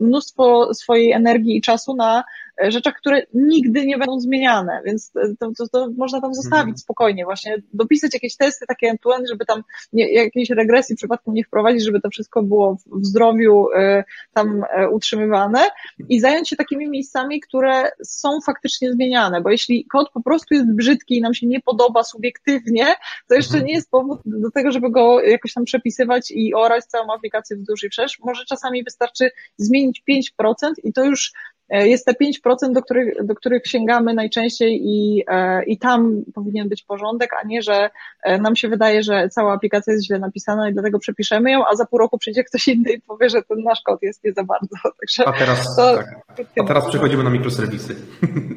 mnóstwo 0.00 0.74
swojej 0.74 1.12
energii 1.12 1.56
i 1.56 1.60
czasu 1.60 1.94
na 1.94 2.24
rzeczach, 2.68 2.94
które 2.94 3.22
nigdy 3.34 3.86
nie 3.86 3.98
będą 3.98 4.20
zmieniane, 4.20 4.82
więc 4.84 5.12
to, 5.38 5.50
to, 5.58 5.68
to 5.68 5.88
można 5.96 6.20
tam 6.20 6.34
zostawić 6.34 6.62
mhm. 6.62 6.78
spokojnie, 6.78 7.24
właśnie 7.24 7.56
dopisać 7.72 8.14
jakieś 8.14 8.36
testy 8.36 8.66
takie 8.66 8.88
end 8.88 9.00
żeby 9.30 9.46
tam 9.46 9.62
nie, 9.92 10.12
jakiejś 10.12 10.50
regresji 10.50 10.96
przypadku 10.96 11.32
nie 11.32 11.44
wprowadzić, 11.44 11.84
żeby 11.84 12.00
to 12.00 12.10
wszystko 12.10 12.42
było 12.42 12.76
w 12.86 13.06
zdrowiu 13.06 13.66
y, 13.70 14.04
tam 14.34 14.62
y, 14.62 14.88
utrzymywane 14.88 15.60
i 16.08 16.20
zająć 16.20 16.48
się 16.48 16.56
takimi 16.56 16.88
miejscami, 16.88 17.40
które 17.40 17.90
są 18.20 18.40
faktycznie 18.40 18.92
zmieniane, 18.92 19.40
bo 19.40 19.50
jeśli 19.50 19.84
kod 19.84 20.10
po 20.10 20.22
prostu 20.22 20.54
jest 20.54 20.72
brzydki 20.72 21.16
i 21.16 21.20
nam 21.20 21.34
się 21.34 21.46
nie 21.46 21.60
podoba 21.60 22.04
subiektywnie, 22.04 22.86
to 23.28 23.34
jeszcze 23.34 23.54
mhm. 23.54 23.66
nie 23.66 23.74
jest 23.74 23.90
powód 23.90 24.20
do 24.24 24.50
tego, 24.50 24.72
żeby 24.72 24.90
go 24.90 25.20
jakoś 25.20 25.54
tam 25.54 25.64
przepisywać 25.64 26.30
i 26.30 26.54
orać 26.54 26.84
całą 26.84 27.12
aplikację 27.12 27.56
wzdłuż 27.56 27.84
i 27.84 27.88
wszerz. 27.88 28.18
Może 28.24 28.44
czasami 28.44 28.84
wystarczy 28.84 29.30
zmienić 29.56 30.02
5% 30.40 30.72
i 30.84 30.92
to 30.92 31.04
już 31.04 31.32
jest 31.70 32.06
te 32.06 32.12
5%, 32.12 32.72
do 32.72 32.82
których, 32.82 33.26
do 33.26 33.34
których 33.34 33.66
sięgamy 33.66 34.14
najczęściej 34.14 34.80
i, 34.84 35.24
e, 35.28 35.64
i 35.64 35.78
tam 35.78 36.22
powinien 36.34 36.68
być 36.68 36.82
porządek, 36.82 37.30
a 37.42 37.46
nie, 37.46 37.62
że 37.62 37.90
e, 38.22 38.40
nam 38.40 38.56
się 38.56 38.68
wydaje, 38.68 39.02
że 39.02 39.28
cała 39.28 39.52
aplikacja 39.52 39.92
jest 39.92 40.06
źle 40.06 40.18
napisana 40.18 40.70
i 40.70 40.72
dlatego 40.72 40.98
przepiszemy 40.98 41.50
ją, 41.50 41.62
a 41.72 41.76
za 41.76 41.86
pół 41.86 41.98
roku 41.98 42.18
przyjdzie 42.18 42.44
ktoś 42.44 42.68
inny 42.68 42.92
i 42.92 43.00
powie, 43.00 43.28
że 43.30 43.42
ten 43.42 43.62
nasz 43.62 43.80
kod 43.82 44.02
jest 44.02 44.24
nie 44.24 44.32
za 44.32 44.44
bardzo. 44.44 44.76
Także 45.00 45.28
a 45.28 45.32
teraz, 45.32 45.76
to, 45.76 45.96
tak. 45.96 46.46
a 46.60 46.64
teraz 46.64 46.88
przechodzimy 46.88 47.24
na 47.24 47.30
mikroserwisy. 47.30 47.96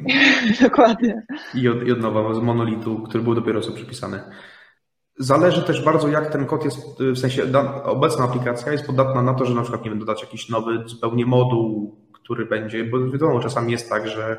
Dokładnie. 0.62 1.22
I 1.54 1.68
od, 1.68 1.82
I 1.82 1.92
od 1.92 2.00
nowa 2.00 2.34
z 2.34 2.38
monolitu, 2.38 3.02
który 3.02 3.24
był 3.24 3.34
dopiero 3.34 3.60
co 3.60 3.72
przypisany. 3.72 4.20
Zależy 5.18 5.62
też 5.62 5.84
bardzo, 5.84 6.08
jak 6.08 6.32
ten 6.32 6.46
kod 6.46 6.64
jest, 6.64 6.78
w 7.00 7.18
sensie 7.18 7.42
obecna 7.84 8.24
aplikacja 8.24 8.72
jest 8.72 8.86
podatna 8.86 9.22
na 9.22 9.34
to, 9.34 9.44
że 9.44 9.54
na 9.54 9.62
przykład, 9.62 9.84
nie 9.84 9.90
wiem, 9.90 9.98
dodać 9.98 10.22
jakiś 10.22 10.48
nowy 10.48 10.82
zupełnie 10.86 11.26
moduł, 11.26 11.96
który 12.24 12.46
będzie, 12.46 12.84
bo 12.84 13.10
wiadomo, 13.10 13.40
czasami 13.40 13.72
jest 13.72 13.88
tak, 13.88 14.08
że 14.08 14.36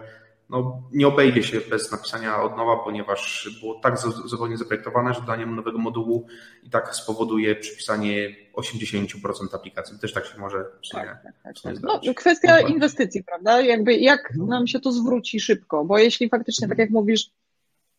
no, 0.50 0.84
nie 0.94 1.08
obejdzie 1.08 1.44
się 1.44 1.62
bez 1.70 1.92
napisania 1.92 2.42
od 2.42 2.58
nowa, 2.58 2.78
ponieważ 2.78 3.50
było 3.62 3.80
tak 3.80 3.98
zupełnie 4.26 4.58
zaprojektowane, 4.58 5.14
że 5.14 5.20
dodanie 5.20 5.46
nowego 5.46 5.78
modułu 5.78 6.28
i 6.64 6.70
tak 6.70 6.96
spowoduje 6.96 7.56
przypisanie 7.56 8.36
80% 8.56 9.16
aplikacji. 9.54 10.00
Też 10.00 10.14
tak 10.14 10.26
się 10.26 10.38
może 10.38 10.66
w 10.84 10.88
sumie, 10.88 11.04
tak, 11.04 11.34
tak, 11.44 11.56
tak. 11.64 11.76
No, 11.82 12.14
kwestia 12.16 12.60
inwestycji, 12.60 13.24
prawda? 13.24 13.62
Jakby 13.62 13.94
jak 13.94 14.32
mhm. 14.32 14.50
nam 14.50 14.68
się 14.68 14.80
to 14.80 14.92
zwróci 14.92 15.40
szybko, 15.40 15.86
bo 15.86 15.98
jeśli 15.98 16.30
faktycznie, 16.30 16.68
tak 16.68 16.78
jak 16.78 16.90
mówisz, 16.90 17.30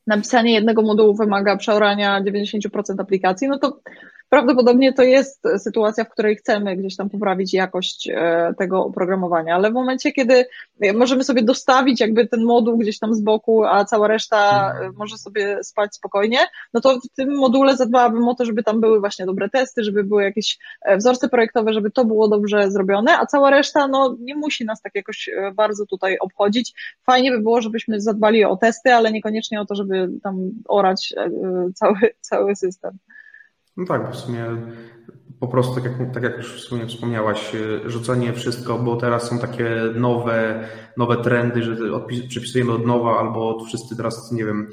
napisanie 0.07 0.53
jednego 0.53 0.83
modułu 0.83 1.15
wymaga 1.15 1.57
przeorania 1.57 2.23
90% 2.23 2.69
aplikacji, 2.99 3.49
no 3.49 3.59
to 3.59 3.81
Prawdopodobnie 4.29 4.93
to 4.93 5.03
jest 5.03 5.43
sytuacja, 5.59 6.05
w 6.05 6.09
której 6.09 6.37
chcemy 6.37 6.77
gdzieś 6.77 6.97
tam 6.97 7.11
poprawić 7.11 7.55
jakość 7.55 8.09
e, 8.09 8.55
tego 8.59 8.85
oprogramowania, 8.85 9.55
ale 9.55 9.71
w 9.71 9.75
momencie, 9.75 10.13
kiedy 10.13 10.45
możemy 10.95 11.25
sobie 11.25 11.43
dostawić 11.43 12.01
jakby 12.01 12.27
ten 12.27 12.45
moduł 12.45 12.79
gdzieś 12.79 12.99
tam 12.99 13.15
z 13.15 13.21
boku, 13.21 13.65
a 13.65 13.85
cała 13.85 14.09
reszta 14.09 14.71
e, 14.81 14.91
może 14.97 15.19
sobie 15.19 15.59
spać 15.65 15.95
spokojnie, 15.95 16.39
no 16.75 16.81
to 16.81 17.01
w 17.01 17.09
tym 17.17 17.37
module 17.37 17.77
zadbałabym 17.77 18.29
o 18.29 18.35
to, 18.35 18.45
żeby 18.45 18.63
tam 18.63 18.81
były 18.81 19.01
właśnie 19.01 19.27
dobre 19.27 19.49
testy, 19.49 19.85
żeby 19.85 20.05
były 20.05 20.23
jakieś 20.23 20.59
e, 20.83 20.97
wzorce 20.97 21.29
projektowe, 21.29 21.73
żeby 21.73 21.91
to 21.91 22.05
było 22.05 22.29
dobrze 22.29 22.71
zrobione, 22.71 23.19
a 23.19 23.27
cała 23.27 23.51
reszta 23.51 23.89
no 23.89 24.17
nie 24.21 24.35
musi 24.35 24.65
nas 24.65 24.83
tak 24.83 24.95
jakoś 24.95 25.31
bardzo 25.55 25.87
tutaj 25.87 26.19
obchodzić. 26.19 26.75
Fajnie 27.03 27.31
by 27.31 27.41
było, 27.41 27.61
żebyśmy 27.61 28.01
zadbali 28.01 28.45
o 28.45 28.57
testy, 28.57 28.95
ale 28.95 29.13
niekoniecznie 29.13 29.61
o 29.61 29.67
to, 29.67 29.75
żeby 29.75 30.09
tam 30.23 30.51
orać 30.69 31.15
cały, 31.75 31.99
cały 32.21 32.57
system. 32.57 32.99
No 33.77 33.85
tak, 33.87 34.13
w 34.13 34.17
sumie 34.17 34.47
po 35.41 35.49
prostu, 35.49 35.75
tak 35.75 35.85
jak, 35.85 36.15
tak 36.15 36.23
jak 36.23 36.37
już 36.37 36.53
w 36.53 36.61
sumie 36.61 36.87
wspomniałaś, 36.87 37.55
y, 37.55 37.91
rzucenie 37.91 38.33
wszystko, 38.33 38.79
bo 38.79 38.97
teraz 38.97 39.29
są 39.29 39.39
takie 39.39 39.71
nowe, 39.95 40.69
nowe 40.97 41.17
trendy, 41.17 41.63
że 41.63 41.95
odpis, 41.95 42.27
przepisujemy 42.27 42.73
od 42.73 42.87
nowa, 42.87 43.19
albo 43.19 43.65
wszyscy 43.65 43.97
teraz, 43.97 44.33
nie 44.33 44.45
wiem, 44.45 44.71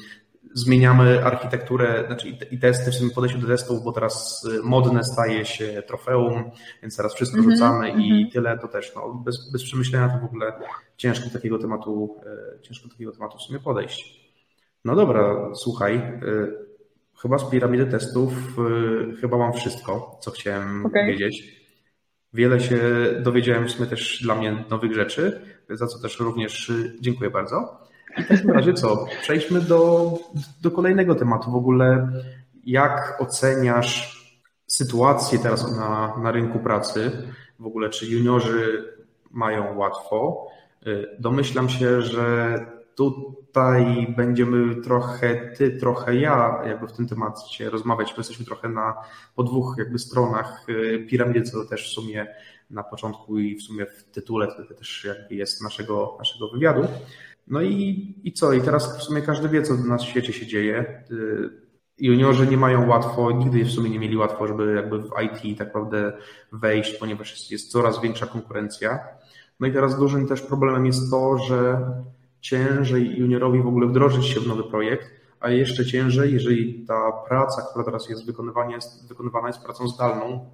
zmieniamy 0.54 1.26
architekturę, 1.26 2.04
znaczy 2.08 2.38
i 2.52 2.60
testy, 2.60 2.92
w 2.92 2.96
sumie 2.96 3.12
podejście 3.12 3.40
do 3.40 3.48
testów, 3.48 3.84
bo 3.84 3.92
teraz 3.92 4.46
y, 4.46 4.64
modne 4.64 5.04
staje 5.04 5.46
się 5.46 5.84
trofeum, 5.88 6.52
więc 6.82 6.98
teraz 6.98 7.14
wszystko 7.14 7.38
mm 7.38 7.50
-hmm, 7.50 7.54
rzucamy 7.54 7.92
mm 7.92 8.02
-hmm. 8.02 8.04
i 8.04 8.12
mhm. 8.12 8.32
tyle, 8.32 8.58
to 8.58 8.68
też 8.68 8.96
no, 8.96 9.22
bez, 9.26 9.52
bez 9.52 9.64
przemyślenia 9.64 10.10
to 10.10 10.20
w 10.20 10.26
ogóle 10.26 10.54
ciężko 10.98 11.30
takiego 11.30 11.60
tematu, 11.60 12.20
y, 12.58 12.62
ciężko 12.62 12.90
takiego 12.90 13.12
tematu 13.12 13.38
w 13.38 13.42
sumie 13.42 13.60
podejść. 13.60 14.24
No 14.86 14.96
dobra, 14.96 15.50
słuchaj, 15.56 16.20
Chyba 17.24 17.38
z 17.38 17.50
piramidy 17.50 17.86
testów 17.86 18.34
y, 19.12 19.16
chyba 19.22 19.38
mam 19.38 19.54
wszystko, 19.54 20.18
co 20.22 20.32
chciałem 20.32 20.86
okay. 20.86 21.06
wiedzieć. 21.06 21.64
Wiele 22.34 22.60
się 22.60 22.80
dowiedziałem 23.22 23.68
w 23.68 23.72
sumie 23.72 23.90
też 23.90 24.22
dla 24.24 24.36
mnie 24.36 24.66
nowych 24.70 24.94
rzeczy, 24.94 25.42
za 25.70 25.88
co 25.88 26.00
też 26.00 26.20
również 26.20 26.70
y, 26.70 26.98
dziękuję 27.00 27.30
bardzo. 27.30 27.80
I 28.18 28.24
w 28.24 28.28
takim 28.28 28.52
razie 28.52 28.74
co? 28.74 29.06
Przejdźmy 29.22 29.62
do, 29.62 30.12
do 30.62 30.72
kolejnego 30.72 31.16
tematu. 31.16 31.52
W 31.52 31.56
ogóle 31.56 32.10
jak 32.64 33.18
oceniasz 33.20 34.24
sytuację 34.68 35.40
teraz 35.40 35.78
na, 35.78 36.18
na 36.24 36.32
rynku 36.32 36.60
pracy? 36.60 37.12
W 37.60 37.66
ogóle 37.66 37.90
czy 37.90 38.06
juniorzy 38.06 38.94
mają 39.32 39.78
łatwo? 39.78 40.48
Y, 40.88 41.08
domyślam 41.20 41.70
się, 41.70 42.02
że 42.02 42.58
tutaj 42.96 44.14
będziemy 44.18 44.76
trochę 44.76 45.36
ty, 45.58 45.72
trochę 45.72 46.16
ja 46.16 46.62
jakby 46.66 46.88
w 46.88 46.92
tym 46.92 47.08
temacie 47.08 47.70
rozmawiać, 47.70 48.12
bo 48.12 48.18
jesteśmy 48.18 48.46
trochę 48.46 48.70
na, 48.70 48.96
po 49.36 49.44
dwóch 49.44 49.76
jakby 49.78 50.00
stronach 50.00 50.66
y, 50.70 51.08
piramidy, 51.10 51.42
co 51.42 51.66
też 51.66 51.90
w 51.90 51.94
sumie 51.94 52.28
na 52.70 52.84
początku 52.84 53.40
i 53.40 53.56
w 53.56 53.62
sumie 53.62 53.86
w 53.86 54.04
tytule 54.04 54.48
to 54.48 54.74
też 54.76 55.06
jakby 55.06 55.36
jest 55.36 55.64
naszego, 55.64 56.16
naszego 56.20 56.50
wywiadu. 56.50 56.88
No 57.48 57.62
i, 57.62 58.14
i 58.24 58.34
co? 58.34 58.54
I 58.54 58.62
teraz 58.62 58.98
w 59.00 59.04
sumie 59.04 59.22
każdy 59.22 59.50
wie, 59.50 59.62
co 59.62 59.74
na 59.74 60.00
świecie 60.00 60.34
się 60.34 60.48
dzieje. 60.48 61.04
Y, 61.12 61.50
juniorzy 61.98 62.48
nie 62.48 62.58
mają 62.58 62.88
łatwo, 62.88 63.32
nigdy 63.32 63.66
w 63.66 63.72
sumie 63.72 63.90
nie 63.90 64.00
mieli 64.00 64.18
łatwo, 64.18 64.48
żeby 64.48 64.74
jakby 64.76 65.00
w 65.00 65.12
IT 65.24 65.58
tak 65.58 65.68
naprawdę 65.68 66.14
wejść, 66.52 66.94
ponieważ 66.94 67.32
jest, 67.32 67.52
jest 67.52 67.72
coraz 67.72 68.02
większa 68.02 68.26
konkurencja. 68.26 69.00
No 69.60 69.68
i 69.68 69.74
teraz 69.74 70.00
dużym 70.00 70.28
też 70.28 70.42
problemem 70.42 70.86
jest 70.86 71.12
to, 71.12 71.38
że 71.38 71.82
ciężej 72.44 73.16
juniorowi 73.18 73.62
w 73.62 73.68
ogóle 73.68 73.88
wdrożyć 73.88 74.26
się 74.26 74.40
w 74.40 74.48
nowy 74.48 74.64
projekt, 74.64 75.12
a 75.40 75.50
jeszcze 75.50 75.86
ciężej, 75.86 76.34
jeżeli 76.34 76.86
ta 76.88 77.12
praca, 77.28 77.62
która 77.70 77.86
teraz 77.86 78.10
jest 78.10 78.26
wykonywana, 78.26 78.76
jest, 78.76 79.08
wykonywana 79.08 79.48
jest 79.48 79.64
pracą 79.64 79.88
zdalną, 79.88 80.46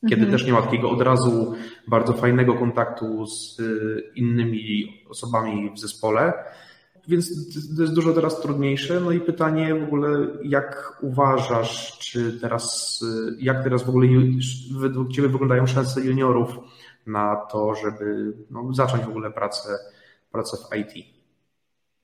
kiedy 0.00 0.22
mhm. 0.22 0.32
też 0.32 0.46
nie 0.46 0.52
ma 0.52 0.62
takiego 0.62 0.90
od 0.90 1.02
razu 1.02 1.54
bardzo 1.88 2.12
fajnego 2.12 2.54
kontaktu 2.54 3.26
z 3.26 3.60
y, 3.60 4.12
innymi 4.14 5.02
osobami 5.08 5.70
w 5.76 5.78
zespole. 5.78 6.32
Więc 7.08 7.28
to 7.76 7.82
jest 7.82 7.94
dużo 7.94 8.12
teraz 8.12 8.40
trudniejsze. 8.40 9.00
No 9.00 9.10
i 9.10 9.20
pytanie 9.20 9.74
w 9.74 9.82
ogóle, 9.82 10.26
jak 10.42 10.98
uważasz, 11.02 11.98
czy 11.98 12.40
teraz, 12.40 13.00
y, 13.02 13.36
jak 13.40 13.64
teraz 13.64 13.82
w 13.82 13.88
ogóle 13.88 14.08
według 14.78 15.12
Ciebie 15.12 15.28
wyglądają 15.28 15.66
szanse 15.66 16.00
juniorów 16.00 16.50
na 17.06 17.36
to, 17.36 17.74
żeby 17.74 18.32
no, 18.50 18.72
zacząć 18.74 19.04
w 19.04 19.08
ogóle 19.08 19.30
pracę, 19.30 19.78
pracę 20.32 20.56
w 20.56 20.76
IT. 20.76 21.17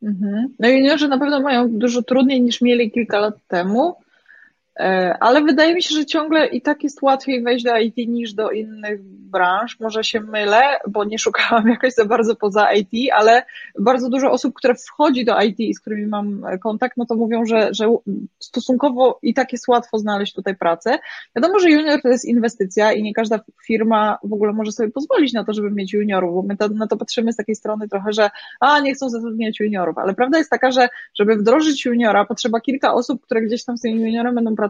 Mhm. 0.02 0.48
No 0.58 0.68
juniorzy 0.68 1.08
na 1.08 1.18
pewno 1.18 1.40
mają 1.40 1.78
dużo 1.78 2.02
trudniej 2.02 2.40
niż 2.40 2.60
mieli 2.60 2.90
kilka 2.90 3.18
lat 3.18 3.34
temu, 3.48 3.94
ale 5.20 5.42
wydaje 5.42 5.74
mi 5.74 5.82
się, 5.82 5.94
że 5.94 6.06
ciągle 6.06 6.46
i 6.46 6.62
tak 6.62 6.84
jest 6.84 7.02
łatwiej 7.02 7.42
wejść 7.42 7.64
do 7.64 7.76
IT 7.76 7.96
niż 7.96 8.34
do 8.34 8.50
innych 8.50 9.00
branż. 9.34 9.80
Może 9.80 10.04
się 10.04 10.20
mylę, 10.20 10.62
bo 10.88 11.04
nie 11.04 11.18
szukałam 11.18 11.68
jakoś 11.74 11.94
za 11.94 12.04
bardzo 12.04 12.36
poza 12.36 12.72
IT, 12.72 13.12
ale 13.12 13.42
bardzo 13.78 14.08
dużo 14.08 14.30
osób, 14.30 14.54
które 14.54 14.74
wchodzi 14.74 15.24
do 15.24 15.40
IT 15.40 15.60
i 15.60 15.74
z 15.74 15.80
którymi 15.80 16.06
mam 16.06 16.42
kontakt, 16.62 16.96
no 16.96 17.06
to 17.06 17.14
mówią, 17.14 17.46
że, 17.46 17.68
że 17.72 17.96
stosunkowo 18.38 19.18
i 19.22 19.34
tak 19.34 19.52
jest 19.52 19.68
łatwo 19.68 19.98
znaleźć 19.98 20.34
tutaj 20.34 20.56
pracę. 20.56 20.98
Wiadomo, 21.36 21.58
że 21.58 21.70
junior 21.70 22.02
to 22.02 22.08
jest 22.08 22.24
inwestycja 22.24 22.92
i 22.92 23.02
nie 23.02 23.14
każda 23.14 23.40
firma 23.66 24.18
w 24.24 24.32
ogóle 24.32 24.52
może 24.52 24.72
sobie 24.72 24.90
pozwolić 24.90 25.32
na 25.32 25.44
to, 25.44 25.52
żeby 25.52 25.70
mieć 25.70 25.92
juniorów, 25.92 26.34
bo 26.34 26.42
my 26.42 26.56
to, 26.56 26.68
na 26.68 26.86
to 26.86 26.96
patrzymy 26.96 27.32
z 27.32 27.36
takiej 27.36 27.54
strony 27.54 27.88
trochę, 27.88 28.12
że 28.12 28.30
a, 28.60 28.80
nie 28.80 28.94
chcą 28.94 29.10
zatrudniać 29.10 29.60
juniorów, 29.60 29.98
ale 29.98 30.14
prawda 30.14 30.38
jest 30.38 30.50
taka, 30.50 30.70
że 30.70 30.88
żeby 31.14 31.36
wdrożyć 31.36 31.84
juniora, 31.84 32.24
potrzeba 32.24 32.60
kilka 32.60 32.94
osób, 32.94 33.22
które 33.22 33.42
gdzieś 33.42 33.64
tam 33.64 33.78
z 33.78 33.80
tym 33.80 34.00
juniorem 34.00 34.34
będą 34.34 34.56
pracować. 34.56 34.63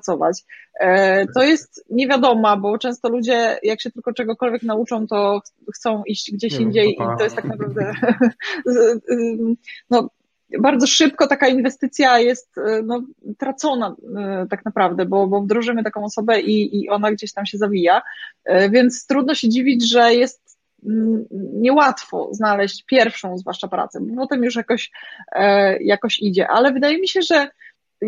E, 0.80 1.26
to 1.26 1.42
jest 1.42 1.84
niewiadoma, 1.90 2.57
bo 2.57 2.78
często 2.78 3.09
ludzie, 3.09 3.59
jak 3.62 3.80
się 3.80 3.90
tylko 3.90 4.12
czegokolwiek 4.12 4.62
nauczą, 4.62 5.07
to 5.07 5.40
chcą 5.74 6.03
iść 6.05 6.32
gdzieś 6.32 6.55
indziej 6.55 6.90
i 6.90 7.18
to 7.18 7.24
jest 7.24 7.36
tak 7.36 7.45
naprawdę 7.45 7.92
no, 9.90 10.11
bardzo 10.61 10.86
szybko 10.86 11.26
taka 11.26 11.49
inwestycja 11.49 12.18
jest 12.18 12.59
e, 12.59 12.82
no, 12.82 13.03
tracona 13.38 13.97
e, 14.16 14.47
tak 14.51 14.64
naprawdę, 14.64 15.07
bo, 15.07 15.26
bo 15.26 15.40
wdrożymy 15.40 15.84
taką 15.84 16.05
osobę 16.05 16.40
i, 16.40 16.82
i 16.82 16.88
ona 16.88 17.12
gdzieś 17.12 17.32
tam 17.32 17.47
się 17.47 17.59
zawija, 17.59 18.03
więc 18.70 19.07
trudno 19.07 19.34
się 19.34 19.49
dziwić, 19.49 19.90
że 19.90 20.14
jest 20.14 20.59
mm, 20.86 21.24
niełatwo 21.32 22.28
znaleźć 22.32 22.84
pierwszą 22.84 23.38
zwłaszcza 23.38 23.68
pracę, 23.68 24.01
bo 24.01 24.22
potem 24.22 24.45
już 24.45 24.57
jakoś, 24.57 24.90
jakoś 25.80 26.18
idzie, 26.18 26.49
ale 26.49 26.72
wydaje 26.72 27.01
mi 27.01 27.09
się, 27.09 27.22
że 27.22 27.49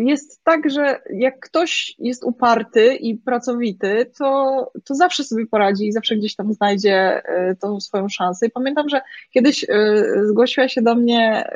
jest 0.05 0.43
tak, 0.43 0.69
że 0.69 1.01
jak 1.13 1.39
ktoś 1.39 1.95
jest 1.99 2.23
uparty 2.23 2.95
i 2.95 3.15
pracowity, 3.15 4.11
to, 4.17 4.71
to 4.85 4.95
zawsze 4.95 5.23
sobie 5.23 5.47
poradzi 5.47 5.87
i 5.87 5.91
zawsze 5.91 6.15
gdzieś 6.15 6.35
tam 6.35 6.53
znajdzie 6.53 7.21
e, 7.25 7.55
tą 7.55 7.79
swoją 7.79 8.09
szansę. 8.09 8.47
I 8.47 8.51
pamiętam, 8.51 8.89
że 8.89 9.01
kiedyś 9.31 9.63
e, 9.63 10.03
zgłosiła 10.25 10.67
się 10.67 10.81
do 10.81 10.95
mnie 10.95 11.49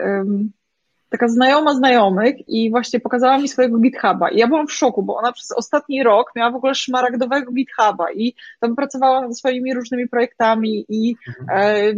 taka 1.11 1.27
znajoma 1.27 1.73
znajomych 1.73 2.35
i 2.49 2.71
właśnie 2.71 2.99
pokazała 2.99 3.37
mi 3.37 3.47
swojego 3.47 3.77
GitHuba. 3.77 4.29
I 4.29 4.37
ja 4.37 4.47
byłam 4.47 4.67
w 4.67 4.73
szoku, 4.73 5.03
bo 5.03 5.15
ona 5.15 5.31
przez 5.31 5.51
ostatni 5.51 6.03
rok 6.03 6.31
miała 6.35 6.51
w 6.51 6.55
ogóle 6.55 6.75
szmaragdowego 6.75 7.51
GitHuba 7.51 8.11
i 8.11 8.33
tam 8.59 8.75
pracowała 8.75 9.21
nad 9.21 9.37
swoimi 9.37 9.73
różnymi 9.73 10.07
projektami 10.07 10.85
i 10.89 11.15
e, 11.53 11.93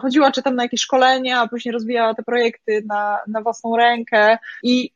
chodziła 0.00 0.32
czy 0.32 0.42
tam 0.42 0.54
na 0.54 0.62
jakieś 0.62 0.80
szkolenia, 0.80 1.40
a 1.40 1.48
później 1.48 1.72
rozwijała 1.72 2.14
te 2.14 2.22
projekty 2.22 2.82
na, 2.86 3.18
na 3.26 3.42
własną 3.42 3.76
rękę 3.76 4.38
i 4.62 4.90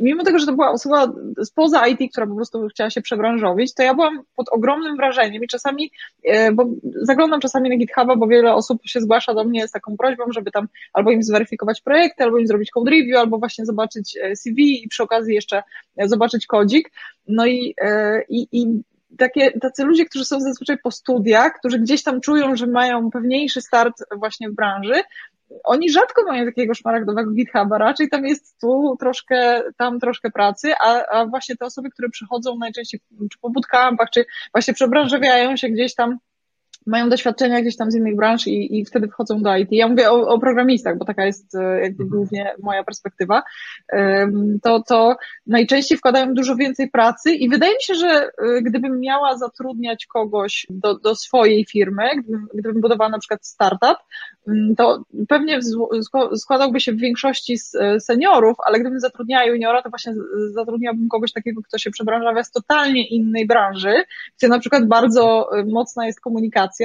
mimo 0.00 0.24
tego, 0.24 0.38
że 0.38 0.46
to 0.46 0.52
była 0.52 0.70
osoba 0.70 1.12
spoza 1.44 1.86
IT, 1.86 2.12
która 2.12 2.26
po 2.26 2.34
prostu 2.34 2.68
chciała 2.68 2.90
się 2.90 3.02
przebranżowić, 3.02 3.74
to 3.74 3.82
ja 3.82 3.94
byłam 3.94 4.22
pod 4.36 4.48
ogromnym 4.48 4.96
wrażeniem 4.96 5.44
i 5.44 5.48
czasami, 5.48 5.90
e, 6.24 6.52
bo 6.52 6.66
zaglądam 7.02 7.40
czasami 7.40 7.70
na 7.70 7.76
GitHuba, 7.76 8.16
bo 8.16 8.26
wiele 8.26 8.54
osób 8.54 8.80
się 8.84 9.00
zgłasza 9.00 9.34
do 9.34 9.44
mnie 9.44 9.68
z 9.68 9.70
taką 9.70 9.96
prośbą, 9.96 10.24
żeby 10.30 10.50
tam 10.50 10.68
albo 10.92 11.10
im 11.10 11.22
zweryfikować 11.22 11.80
projekty, 11.80 12.24
albo 12.24 12.38
im 12.38 12.46
zrobić 12.46 12.70
code 12.70 12.90
review, 12.90 13.18
albo 13.18 13.38
właśnie 13.38 13.66
zobaczyć 13.66 14.16
e, 14.22 14.36
CV 14.36 14.82
i 14.84 14.88
przy 14.88 15.02
okazji 15.02 15.34
jeszcze 15.34 15.62
e, 15.96 16.08
zobaczyć 16.08 16.46
kodzik. 16.46 16.90
No 17.28 17.46
i, 17.46 17.74
i, 18.28 18.48
i 18.52 18.82
takie, 19.18 19.50
tacy 19.50 19.84
ludzie, 19.84 20.04
którzy 20.04 20.24
są 20.24 20.40
zazwyczaj 20.40 20.78
po 20.82 20.90
studiach, 20.90 21.58
którzy 21.58 21.78
gdzieś 21.78 22.02
tam 22.02 22.20
czują, 22.20 22.56
że 22.56 22.66
mają 22.66 23.10
pewniejszy 23.10 23.60
start 23.60 24.04
właśnie 24.16 24.50
w 24.50 24.54
branży, 24.54 24.94
oni 25.64 25.90
rzadko 25.90 26.24
mają 26.24 26.46
takiego 26.46 26.74
szmaragdowego 26.74 27.30
GitHuba, 27.30 27.78
raczej 27.78 28.08
tam 28.08 28.26
jest 28.26 28.60
tu 28.60 28.96
troszkę, 29.00 29.62
tam 29.76 30.00
troszkę 30.00 30.30
pracy, 30.30 30.72
a, 30.80 31.06
a 31.06 31.26
właśnie 31.26 31.56
te 31.56 31.66
osoby, 31.66 31.90
które 31.90 32.08
przychodzą 32.08 32.58
najczęściej 32.58 33.00
czy 33.32 33.38
po 33.40 33.50
bootcampach, 33.50 34.10
czy 34.10 34.24
właśnie 34.54 34.74
przebranżawiają 34.74 35.56
się 35.56 35.68
gdzieś 35.68 35.94
tam 35.94 36.18
mają 36.88 37.08
doświadczenia 37.08 37.60
gdzieś 37.60 37.76
tam 37.76 37.90
z 37.90 37.94
innych 37.94 38.16
branż 38.16 38.46
i, 38.46 38.78
i 38.78 38.84
wtedy 38.84 39.08
wchodzą 39.08 39.42
do 39.42 39.56
IT. 39.56 39.68
Ja 39.70 39.88
mówię 39.88 40.10
o, 40.10 40.28
o 40.28 40.38
programistach, 40.38 40.98
bo 40.98 41.04
taka 41.04 41.26
jest 41.26 41.54
e, 41.54 41.80
jakby 41.80 42.02
mhm. 42.02 42.08
głównie 42.10 42.54
moja 42.62 42.84
perspektywa. 42.84 43.42
To, 44.62 44.82
to 44.82 45.16
najczęściej 45.46 45.98
wkładają 45.98 46.34
dużo 46.34 46.56
więcej 46.56 46.90
pracy 46.90 47.32
i 47.32 47.48
wydaje 47.48 47.72
mi 47.72 47.82
się, 47.82 47.94
że 47.94 48.08
e, 48.08 48.30
gdybym 48.62 49.00
miała 49.00 49.38
zatrudniać 49.38 50.06
kogoś 50.06 50.66
do, 50.70 50.98
do 50.98 51.14
swojej 51.14 51.64
firmy, 51.64 52.02
gdybym, 52.18 52.48
gdybym 52.54 52.80
budowała 52.80 53.10
na 53.10 53.18
przykład 53.18 53.46
startup, 53.46 53.98
mm, 54.48 54.76
to 54.76 55.02
pewnie 55.28 55.60
składałby 56.36 56.80
się 56.80 56.92
w 56.92 56.98
większości 56.98 57.58
z 57.58 57.74
e, 57.74 58.00
seniorów, 58.00 58.56
ale 58.66 58.80
gdybym 58.80 59.00
zatrudniała 59.00 59.44
juniora, 59.44 59.82
to 59.82 59.90
właśnie 59.90 60.14
zatrudniałabym 60.54 61.08
kogoś 61.08 61.32
takiego, 61.32 61.62
kto 61.62 61.78
się 61.78 61.90
przebranżawia 61.90 62.44
z 62.44 62.50
totalnie 62.50 63.08
innej 63.08 63.46
branży, 63.46 63.94
gdzie 64.38 64.48
na 64.48 64.58
przykład 64.58 64.86
bardzo 64.86 65.50
mocna 65.66 66.06
jest 66.06 66.20
komunikacja, 66.20 66.77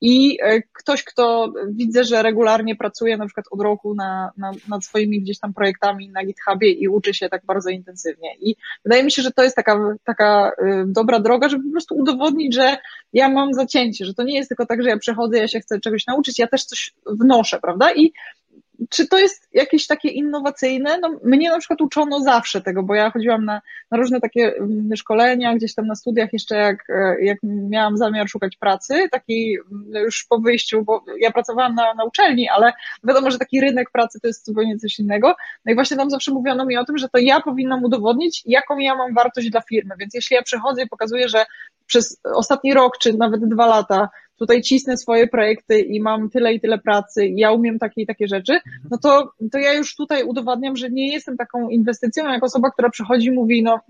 i 0.00 0.38
e, 0.42 0.62
ktoś, 0.62 1.04
kto 1.04 1.52
widzę, 1.70 2.04
że 2.04 2.22
regularnie 2.22 2.76
pracuje 2.76 3.16
na 3.16 3.26
przykład 3.26 3.46
od 3.50 3.60
roku 3.60 3.94
na, 3.94 4.32
na, 4.36 4.52
nad 4.68 4.84
swoimi 4.84 5.20
gdzieś 5.20 5.38
tam 5.38 5.54
projektami 5.54 6.08
na 6.08 6.24
GitHubie 6.24 6.72
i 6.72 6.88
uczy 6.88 7.14
się 7.14 7.28
tak 7.28 7.42
bardzo 7.46 7.70
intensywnie. 7.70 8.36
I 8.40 8.56
wydaje 8.84 9.04
mi 9.04 9.10
się, 9.10 9.22
że 9.22 9.30
to 9.30 9.42
jest 9.42 9.56
taka, 9.56 9.96
taka 10.04 10.52
e, 10.58 10.84
dobra 10.86 11.20
droga, 11.20 11.48
żeby 11.48 11.64
po 11.64 11.72
prostu 11.72 11.94
udowodnić, 11.94 12.54
że 12.54 12.76
ja 13.12 13.28
mam 13.28 13.54
zacięcie, 13.54 14.04
że 14.04 14.14
to 14.14 14.22
nie 14.22 14.34
jest 14.34 14.48
tylko 14.48 14.66
tak, 14.66 14.82
że 14.82 14.88
ja 14.88 14.98
przechodzę, 14.98 15.38
ja 15.38 15.48
się 15.48 15.60
chcę 15.60 15.80
czegoś 15.80 16.06
nauczyć, 16.06 16.38
ja 16.38 16.46
też 16.46 16.64
coś 16.64 16.94
wnoszę, 17.06 17.58
prawda? 17.62 17.92
I 17.94 18.12
czy 18.90 19.08
to 19.08 19.18
jest 19.18 19.48
jakieś 19.52 19.86
takie 19.86 20.08
innowacyjne? 20.08 20.98
No, 20.98 21.10
mnie 21.24 21.50
na 21.50 21.58
przykład 21.58 21.80
uczono 21.80 22.20
zawsze 22.20 22.60
tego, 22.60 22.82
bo 22.82 22.94
ja 22.94 23.10
chodziłam 23.10 23.44
na, 23.44 23.60
na 23.90 23.98
różne 23.98 24.20
takie 24.20 24.56
mm, 24.56 24.96
szkolenia, 24.96 25.54
gdzieś 25.54 25.74
tam 25.74 25.86
na 25.86 25.94
studiach 25.94 26.32
jeszcze 26.32 26.56
jak, 26.56 26.90
e, 26.90 27.24
jak 27.24 27.38
miałam 27.42 27.96
zamiar 27.96 28.28
szukać 28.28 28.56
pracy, 28.56 29.08
taki 29.10 29.56
mm, 29.72 30.04
już 30.04 30.26
po 30.28 30.38
wyjściu, 30.38 30.84
bo 30.84 31.04
ja 31.20 31.30
pracowałam 31.30 31.74
na, 31.74 31.94
na 31.94 32.04
uczelni, 32.04 32.48
ale 32.48 32.72
wiadomo, 33.04 33.30
że 33.30 33.38
taki 33.38 33.60
rynek 33.60 33.90
pracy 33.90 34.20
to 34.20 34.26
jest 34.26 34.46
zupełnie 34.46 34.78
coś 34.78 34.98
innego. 34.98 35.36
No 35.64 35.72
i 35.72 35.74
właśnie 35.74 35.96
tam 35.96 36.10
zawsze 36.10 36.32
mówiono 36.32 36.66
mi 36.66 36.76
o 36.76 36.84
tym, 36.84 36.98
że 36.98 37.08
to 37.08 37.18
ja 37.18 37.40
powinnam 37.40 37.84
udowodnić, 37.84 38.42
jaką 38.46 38.78
ja 38.78 38.94
mam 38.94 39.14
wartość 39.14 39.50
dla 39.50 39.60
firmy. 39.60 39.94
Więc 39.98 40.14
jeśli 40.14 40.36
ja 40.36 40.42
przychodzę 40.42 40.82
i 40.82 40.88
pokazuję, 40.88 41.28
że 41.28 41.44
przez 41.86 42.20
ostatni 42.24 42.74
rok, 42.74 42.98
czy 42.98 43.12
nawet 43.12 43.48
dwa 43.48 43.66
lata 43.66 44.08
tutaj 44.38 44.62
cisnę 44.62 44.96
swoje 44.96 45.26
projekty 45.26 45.80
i 45.80 46.00
mam 46.00 46.30
tyle 46.30 46.54
i 46.54 46.60
tyle 46.60 46.78
pracy 46.78 47.26
i 47.26 47.36
ja 47.36 47.52
umiem 47.52 47.78
takie 47.78 48.02
i 48.02 48.06
takie 48.06 48.28
rzeczy, 48.28 48.58
no 48.90 48.98
to, 48.98 49.32
to 49.52 49.58
ja 49.58 49.72
już 49.72 49.96
tutaj 49.96 50.24
udowadniam, 50.24 50.76
że 50.76 50.90
nie 50.90 51.12
jestem 51.12 51.36
taką 51.36 51.68
inwestycją, 51.68 52.28
jak 52.28 52.44
osoba, 52.44 52.70
która 52.70 52.90
przychodzi 52.90 53.26
i 53.26 53.32
mówi, 53.32 53.62
no 53.62 53.80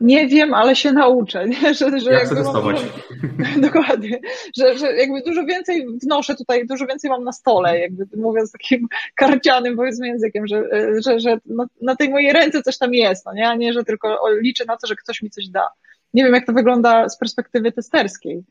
nie 0.00 0.28
wiem, 0.28 0.54
ale 0.54 0.76
się 0.76 0.92
nauczę, 0.92 1.48
nie? 1.48 1.74
że, 1.74 2.00
że 2.00 2.12
Jak 2.12 2.24
jakby 2.24 2.42
mam 2.42 2.74
dokładnie, 3.68 4.18
że, 4.56 4.78
że 4.78 4.96
jakby 4.96 5.22
dużo 5.22 5.44
więcej 5.44 5.86
wnoszę 6.02 6.34
tutaj, 6.34 6.66
dużo 6.66 6.86
więcej 6.86 7.10
mam 7.10 7.24
na 7.24 7.32
stole, 7.32 7.78
jakby 7.78 8.06
mówiąc 8.16 8.52
takim 8.52 8.86
karcianym 9.14 9.76
powiedzmy 9.76 10.08
językiem, 10.08 10.46
że, 10.46 10.64
że, 11.04 11.20
że 11.20 11.38
na, 11.46 11.66
na 11.82 11.96
tej 11.96 12.10
mojej 12.10 12.32
ręce 12.32 12.62
coś 12.62 12.78
tam 12.78 12.94
jest, 12.94 13.26
no 13.26 13.32
nie? 13.32 13.48
a 13.48 13.54
nie, 13.54 13.72
że 13.72 13.84
tylko 13.84 14.18
liczę 14.42 14.64
na 14.64 14.76
to, 14.76 14.86
że 14.86 14.96
ktoś 14.96 15.22
mi 15.22 15.30
coś 15.30 15.48
da. 15.48 15.68
Nie 16.14 16.24
wiem, 16.24 16.34
jak 16.34 16.46
to 16.46 16.52
wygląda 16.52 17.08
z 17.08 17.18
perspektywy 17.18 17.72
testerskiej. 17.72 18.44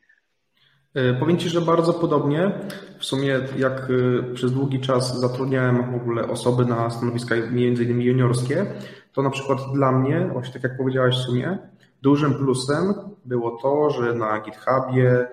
E, 0.94 1.14
powiem 1.14 1.38
Ci, 1.38 1.48
że 1.48 1.60
bardzo 1.60 1.92
podobnie. 1.92 2.52
W 2.98 3.04
sumie 3.04 3.40
jak 3.58 3.88
e, 3.90 4.34
przez 4.34 4.52
długi 4.52 4.80
czas 4.80 5.20
zatrudniałem 5.20 5.92
w 5.92 5.94
ogóle 5.94 6.28
osoby 6.28 6.64
na 6.64 6.90
stanowiska 6.90 7.34
między 7.50 7.84
innymi 7.84 8.04
juniorskie, 8.04 8.66
to 9.12 9.22
na 9.22 9.30
przykład 9.30 9.58
dla 9.74 9.92
mnie, 9.92 10.28
właśnie 10.32 10.52
tak 10.52 10.62
jak 10.62 10.76
powiedziałaś 10.76 11.16
w 11.16 11.26
sumie, 11.26 11.58
dużym 12.02 12.34
plusem 12.34 12.94
było 13.24 13.50
to, 13.62 13.90
że 13.90 14.14
na 14.14 14.40
GitHubie 14.40 15.10
e, 15.10 15.28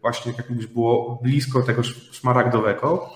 właśnie 0.00 0.32
jak 0.36 0.50
mówisz, 0.50 0.66
było 0.66 1.18
blisko 1.22 1.62
tego 1.62 1.82
szmaragdowego, 1.82 3.10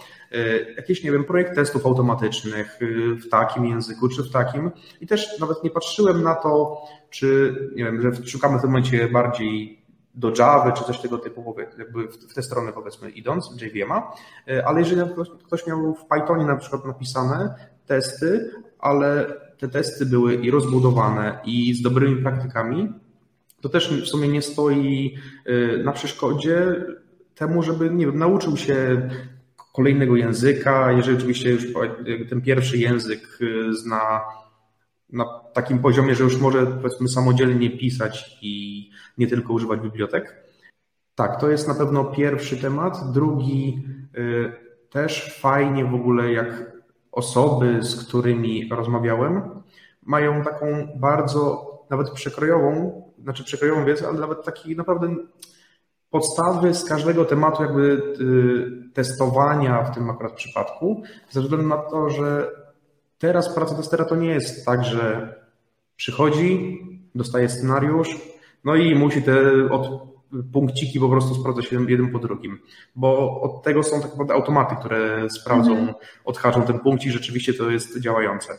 jakiś, 0.76 1.05
nie 1.05 1.12
wiem, 1.12 1.24
projekt 1.24 1.55
testów 1.55 1.86
automatycznych 1.86 2.78
w 3.24 3.28
takim 3.28 3.66
języku 3.66 4.09
czy 4.09 4.22
w 4.22 4.30
takim 4.30 4.70
i 5.01 5.07
też 5.07 5.40
nawet 5.40 5.64
nie 5.64 5.70
patrzyłem 5.70 6.22
na 6.22 6.34
to, 6.34 6.82
czy, 7.11 7.55
nie 7.76 7.84
wiem, 7.84 8.03
że 8.03 8.26
szukamy 8.26 8.59
w 8.59 8.61
tym 8.61 8.70
momencie 8.70 9.09
bardziej 9.09 9.86
do 10.16 10.32
Java 10.38 10.72
czy 10.72 10.84
coś 10.84 11.00
tego 11.00 11.18
typu, 11.18 11.56
jakby 11.78 12.08
w 12.08 12.34
tę 12.34 12.42
stronę 12.42 12.72
powiedzmy 12.72 13.10
idąc, 13.10 13.50
JVM'a, 13.62 14.02
e, 14.48 14.66
ale 14.66 14.80
jeżeli 14.80 15.02
ktoś 15.46 15.66
miał 15.66 15.94
w 15.94 16.06
Pythonie 16.06 16.44
na 16.44 16.56
przykład 16.56 16.84
napisane 16.84 17.54
testy, 17.86 18.50
ale 18.78 19.26
te 19.58 19.68
testy 19.68 20.06
były 20.06 20.34
i 20.34 20.50
rozbudowane 20.50 21.40
i 21.44 21.74
z 21.74 21.82
dobrymi 21.82 22.22
praktykami, 22.22 22.92
to 23.60 23.68
też 23.68 24.02
w 24.02 24.06
sumie 24.06 24.28
nie 24.28 24.42
stoi 24.42 25.14
e, 25.46 25.76
na 25.76 25.92
przeszkodzie 25.92 26.84
temu, 27.34 27.62
żeby, 27.62 27.90
nie 27.90 28.06
wiem, 28.06 28.18
nauczył 28.18 28.56
się 28.56 29.08
kolejnego 29.72 30.16
języka, 30.16 30.92
jeżeli 30.92 31.16
oczywiście 31.16 31.50
już 31.50 31.66
ten 32.28 32.40
pierwszy 32.40 32.78
język 32.78 33.38
e, 33.40 33.72
zna 33.72 34.20
na 35.12 35.24
takim 35.52 35.78
poziomie, 35.78 36.14
że 36.14 36.24
już 36.24 36.40
może 36.40 36.66
powiedzmy 36.66 37.08
samodzielnie 37.08 37.70
pisać 37.70 38.38
i 38.42 38.90
nie 39.18 39.26
tylko 39.26 39.52
używać 39.52 39.80
bibliotek. 39.80 40.46
Tak, 41.14 41.40
to 41.40 41.50
jest 41.50 41.68
na 41.68 41.74
pewno 41.74 42.04
pierwszy 42.04 42.56
temat. 42.56 43.12
Drugi 43.12 43.84
y, 44.18 44.52
też 44.90 45.38
fajnie 45.40 45.84
w 45.84 45.94
ogóle, 45.94 46.32
jak 46.32 46.72
osoby, 47.12 47.82
z 47.82 48.04
którymi 48.08 48.68
rozmawiałem, 48.70 49.42
mają 50.02 50.42
taką 50.42 50.66
bardzo 50.96 51.66
nawet 51.90 52.10
przekrojową, 52.10 53.02
znaczy 53.22 53.44
przekrojową 53.44 53.84
wiedzę, 53.84 54.08
ale 54.08 54.18
nawet 54.18 54.44
taki 54.44 54.76
naprawdę 54.76 55.14
podstawy 56.10 56.74
z 56.74 56.84
każdego 56.84 57.24
tematu 57.24 57.62
jakby 57.62 58.02
y, 58.20 58.92
testowania 58.94 59.82
w 59.82 59.94
tym 59.94 60.10
akurat 60.10 60.32
przypadku, 60.32 61.02
ze 61.30 61.40
względu 61.40 61.66
na 61.66 61.76
to, 61.76 62.10
że 62.10 62.50
teraz 63.18 63.54
praca 63.54 63.74
testera 63.74 64.04
to 64.04 64.16
nie 64.16 64.28
jest 64.28 64.66
tak, 64.66 64.84
że 64.84 65.34
przychodzi, 65.96 66.80
dostaje 67.14 67.48
scenariusz, 67.48 68.36
no 68.66 68.76
i 68.76 68.94
musi 68.94 69.22
te 69.22 69.36
od 69.70 70.16
punkciki 70.52 71.00
po 71.00 71.08
prostu 71.08 71.34
sprawdza 71.34 71.62
się 71.62 71.90
jeden 71.90 72.12
po 72.12 72.18
drugim, 72.18 72.58
bo 72.96 73.40
od 73.40 73.62
tego 73.62 73.82
są 73.82 74.00
tak 74.00 74.10
naprawdę 74.10 74.34
automaty, 74.34 74.76
które 74.80 75.30
sprawdzą, 75.30 75.70
mhm. 75.70 75.94
odhaczą 76.24 76.62
ten 76.62 76.78
punkcik, 76.78 77.12
rzeczywiście 77.12 77.54
to 77.54 77.70
jest 77.70 78.00
działające. 78.00 78.58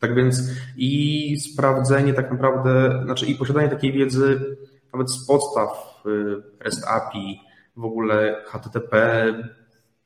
Tak 0.00 0.14
więc 0.14 0.42
i 0.76 1.36
sprawdzenie 1.40 2.12
tak 2.14 2.30
naprawdę, 2.30 3.02
znaczy 3.04 3.26
i 3.26 3.34
posiadanie 3.34 3.68
takiej 3.68 3.92
wiedzy 3.92 4.56
nawet 4.92 5.10
z 5.10 5.26
podstaw 5.26 6.02
y, 6.06 6.64
REST 6.64 6.84
API, 6.88 7.40
w 7.76 7.84
ogóle 7.84 8.42
HTTP, 8.46 9.24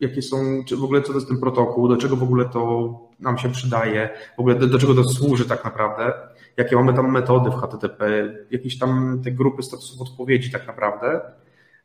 jakie 0.00 0.22
są, 0.22 0.64
czy 0.66 0.76
w 0.76 0.84
ogóle 0.84 1.02
co 1.02 1.08
to 1.08 1.14
jest 1.14 1.28
ten 1.28 1.40
protokół, 1.40 1.88
do 1.88 1.96
czego 1.96 2.16
w 2.16 2.22
ogóle 2.22 2.48
to 2.48 2.94
nam 3.18 3.38
się 3.38 3.52
przydaje, 3.52 4.10
w 4.36 4.40
ogóle 4.40 4.54
do, 4.54 4.66
do 4.66 4.78
czego 4.78 4.94
to 4.94 5.04
służy 5.04 5.44
tak 5.44 5.64
naprawdę, 5.64 6.12
jakie 6.60 6.76
mamy 6.76 6.94
tam 6.94 7.10
metody 7.10 7.50
w 7.50 7.54
HTTP, 7.54 8.04
jakieś 8.50 8.78
tam 8.78 9.20
te 9.24 9.30
grupy 9.30 9.62
statusów 9.62 10.00
odpowiedzi 10.00 10.50
tak 10.50 10.66
naprawdę, 10.66 11.20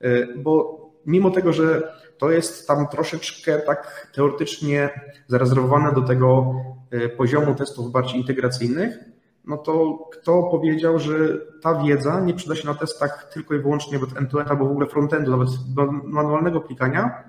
y, 0.04 0.28
bo 0.38 0.86
mimo 1.06 1.32
tego, 1.32 1.54
że 1.54 1.94
to 2.18 2.32
jest 2.32 2.68
tam 2.68 2.88
troszeczkę 2.88 3.60
tak 3.60 4.12
teoretycznie 4.14 4.90
zarezerwowane 5.28 5.94
do 5.94 6.02
tego 6.02 6.56
y, 6.94 7.10
poziomu 7.10 7.56
testów 7.56 7.92
bardziej 7.92 8.18
integracyjnych, 8.18 9.00
no 9.46 9.58
to 9.58 9.98
kto 10.12 10.44
powiedział, 10.44 11.00
że 11.00 11.14
ta 11.62 11.84
wiedza 11.84 12.20
nie 12.20 12.34
przyda 12.34 12.56
się 12.56 12.68
na 12.68 12.74
testach 12.74 13.30
tylko 13.34 13.56
i 13.56 13.60
wyłącznie 13.60 14.00
end-to-end 14.18 14.50
albo 14.50 14.66
w 14.66 14.72
ogóle 14.72 14.88
frontendu, 14.88 15.32
nawet 15.32 15.50
do 15.76 15.92
manualnego 15.92 16.62
klikania, 16.62 17.24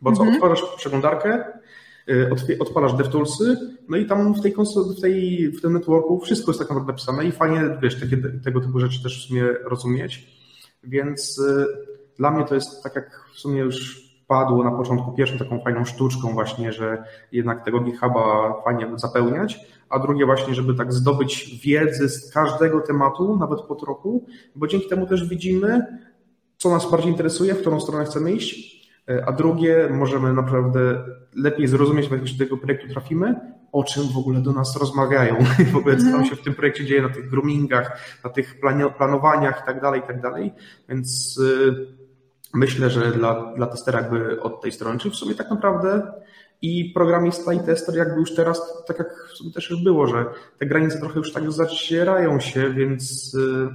bo 0.00 0.12
co, 0.12 0.22
mhm. 0.22 0.36
otwierasz 0.36 0.76
przeglądarkę, 0.76 1.44
odpalasz 2.58 2.94
DevToolsy, 2.94 3.56
no 3.88 3.96
i 3.96 4.06
tam 4.06 4.34
w 4.34 4.42
tej, 4.42 4.54
w 4.96 5.00
tej 5.00 5.48
w 5.48 5.60
tym 5.60 5.72
networku 5.72 6.20
wszystko 6.20 6.50
jest 6.50 6.58
tak 6.58 6.68
naprawdę 6.68 6.92
napisane 6.92 7.24
i 7.24 7.32
fajnie, 7.32 7.78
wiesz, 7.82 8.00
takie, 8.00 8.16
tego 8.44 8.60
typu 8.60 8.80
rzeczy 8.80 9.02
też 9.02 9.24
w 9.24 9.28
sumie 9.28 9.44
rozumieć, 9.64 10.40
więc 10.84 11.38
y, 11.38 11.66
dla 12.16 12.30
mnie 12.30 12.44
to 12.44 12.54
jest 12.54 12.82
tak 12.82 12.96
jak 12.96 13.24
w 13.34 13.38
sumie 13.38 13.60
już 13.60 14.10
padło 14.26 14.64
na 14.64 14.70
początku 14.70 15.12
pierwszą 15.12 15.38
taką 15.38 15.60
fajną 15.60 15.84
sztuczką 15.84 16.32
właśnie, 16.32 16.72
że 16.72 17.04
jednak 17.32 17.64
tego 17.64 17.80
GitHuba 17.80 18.54
fajnie 18.64 18.86
zapełniać, 18.96 19.60
a 19.88 19.98
drugie 19.98 20.26
właśnie, 20.26 20.54
żeby 20.54 20.74
tak 20.74 20.92
zdobyć 20.92 21.60
wiedzę 21.64 22.08
z 22.08 22.32
każdego 22.32 22.80
tematu, 22.80 23.36
nawet 23.36 23.60
po 23.60 23.74
trochu, 23.74 24.26
bo 24.56 24.66
dzięki 24.66 24.88
temu 24.88 25.06
też 25.06 25.28
widzimy, 25.28 25.86
co 26.56 26.70
nas 26.70 26.90
bardziej 26.90 27.10
interesuje, 27.10 27.54
w 27.54 27.60
którą 27.60 27.80
stronę 27.80 28.04
chcemy 28.04 28.32
iść, 28.32 28.79
a 29.26 29.32
drugie, 29.32 29.88
możemy 29.90 30.32
naprawdę 30.32 31.04
lepiej 31.36 31.66
zrozumieć, 31.66 32.10
jak 32.10 32.24
do 32.24 32.38
tego 32.38 32.56
projektu 32.56 32.88
trafimy, 32.88 33.34
o 33.72 33.84
czym 33.84 34.02
w 34.14 34.18
ogóle 34.18 34.40
do 34.40 34.52
nas 34.52 34.76
rozmawiają, 34.76 35.36
w 35.72 35.76
ogóle 35.76 35.96
co 35.96 36.02
tam 36.02 36.12
mhm. 36.12 36.30
się 36.30 36.36
w 36.36 36.42
tym 36.42 36.54
projekcie 36.54 36.84
dzieje, 36.84 37.02
na 37.02 37.08
tych 37.08 37.30
groomingach, 37.30 38.18
na 38.24 38.30
tych 38.30 38.60
planowaniach 38.98 39.62
i 39.62 39.66
tak 39.66 39.80
dalej, 39.80 40.00
i 40.00 40.06
tak 40.06 40.20
dalej, 40.20 40.52
więc 40.88 41.38
y, 41.38 41.74
myślę, 42.54 42.90
że 42.90 43.12
dla, 43.12 43.54
dla 43.56 43.66
testera 43.66 44.00
jakby 44.00 44.42
od 44.42 44.60
tej 44.60 44.72
strony, 44.72 44.98
czyli 44.98 45.14
w 45.14 45.18
sumie 45.18 45.34
tak 45.34 45.50
naprawdę 45.50 46.12
i 46.62 46.92
programista 46.94 47.52
i 47.52 47.60
tester 47.60 47.96
jakby 47.96 48.20
już 48.20 48.34
teraz, 48.34 48.84
tak 48.86 48.98
jak 48.98 49.08
w 49.32 49.36
sumie 49.36 49.52
też 49.52 49.70
już 49.70 49.82
było, 49.84 50.06
że 50.06 50.26
te 50.58 50.66
granice 50.66 50.98
trochę 50.98 51.18
już 51.18 51.32
tak 51.32 51.52
zacierają 51.52 52.40
się, 52.40 52.70
więc 52.70 53.34
y, 53.34 53.68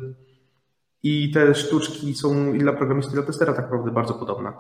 i 1.04 1.32
te 1.32 1.56
sztuczki 1.56 2.14
są 2.14 2.54
i 2.54 2.60
dla 2.60 2.74
programisty, 2.74 3.12
i 3.12 3.16
dla 3.16 3.24
testera 3.24 3.54
tak 3.54 3.66
naprawdę 3.66 3.92
bardzo 3.92 4.14
podobne. 4.14 4.54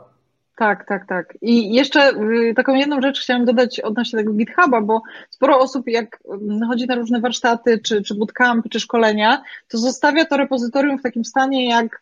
Tak, 0.55 0.85
tak, 0.85 1.05
tak. 1.07 1.33
I 1.41 1.73
jeszcze 1.73 2.09
y, 2.09 2.53
taką 2.55 2.75
jedną 2.75 3.01
rzecz 3.01 3.21
chciałam 3.21 3.45
dodać 3.45 3.79
odnośnie 3.79 4.19
tego 4.19 4.33
GitHuba, 4.33 4.81
bo 4.81 5.01
sporo 5.35 5.59
osób 5.59 5.87
jak 5.87 6.19
mm, 6.29 6.67
chodzi 6.67 6.85
na 6.85 6.95
różne 6.95 7.21
warsztaty, 7.21 7.79
czy, 7.79 8.01
czy 8.03 8.15
bootcampy, 8.15 8.69
czy 8.69 8.79
szkolenia, 8.79 9.43
to 9.67 9.77
zostawia 9.77 10.25
to 10.25 10.37
repozytorium 10.37 10.99
w 10.99 11.03
takim 11.03 11.25
stanie, 11.25 11.69
jak 11.69 12.01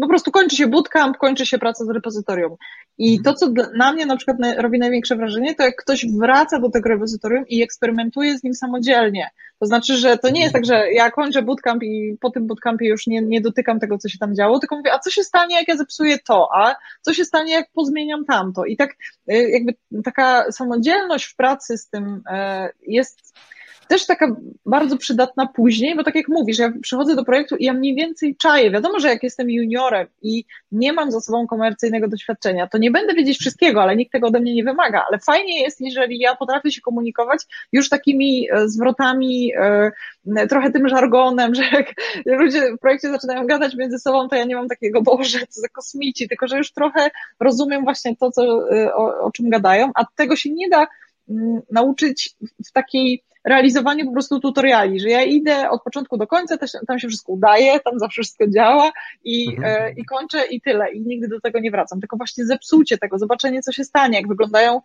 po 0.00 0.08
prostu 0.08 0.30
kończy 0.30 0.56
się 0.56 0.66
bootcamp, 0.66 1.16
kończy 1.16 1.46
się 1.46 1.58
praca 1.58 1.84
z 1.84 1.88
repozytorium. 1.88 2.56
I 2.98 3.16
mhm. 3.16 3.24
to, 3.24 3.34
co 3.34 3.52
na 3.76 3.92
mnie 3.92 4.06
na 4.06 4.16
przykład 4.16 4.36
robi 4.56 4.78
największe 4.78 5.16
wrażenie, 5.16 5.54
to 5.54 5.62
jak 5.62 5.76
ktoś 5.76 6.06
wraca 6.18 6.60
do 6.60 6.70
tego 6.70 6.88
repozytorium 6.88 7.44
i 7.48 7.62
eksperymentuje 7.62 8.38
z 8.38 8.42
nim 8.42 8.54
samodzielnie. 8.54 9.30
To 9.58 9.66
znaczy, 9.66 9.96
że 9.96 10.18
to 10.18 10.30
nie 10.30 10.40
jest 10.40 10.52
tak, 10.52 10.64
że 10.64 10.92
ja 10.92 11.10
kończę 11.10 11.42
bootcamp 11.42 11.82
i 11.82 12.16
po 12.20 12.30
tym 12.30 12.46
bootcampie 12.46 12.88
już 12.88 13.06
nie, 13.06 13.22
nie 13.22 13.40
dotykam 13.40 13.80
tego, 13.80 13.98
co 13.98 14.08
się 14.08 14.18
tam 14.18 14.34
działo, 14.34 14.58
tylko 14.58 14.76
mówię, 14.76 14.92
a 14.92 14.98
co 14.98 15.10
się 15.10 15.22
stanie, 15.22 15.56
jak 15.56 15.68
ja 15.68 15.76
zepsuję 15.76 16.18
to, 16.18 16.48
a 16.54 16.76
co 17.00 17.12
się 17.12 17.24
stanie, 17.24 17.52
jak 17.52 17.70
pozmieniam 17.72 18.24
tamto. 18.24 18.64
I 18.64 18.76
tak 18.76 18.90
y, 19.32 19.50
jakby 19.50 19.74
taka 20.04 20.52
samodzielność 20.52 21.24
w 21.24 21.36
pracy 21.36 21.78
z 21.78 21.88
tym 21.88 21.99
e, 22.30 22.68
jest 22.86 23.34
też 23.90 24.06
taka 24.06 24.36
bardzo 24.66 24.96
przydatna 24.96 25.46
później, 25.46 25.96
bo 25.96 26.04
tak 26.04 26.14
jak 26.14 26.28
mówisz, 26.28 26.58
ja 26.58 26.72
przychodzę 26.82 27.16
do 27.16 27.24
projektu 27.24 27.56
i 27.56 27.64
ja 27.64 27.72
mniej 27.72 27.94
więcej 27.94 28.36
czaję. 28.36 28.70
Wiadomo, 28.70 29.00
że 29.00 29.08
jak 29.08 29.22
jestem 29.22 29.50
juniorem 29.50 30.06
i 30.22 30.44
nie 30.72 30.92
mam 30.92 31.10
za 31.10 31.20
sobą 31.20 31.46
komercyjnego 31.46 32.08
doświadczenia, 32.08 32.66
to 32.66 32.78
nie 32.78 32.90
będę 32.90 33.14
wiedzieć 33.14 33.38
wszystkiego, 33.38 33.82
ale 33.82 33.96
nikt 33.96 34.12
tego 34.12 34.26
ode 34.26 34.40
mnie 34.40 34.54
nie 34.54 34.64
wymaga. 34.64 35.04
Ale 35.08 35.18
fajnie 35.18 35.62
jest, 35.62 35.80
jeżeli 35.80 36.18
ja 36.18 36.36
potrafię 36.36 36.72
się 36.72 36.80
komunikować 36.80 37.42
już 37.72 37.88
takimi 37.88 38.48
e, 38.50 38.68
zwrotami, 38.68 39.52
e, 39.56 40.46
trochę 40.48 40.70
tym 40.70 40.88
żargonem, 40.88 41.54
że 41.58 41.62
jak 41.62 41.86
ludzie 42.26 42.72
w 42.76 42.78
projekcie 42.78 43.10
zaczynają 43.10 43.46
gadać 43.46 43.74
między 43.76 43.98
sobą, 43.98 44.28
to 44.28 44.36
ja 44.36 44.44
nie 44.44 44.56
mam 44.56 44.68
takiego, 44.68 45.02
boże, 45.12 45.38
co 45.48 45.60
za 45.60 45.68
kosmici, 45.68 46.28
tylko 46.28 46.48
że 46.48 46.58
już 46.58 46.72
trochę 46.72 47.10
rozumiem 47.40 47.84
właśnie 47.84 48.16
to, 48.16 48.30
co, 48.30 48.42
o, 48.94 49.20
o 49.20 49.30
czym 49.32 49.50
gadają, 49.50 49.90
a 49.94 50.04
tego 50.16 50.36
się 50.36 50.50
nie 50.50 50.68
da 50.68 50.86
nauczyć 51.70 52.36
w 52.66 52.72
takiej 52.72 53.22
realizowanie 53.44 54.04
po 54.04 54.12
prostu 54.12 54.40
tutoriali, 54.40 55.00
że 55.00 55.08
ja 55.08 55.22
idę 55.22 55.70
od 55.70 55.82
początku 55.82 56.18
do 56.18 56.26
końca, 56.26 56.56
tam 56.86 56.98
się 56.98 57.08
wszystko 57.08 57.32
udaje, 57.32 57.80
tam 57.80 57.98
zawsze 57.98 58.22
wszystko 58.22 58.48
działa 58.48 58.92
i, 59.24 59.48
mhm. 59.48 59.84
e, 59.84 59.92
i 59.92 60.04
kończę 60.04 60.46
i 60.46 60.60
tyle. 60.60 60.92
I 60.92 61.00
nigdy 61.00 61.28
do 61.28 61.40
tego 61.40 61.60
nie 61.60 61.70
wracam. 61.70 62.00
Tylko 62.00 62.16
właśnie 62.16 62.44
zepsucie 62.44 62.98
tego, 62.98 63.18
zobaczenie, 63.18 63.62
co 63.62 63.72
się 63.72 63.84
stanie, 63.84 64.18
jak 64.18 64.28
wyglądają 64.28 64.80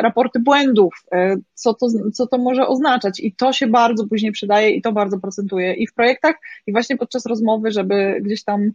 raporty 0.00 0.40
błędów, 0.40 0.94
e, 1.12 1.36
co 1.54 1.74
to, 1.74 1.86
co 2.12 2.26
to 2.26 2.38
może 2.38 2.66
oznaczać. 2.66 3.20
I 3.20 3.32
to 3.32 3.52
się 3.52 3.66
bardzo 3.66 4.06
później 4.06 4.32
przydaje 4.32 4.70
i 4.70 4.82
to 4.82 4.92
bardzo 4.92 5.18
procentuje 5.18 5.74
i 5.74 5.86
w 5.86 5.94
projektach, 5.94 6.36
i 6.66 6.72
właśnie 6.72 6.96
podczas 6.96 7.26
rozmowy, 7.26 7.70
żeby 7.70 8.20
gdzieś 8.20 8.44
tam 8.44 8.70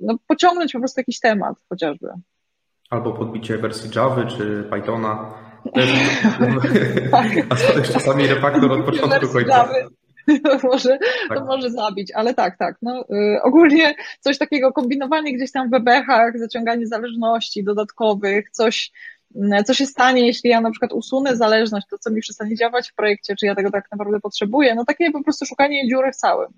no, 0.00 0.18
pociągnąć 0.26 0.72
po 0.72 0.78
prostu 0.78 1.00
jakiś 1.00 1.20
temat 1.20 1.56
chociażby. 1.68 2.08
Albo 2.90 3.12
podbicie 3.12 3.58
wersji 3.58 3.90
Java 3.96 4.24
czy 4.24 4.64
Pythona 4.70 5.47
a 7.50 7.56
to 7.56 7.72
też 7.72 7.92
czasami 7.92 8.26
refaktor 8.26 8.72
od 8.72 8.84
początku 8.84 9.28
końca. 9.28 9.68
może, 10.62 10.98
tak. 11.28 11.38
to 11.38 11.44
może 11.44 11.70
zabić, 11.70 12.12
ale 12.12 12.34
tak, 12.34 12.56
tak. 12.56 12.76
No, 12.82 13.04
y, 13.10 13.42
ogólnie 13.42 13.94
coś 14.20 14.38
takiego, 14.38 14.72
kombinowanie 14.72 15.36
gdzieś 15.36 15.52
tam 15.52 15.68
w 15.68 15.70
bebechach, 15.70 16.38
zaciąganie 16.38 16.86
zależności 16.86 17.64
dodatkowych, 17.64 18.50
coś, 18.50 18.92
y, 19.36 19.64
co 19.64 19.74
się 19.74 19.86
stanie, 19.86 20.26
jeśli 20.26 20.50
ja 20.50 20.60
na 20.60 20.70
przykład 20.70 20.92
usunę 20.92 21.36
zależność, 21.36 21.86
to 21.90 21.98
co 21.98 22.10
mi 22.10 22.20
przestanie 22.20 22.56
działać 22.56 22.90
w 22.90 22.94
projekcie, 22.94 23.36
czy 23.36 23.46
ja 23.46 23.54
tego 23.54 23.70
tak 23.70 23.88
naprawdę 23.92 24.20
potrzebuję, 24.20 24.74
no 24.74 24.84
takie 24.84 25.10
po 25.10 25.24
prostu 25.24 25.46
szukanie 25.46 25.88
dziury 25.88 26.12
w 26.12 26.16
całym. 26.16 26.48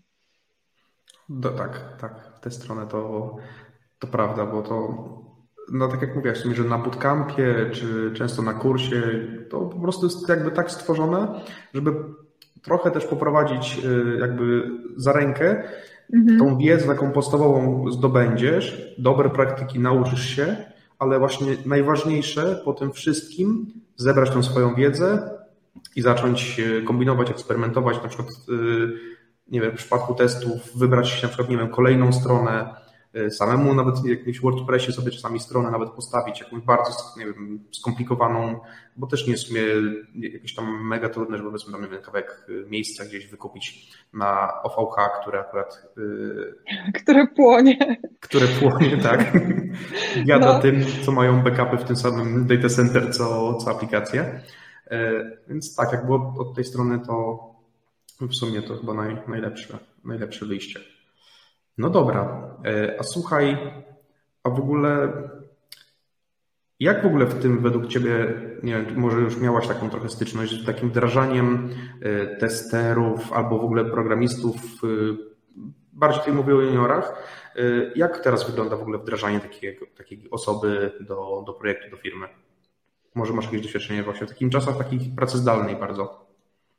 No, 1.28 1.50
tak, 1.50 1.80
tak, 2.00 2.12
w 2.36 2.40
tę 2.40 2.50
stronę 2.50 2.86
to, 2.86 3.36
to 3.98 4.06
prawda, 4.06 4.46
bo 4.46 4.62
to 4.62 4.94
no 5.70 5.88
tak 5.88 6.02
jak 6.02 6.16
mówiłaś, 6.16 6.38
że 6.52 6.64
na 6.64 6.78
bootcampie 6.78 7.70
czy 7.72 8.12
często 8.14 8.42
na 8.42 8.54
kursie, 8.54 9.02
to 9.50 9.60
po 9.60 9.80
prostu 9.80 10.06
jest 10.06 10.28
jakby 10.28 10.50
tak 10.50 10.70
stworzone, 10.70 11.40
żeby 11.74 11.92
trochę 12.62 12.90
też 12.90 13.06
poprowadzić 13.06 13.80
y, 13.84 14.18
jakby 14.20 14.70
za 14.96 15.12
rękę 15.12 15.64
mhm. 16.14 16.38
tą 16.38 16.58
wiedzę 16.58 16.86
taką 16.86 17.12
podstawową 17.12 17.92
zdobędziesz, 17.92 18.94
dobre 18.98 19.30
praktyki 19.30 19.78
nauczysz 19.78 20.36
się, 20.36 20.56
ale 20.98 21.18
właśnie 21.18 21.56
najważniejsze 21.66 22.60
po 22.64 22.72
tym 22.72 22.92
wszystkim 22.92 23.66
zebrać 23.96 24.30
tą 24.30 24.42
swoją 24.42 24.74
wiedzę 24.74 25.30
i 25.96 26.02
zacząć 26.02 26.60
y, 26.60 26.82
kombinować, 26.82 27.30
eksperymentować, 27.30 28.02
na 28.02 28.08
przykład 28.08 28.28
y, 28.48 29.10
nie 29.50 29.60
wiem, 29.60 29.72
w 29.72 29.76
przypadku 29.76 30.14
testów 30.14 30.76
wybrać 30.76 31.22
na 31.22 31.28
przykład, 31.28 31.50
nie 31.50 31.56
wiem, 31.56 31.68
kolejną 31.68 32.12
stronę, 32.12 32.74
samemu 33.30 33.74
nawet 33.74 33.98
w 33.98 34.06
jakimś 34.06 34.40
WordPressie 34.40 34.92
sobie 34.92 35.10
czasami 35.10 35.40
stronę 35.40 35.70
nawet 35.70 35.90
postawić, 35.90 36.40
jakąś 36.40 36.62
bardzo 36.62 36.92
nie 37.16 37.26
wiem, 37.26 37.64
skomplikowaną, 37.70 38.60
bo 38.96 39.06
też 39.06 39.26
nie 39.26 39.32
jest 39.32 39.44
w 39.44 39.48
sumie 39.48 39.62
jakieś 40.14 40.54
tam 40.54 40.86
mega 40.86 41.08
trudne, 41.08 41.36
żeby 41.36 41.50
powiedzmy 41.50 41.72
tam 41.72 41.90
wiem, 41.90 42.02
kawałek 42.02 42.46
miejsca 42.66 43.04
gdzieś 43.04 43.26
wykupić 43.26 43.92
na 44.12 44.62
OVH, 44.62 44.96
które 45.20 45.40
akurat... 45.40 45.86
Które 46.94 47.26
płonie. 47.26 47.96
Które 48.20 48.46
płonie, 48.46 48.96
tak. 49.02 49.32
Jada 50.24 50.52
no. 50.52 50.60
tym, 50.60 50.84
co 51.04 51.12
mają 51.12 51.42
backupy 51.42 51.76
w 51.76 51.84
tym 51.84 51.96
samym 51.96 52.46
data 52.46 52.68
center, 52.68 53.14
co, 53.14 53.54
co 53.54 53.70
aplikacje. 53.70 54.40
Więc 55.48 55.76
tak, 55.76 55.92
jak 55.92 56.06
było 56.06 56.34
od 56.38 56.54
tej 56.54 56.64
strony, 56.64 57.00
to 57.06 57.38
w 58.20 58.34
sumie 58.34 58.62
to 58.62 58.76
chyba 58.76 58.94
naj, 58.94 59.16
najlepsze, 59.28 59.78
najlepsze 60.04 60.46
wyjście. 60.46 60.80
No 61.80 61.90
dobra, 61.90 62.52
e, 62.64 62.96
a 63.00 63.02
słuchaj, 63.02 63.58
a 64.44 64.50
w 64.50 64.58
ogóle 64.58 65.12
jak 66.80 67.02
w 67.02 67.06
ogóle 67.06 67.26
w 67.26 67.42
tym 67.42 67.62
według 67.62 67.86
Ciebie, 67.86 68.34
nie 68.62 68.72
wiem, 68.72 68.98
może 68.98 69.20
już 69.20 69.40
miałaś 69.40 69.68
taką 69.68 69.90
trochę 69.90 70.08
styczność 70.08 70.62
z 70.62 70.66
takim 70.66 70.88
wdrażaniem 70.90 71.70
e, 72.02 72.36
testerów 72.36 73.32
albo 73.32 73.58
w 73.58 73.64
ogóle 73.64 73.84
programistów, 73.84 74.56
e, 74.56 74.86
bardziej 75.92 76.20
tutaj 76.20 76.34
mówię 76.34 76.54
o 76.54 76.60
juniorach, 76.60 77.14
jak 77.94 78.18
teraz 78.18 78.50
wygląda 78.50 78.76
w 78.76 78.82
ogóle 78.82 78.98
wdrażanie 78.98 79.40
takiej, 79.96 80.30
osoby 80.30 80.92
do, 81.00 81.42
do 81.46 81.52
projektu, 81.52 81.90
do 81.90 81.96
firmy? 81.96 82.26
Może 83.14 83.32
masz 83.32 83.44
jakieś 83.44 83.62
doświadczenie 83.62 84.02
właśnie 84.02 84.26
w 84.26 84.30
takim 84.30 84.50
czasach 84.50 84.78
takiej 84.78 84.98
pracy 85.16 85.38
zdalnej 85.38 85.76
bardzo? 85.76 86.29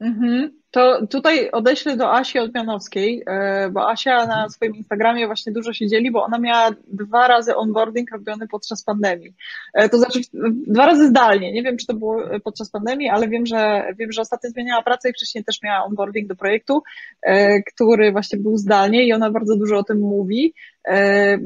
Mhm. 0.02 0.52
To 0.72 1.08
tutaj 1.08 1.52
odeślę 1.52 1.98
do 1.98 2.14
Asi 2.14 2.40
Odmianowskiej, 2.40 3.24
e, 3.28 3.70
bo 3.70 3.90
Asia 3.90 4.26
na 4.26 4.50
swoim 4.50 4.76
Instagramie 4.76 5.26
właśnie 5.26 5.54
dużo 5.54 5.74
się 5.74 5.88
dzieli, 5.88 6.12
bo 6.12 6.24
ona 6.24 6.40
miała 6.40 6.70
dwa 6.88 7.28
razy 7.28 7.56
onboarding 7.56 8.12
robiony 8.12 8.48
podczas 8.48 8.84
pandemii. 8.84 9.34
E, 9.74 9.90
to 9.90 9.98
znaczy 9.98 10.20
dwa 10.68 10.86
razy 10.86 11.08
zdalnie. 11.08 11.52
Nie 11.54 11.64
wiem, 11.64 11.78
czy 11.78 11.88
to 11.88 11.94
było 11.94 12.22
podczas 12.44 12.70
pandemii, 12.70 13.10
ale 13.10 13.28
wiem, 13.28 13.46
że 13.46 13.84
wiem, 14.00 14.12
że 14.12 14.22
ostatnio 14.22 14.50
zmieniała 14.50 14.84
pracę 14.84 15.10
i 15.10 15.14
wcześniej 15.14 15.44
też 15.44 15.62
miała 15.64 15.86
onboarding 15.86 16.28
do 16.28 16.36
projektu, 16.36 16.84
e, 17.22 17.62
który 17.64 18.12
właśnie 18.12 18.40
był 18.40 18.58
zdalnie 18.58 19.08
i 19.08 19.14
ona 19.14 19.32
bardzo 19.32 19.56
dużo 19.56 19.78
o 19.78 19.84
tym 19.84 20.00
mówi, 20.00 20.54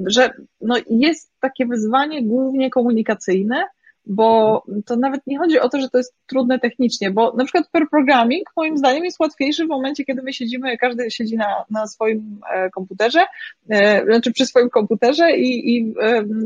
że 0.08 0.34
no 0.62 0.76
jest 0.90 1.32
takie 1.40 1.66
wyzwanie 1.66 2.24
głównie 2.24 2.70
komunikacyjne, 2.70 3.64
bo 4.08 4.64
to 4.86 4.96
nawet 4.96 5.22
nie 5.28 5.38
chodzi 5.38 5.60
o 5.60 5.70
to, 5.70 5.80
że 5.82 5.90
to 5.90 5.98
jest 5.98 6.16
trudne 6.28 6.60
technicznie, 6.60 7.12
bo 7.12 7.34
na 7.38 7.44
przykład 7.44 7.70
per 7.72 7.90
programming 7.90 8.50
moim 8.58 8.78
zdaniem 8.78 9.06
jest 9.06 9.20
łatwiejszy 9.20 9.66
w 9.66 9.70
momencie, 9.70 10.06
kiedy 10.06 10.22
my 10.22 10.34
siedzimy, 10.34 10.78
każdy 10.78 11.12
siedzi 11.12 11.38
na, 11.38 11.66
na 11.70 11.88
swoim 11.88 12.40
e, 12.54 12.70
komputerze, 12.70 13.26
e, 13.70 14.06
znaczy 14.06 14.32
przy 14.32 14.46
swoim 14.46 14.70
komputerze 14.70 15.32
i, 15.32 15.78
i 15.78 15.94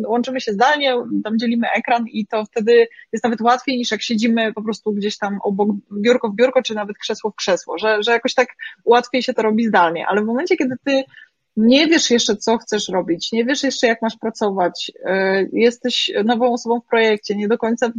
łączymy 0.08 0.42
się 0.42 0.52
zdalnie, 0.52 0.96
tam 1.24 1.40
dzielimy 1.40 1.68
ekran 1.76 2.06
i 2.08 2.28
to 2.28 2.46
wtedy 2.46 2.88
jest 3.12 3.24
nawet 3.24 3.42
łatwiej 3.42 3.78
niż 3.78 3.92
jak 3.92 4.02
siedzimy 4.02 4.54
po 4.54 4.62
prostu 4.62 4.92
gdzieś 4.92 5.18
tam 5.18 5.40
obok 5.44 5.70
biurko 6.02 6.30
w 6.30 6.36
biurko, 6.36 6.62
czy 6.62 6.76
nawet 6.76 6.98
krzesło 6.98 7.32
w 7.32 7.36
krzesło, 7.36 7.78
że, 7.78 8.04
że 8.04 8.12
jakoś 8.12 8.34
tak 8.34 8.48
łatwiej 8.86 9.24
się 9.24 9.34
to 9.34 9.42
robi 9.42 9.66
zdalnie, 9.66 10.08
ale 10.08 10.22
w 10.22 10.26
momencie, 10.26 10.58
kiedy 10.58 10.76
ty 10.86 11.04
nie 11.60 11.88
wiesz 11.88 12.12
jeszcze, 12.12 12.36
co 12.36 12.58
chcesz 12.58 12.90
robić, 12.90 13.32
nie 13.32 13.46
wiesz 13.46 13.64
jeszcze, 13.64 13.88
jak 13.88 14.02
masz 14.02 14.18
pracować, 14.18 14.92
e, 15.04 15.44
jesteś 15.54 16.12
nową 16.26 16.54
osobą 16.54 16.80
w 16.80 16.90
projekcie, 16.90 17.36
nie 17.36 17.48
do 17.48 17.58
końca 17.58 17.92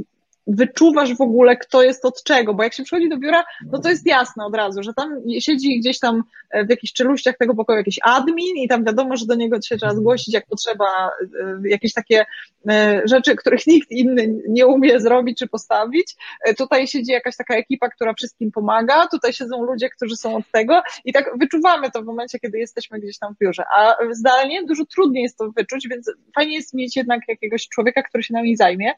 wyczuwasz 0.50 1.16
w 1.16 1.20
ogóle, 1.20 1.56
kto 1.56 1.82
jest 1.82 2.04
od 2.04 2.22
czego, 2.22 2.54
bo 2.54 2.62
jak 2.62 2.74
się 2.74 2.82
przychodzi 2.82 3.08
do 3.08 3.18
biura, 3.18 3.44
no 3.72 3.78
to 3.78 3.88
jest 3.88 4.06
jasne 4.06 4.44
od 4.44 4.56
razu, 4.56 4.82
że 4.82 4.94
tam 4.94 5.22
siedzi 5.40 5.80
gdzieś 5.80 5.98
tam 5.98 6.22
e, 6.50 6.64
w 6.64 6.70
jakichś 6.70 6.92
czeluściach 6.92 7.36
tego 7.38 7.54
pokoju 7.54 7.78
jakiś 7.78 7.98
admin 8.02 8.56
i 8.56 8.68
tam 8.68 8.84
wiadomo, 8.84 9.16
że 9.16 9.26
do 9.26 9.34
niego 9.34 9.62
się 9.62 9.76
trzeba 9.76 9.94
zgłosić, 9.94 10.34
jak 10.34 10.46
potrzeba 10.46 11.10
e, 11.40 11.68
jakieś 11.68 11.92
takie 11.92 12.26
e, 12.70 13.02
rzeczy, 13.04 13.36
których 13.36 13.66
nikt 13.72 13.90
inny 13.90 14.42
nie 14.48 14.66
umie 14.66 15.00
zrobić 15.00 15.38
czy 15.38 15.48
postawić. 15.48 16.16
Tutaj 16.58 16.86
siedzi 16.86 17.12
jakaś 17.12 17.36
taka 17.36 17.54
ekipa, 17.54 17.88
która 17.88 18.14
wszystkim 18.14 18.52
pomaga, 18.52 19.06
tutaj 19.06 19.32
siedzą 19.32 19.62
ludzie, 19.62 19.90
którzy 19.90 20.16
są 20.16 20.36
od 20.36 20.44
tego 20.52 20.82
i 21.04 21.12
tak 21.12 21.30
wyczuwamy 21.38 21.90
to 21.90 22.02
w 22.02 22.04
momencie, 22.04 22.38
kiedy 22.38 22.58
jesteśmy 22.58 23.00
gdzieś 23.00 23.18
tam 23.18 23.34
w 23.34 23.38
biurze, 23.38 23.64
a 23.76 23.96
zdalnie 24.10 24.64
dużo 24.64 24.86
trudniej 24.86 25.22
jest 25.22 25.38
to 25.38 25.50
wyczuć, 25.56 25.88
więc 25.88 26.12
fajnie 26.34 26.54
jest 26.54 26.74
mieć 26.74 26.96
jednak 26.96 27.20
jakiegoś 27.28 27.68
człowieka, 27.68 28.02
który 28.02 28.22
się 28.22 28.34
nami 28.34 28.56
zajmie, 28.56 28.92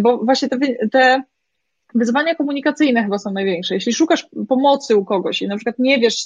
bo 0.00 0.18
właśnie 0.18 0.48
te 0.48 0.58
te 0.90 1.24
wyzwania 1.94 2.34
komunikacyjne 2.34 3.02
chyba 3.02 3.18
są 3.18 3.32
największe. 3.32 3.74
Jeśli 3.74 3.92
szukasz 3.92 4.26
pomocy 4.48 4.96
u 4.96 5.04
kogoś 5.04 5.42
i 5.42 5.48
na 5.48 5.56
przykład 5.56 5.78
nie 5.78 5.98
wiesz, 5.98 6.16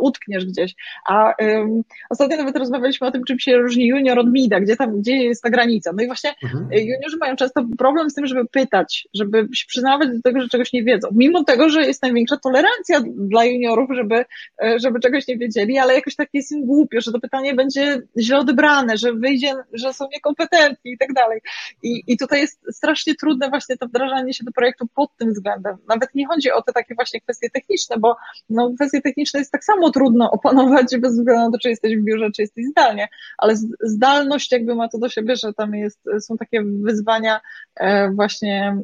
utkniesz 0.00 0.46
gdzieś, 0.46 0.74
a 1.08 1.34
um, 1.38 1.82
ostatnio 2.10 2.36
nawet 2.36 2.56
rozmawialiśmy 2.56 3.06
o 3.06 3.10
tym, 3.10 3.24
czym 3.24 3.38
się 3.38 3.56
różni 3.56 3.86
junior 3.86 4.18
od 4.18 4.32
mida, 4.32 4.60
gdzie 4.60 4.76
tam, 4.76 5.00
gdzie 5.00 5.16
jest 5.16 5.42
ta 5.42 5.50
granica. 5.50 5.90
No 5.96 6.02
i 6.02 6.06
właśnie 6.06 6.34
mhm. 6.42 6.68
juniorzy 6.72 7.16
mają 7.20 7.36
często 7.36 7.64
problem 7.78 8.10
z 8.10 8.14
tym, 8.14 8.26
żeby 8.26 8.44
pytać, 8.44 9.08
żeby 9.14 9.48
się 9.54 9.64
przyznawać 9.66 10.08
do 10.08 10.22
tego, 10.22 10.40
że 10.40 10.48
czegoś 10.48 10.72
nie 10.72 10.84
wiedzą. 10.84 11.08
Mimo 11.12 11.44
tego, 11.44 11.68
że 11.68 11.82
jest 11.82 12.02
największa 12.02 12.36
tolerancja 12.36 13.00
dla 13.16 13.44
juniorów, 13.44 13.90
żeby, 13.94 14.24
e, 14.62 14.78
żeby 14.78 15.00
czegoś 15.00 15.28
nie 15.28 15.36
wiedzieli, 15.36 15.78
ale 15.78 15.94
jakoś 15.94 16.16
tak 16.16 16.28
jest 16.32 16.52
im 16.52 16.66
głupio, 16.66 17.00
że 17.00 17.12
to 17.12 17.20
pytanie 17.20 17.54
będzie 17.54 18.02
źle 18.18 18.38
odebrane, 18.38 18.96
że 18.96 19.12
wyjdzie, 19.12 19.54
że 19.72 19.92
są 19.92 20.04
niekompetentni 20.12 20.92
i 20.92 20.98
tak 20.98 21.12
dalej. 21.12 21.40
I, 21.82 22.02
i 22.06 22.18
tutaj 22.18 22.40
jest 22.40 22.60
strasznie 22.72 23.14
trudne 23.14 23.48
właśnie 23.48 23.76
to 23.76 23.86
wdrażanie 23.86 24.34
się 24.34 24.44
do 24.44 24.52
projektu 24.52 24.86
pod 25.10 25.18
tym 25.18 25.32
względem. 25.32 25.76
Nawet 25.88 26.14
nie 26.14 26.26
chodzi 26.26 26.50
o 26.50 26.62
te 26.62 26.72
takie 26.72 26.94
właśnie 26.94 27.20
kwestie 27.20 27.50
techniczne, 27.50 27.96
bo 27.98 28.16
no, 28.50 28.72
kwestie 28.74 29.00
techniczne 29.00 29.40
jest 29.40 29.52
tak 29.52 29.64
samo 29.64 29.90
trudno 29.90 30.30
opanować 30.30 30.96
bez 30.98 31.12
względu 31.12 31.44
na 31.44 31.50
to, 31.50 31.58
czy 31.58 31.68
jesteś 31.68 31.96
w 31.96 32.02
biurze, 32.02 32.30
czy 32.36 32.42
jesteś 32.42 32.64
zdalnie, 32.66 33.08
ale 33.38 33.56
zdalność 33.80 34.52
jakby 34.52 34.74
ma 34.74 34.88
to 34.88 34.98
do 34.98 35.08
siebie, 35.08 35.36
że 35.36 35.52
tam 35.52 35.74
jest, 35.74 36.00
są 36.20 36.36
takie 36.36 36.62
wyzwania 36.62 37.40
e, 37.76 38.10
właśnie 38.10 38.76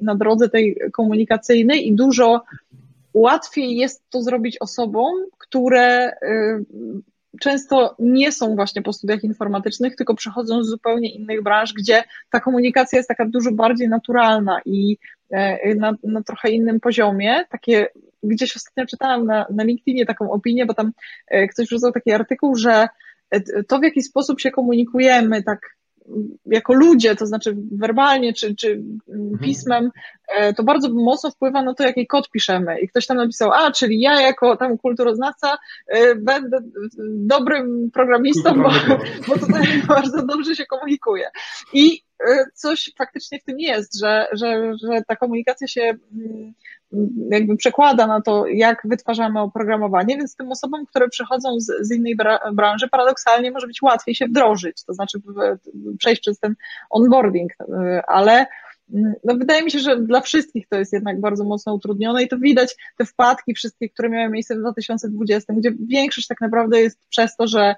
na 0.00 0.14
drodze 0.14 0.48
tej 0.48 0.76
komunikacyjnej 0.92 1.88
i 1.88 1.94
dużo 1.94 2.42
łatwiej 3.14 3.76
jest 3.76 4.02
to 4.10 4.22
zrobić 4.22 4.56
osobom, 4.60 5.12
które 5.38 6.10
y, 6.10 6.64
często 7.40 7.96
nie 7.98 8.32
są 8.32 8.54
właśnie 8.54 8.82
po 8.82 8.92
studiach 8.92 9.24
informatycznych, 9.24 9.96
tylko 9.96 10.14
przychodzą 10.14 10.64
z 10.64 10.68
zupełnie 10.68 11.14
innych 11.14 11.42
branż, 11.42 11.72
gdzie 11.72 12.04
ta 12.30 12.40
komunikacja 12.40 12.96
jest 12.96 13.08
taka 13.08 13.24
dużo 13.26 13.52
bardziej 13.52 13.88
naturalna 13.88 14.60
i 14.64 14.92
e, 14.92 14.98
na, 15.76 15.94
na 16.04 16.22
trochę 16.22 16.50
innym 16.50 16.80
poziomie. 16.80 17.44
Takie 17.50 17.86
gdzieś 18.22 18.56
ostatnio 18.56 18.86
czytałam 18.86 19.26
na, 19.26 19.46
na 19.50 19.64
LinkedInie 19.64 20.06
taką 20.06 20.30
opinię, 20.30 20.66
bo 20.66 20.74
tam 20.74 20.92
e, 21.28 21.48
ktoś 21.48 21.66
wrzucał 21.66 21.92
taki 21.92 22.12
artykuł, 22.12 22.56
że 22.56 22.88
e, 23.30 23.62
to 23.62 23.78
w 23.78 23.82
jaki 23.82 24.02
sposób 24.02 24.40
się 24.40 24.50
komunikujemy 24.50 25.42
tak 25.42 25.76
jako 26.46 26.74
ludzie, 26.74 27.16
to 27.16 27.26
znaczy 27.26 27.56
werbalnie 27.72 28.32
czy, 28.32 28.56
czy 28.56 28.82
mhm. 29.08 29.38
pismem, 29.42 29.90
e, 30.36 30.54
to 30.54 30.62
bardzo 30.62 30.88
mocno 30.90 31.30
wpływa 31.30 31.62
na 31.62 31.74
to, 31.74 31.84
jaki 31.84 32.06
kod 32.06 32.30
piszemy. 32.30 32.80
I 32.80 32.88
ktoś 32.88 33.06
tam 33.06 33.16
napisał, 33.16 33.52
a, 33.52 33.72
czyli 33.72 34.00
ja 34.00 34.20
jako 34.20 34.56
tam 34.56 34.78
kulturoznawca 34.78 35.58
e, 35.86 36.14
będę 36.14 36.58
dobrym 37.08 37.90
programistą, 37.94 38.62
bo, 38.62 38.70
bo 39.28 39.38
tutaj 39.38 39.66
bardzo 39.88 40.26
dobrze 40.26 40.56
się 40.56 40.66
komunikuję. 40.66 41.30
I 41.72 42.02
e, 42.02 42.05
coś 42.54 42.92
faktycznie 42.98 43.40
w 43.40 43.44
tym 43.44 43.60
jest, 43.60 43.98
że, 44.00 44.26
że, 44.32 44.72
że 44.82 45.02
ta 45.08 45.16
komunikacja 45.16 45.66
się 45.66 45.82
mm, 45.82 46.54
jakby 47.30 47.56
przekłada 47.56 48.06
na 48.06 48.20
to, 48.20 48.46
jak 48.46 48.82
wytwarzamy 48.84 49.40
oprogramowanie, 49.40 50.16
więc 50.16 50.36
tym 50.36 50.52
osobom, 50.52 50.86
które 50.86 51.08
przychodzą 51.08 51.60
z, 51.60 51.72
z 51.80 51.92
innej 51.92 52.16
branży, 52.52 52.88
paradoksalnie 52.88 53.50
może 53.50 53.66
być 53.66 53.82
łatwiej 53.82 54.14
się 54.14 54.26
wdrożyć, 54.26 54.84
to 54.84 54.94
znaczy 54.94 55.18
przejść 55.98 56.20
przez 56.20 56.38
ten 56.38 56.54
onboarding, 56.90 57.52
ale 58.06 58.46
no 59.24 59.36
wydaje 59.36 59.62
mi 59.62 59.70
się, 59.70 59.78
że 59.78 59.96
dla 59.96 60.20
wszystkich 60.20 60.68
to 60.68 60.76
jest 60.76 60.92
jednak 60.92 61.20
bardzo 61.20 61.44
mocno 61.44 61.74
utrudnione 61.74 62.22
i 62.22 62.28
to 62.28 62.38
widać 62.38 62.76
te 62.96 63.04
wpadki 63.04 63.54
wszystkie, 63.54 63.88
które 63.88 64.08
miały 64.08 64.30
miejsce 64.30 64.54
w 64.54 64.58
2020, 64.58 65.52
gdzie 65.52 65.72
większość 65.88 66.26
tak 66.26 66.40
naprawdę 66.40 66.80
jest 66.80 66.98
przez 67.08 67.36
to, 67.36 67.46
że 67.46 67.74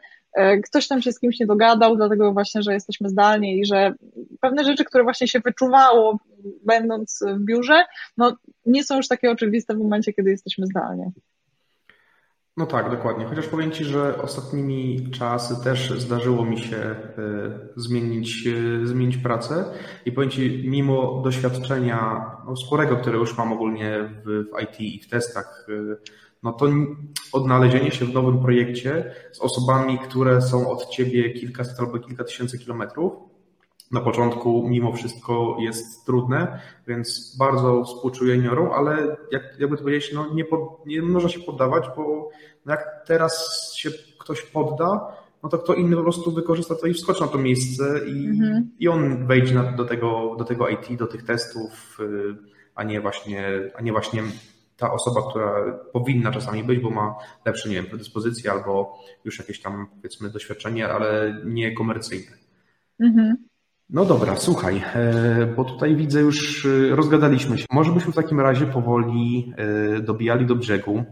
ktoś 0.65 0.89
tam 0.89 1.03
się 1.03 1.13
z 1.13 1.21
kimś 1.21 1.41
nie 1.41 1.47
dogadał, 1.47 1.97
dlatego 1.97 2.33
właśnie, 2.33 2.63
że 2.63 2.73
jesteśmy 2.73 3.09
zdalnie 3.09 3.57
i 3.57 3.67
że 3.67 3.95
pewne 4.41 4.65
rzeczy, 4.65 4.85
które 4.85 5.05
właśnie 5.05 5.29
się 5.29 5.41
wyczuwało 5.41 6.19
będąc 6.65 7.25
w 7.37 7.45
biurze, 7.45 7.85
no 8.17 8.37
nie 8.67 8.85
są 8.85 8.97
już 8.97 9.09
takie 9.09 9.31
oczywiste 9.31 9.75
w 9.75 9.79
momencie, 9.79 10.13
kiedy 10.13 10.31
jesteśmy 10.31 10.67
zdalnie. 10.67 11.11
No 12.59 12.67
tak, 12.67 12.91
dokładnie. 12.91 13.25
Chociaż 13.25 13.47
powiem 13.47 13.71
Ci, 13.71 13.85
że 13.85 14.23
ostatnimi 14.23 15.11
czasy 15.11 15.65
też 15.65 15.91
zdarzyło 15.91 16.45
mi 16.45 16.59
się 16.59 16.77
e, 16.77 16.97
zmienić, 17.77 18.47
e, 18.47 18.87
zmienić 18.87 19.17
pracę 19.17 19.65
i 20.07 20.13
powiem 20.13 20.31
Ci, 20.31 20.63
mimo 20.69 21.23
doświadczenia 21.25 22.31
no, 22.47 22.57
sporego, 22.57 22.97
które 22.97 23.19
już 23.19 23.39
mam 23.39 23.53
ogólnie 23.53 24.11
w, 24.25 24.45
w 24.51 24.63
IT 24.63 24.81
i 24.81 25.01
w 25.01 25.09
testach, 25.09 25.67
no 26.43 26.53
to 26.53 26.67
odnalezienie 27.33 27.91
się 27.91 28.05
w 28.05 28.15
nowym 28.15 28.43
projekcie 28.43 29.15
z 29.33 29.41
osobami, 29.41 29.99
które 29.99 30.43
są 30.43 30.71
od 30.71 30.91
ciebie 30.91 31.31
kilkaset 31.31 31.81
albo 31.81 31.99
kilka 31.99 32.25
tysięcy 32.25 32.59
kilometrów, 32.59 33.13
na 33.91 34.01
początku 34.01 34.69
mimo 34.69 34.93
wszystko 34.93 35.57
jest 35.61 36.07
trudne, 36.07 36.61
więc 36.87 37.37
bardzo 37.39 37.85
współczuję 37.85 38.35
juniorom, 38.35 38.71
ale 38.73 39.17
jak, 39.33 39.43
jakby 39.59 39.77
to 39.77 39.83
powiedzieć, 39.83 40.13
no 40.15 40.35
nie, 40.35 40.45
pod, 40.45 40.87
nie 40.87 41.03
można 41.03 41.29
się 41.29 41.41
poddawać, 41.41 41.85
bo 41.97 42.31
jak 42.67 43.05
teraz 43.07 43.65
się 43.77 43.91
ktoś 44.21 44.43
podda, 44.43 45.17
no 45.43 45.49
to 45.49 45.59
kto 45.59 45.75
inny 45.75 45.97
po 45.97 46.03
prostu 46.03 46.33
wykorzysta 46.33 46.75
to 46.75 46.87
i 46.87 46.95
wskoczy 46.95 47.21
na 47.21 47.29
to 47.29 47.39
miejsce 47.39 48.01
i, 48.07 48.27
mhm. 48.27 48.71
i 48.79 48.89
on 48.89 49.27
wejdzie 49.27 49.55
na, 49.55 49.73
do, 49.73 49.85
tego, 49.85 50.37
do 50.39 50.45
tego 50.45 50.69
IT, 50.69 50.97
do 50.99 51.07
tych 51.07 51.25
testów, 51.25 51.99
y, 52.01 52.37
a 52.75 52.85
nie 52.85 53.01
właśnie, 53.01 53.71
a 53.77 53.83
nie 53.83 53.93
właśnie 53.93 54.23
ta 54.79 54.93
osoba, 54.93 55.21
która 55.31 55.53
powinna 55.93 56.31
czasami 56.31 56.65
być, 56.65 56.81
bo 56.81 56.91
ma 56.91 57.15
lepsze, 57.45 57.69
nie 57.69 57.75
wiem, 57.75 57.87
predyspozycje 57.87 58.53
albo 58.53 58.99
już 59.25 59.39
jakieś 59.39 59.61
tam 59.61 59.87
powiedzmy 59.97 60.31
doświadczenie, 60.31 60.89
ale 60.89 61.41
nie 61.45 61.75
komercyjne. 61.75 62.37
Mhm. 63.01 63.37
No 63.91 64.05
dobra, 64.05 64.37
słuchaj, 64.37 64.83
e, 64.95 65.47
bo 65.57 65.65
tutaj 65.65 65.97
widzę 65.97 66.21
już 66.21 66.67
e, 66.67 66.97
rozgadaliśmy 66.97 67.59
się. 67.59 67.65
Może 67.73 67.93
byśmy 67.93 68.13
w 68.13 68.17
takim 68.17 68.41
razie 68.41 68.67
powoli 68.67 69.53
e, 69.57 70.01
dobijali 70.01 70.47
do 70.47 70.57
brzegu 70.57 71.05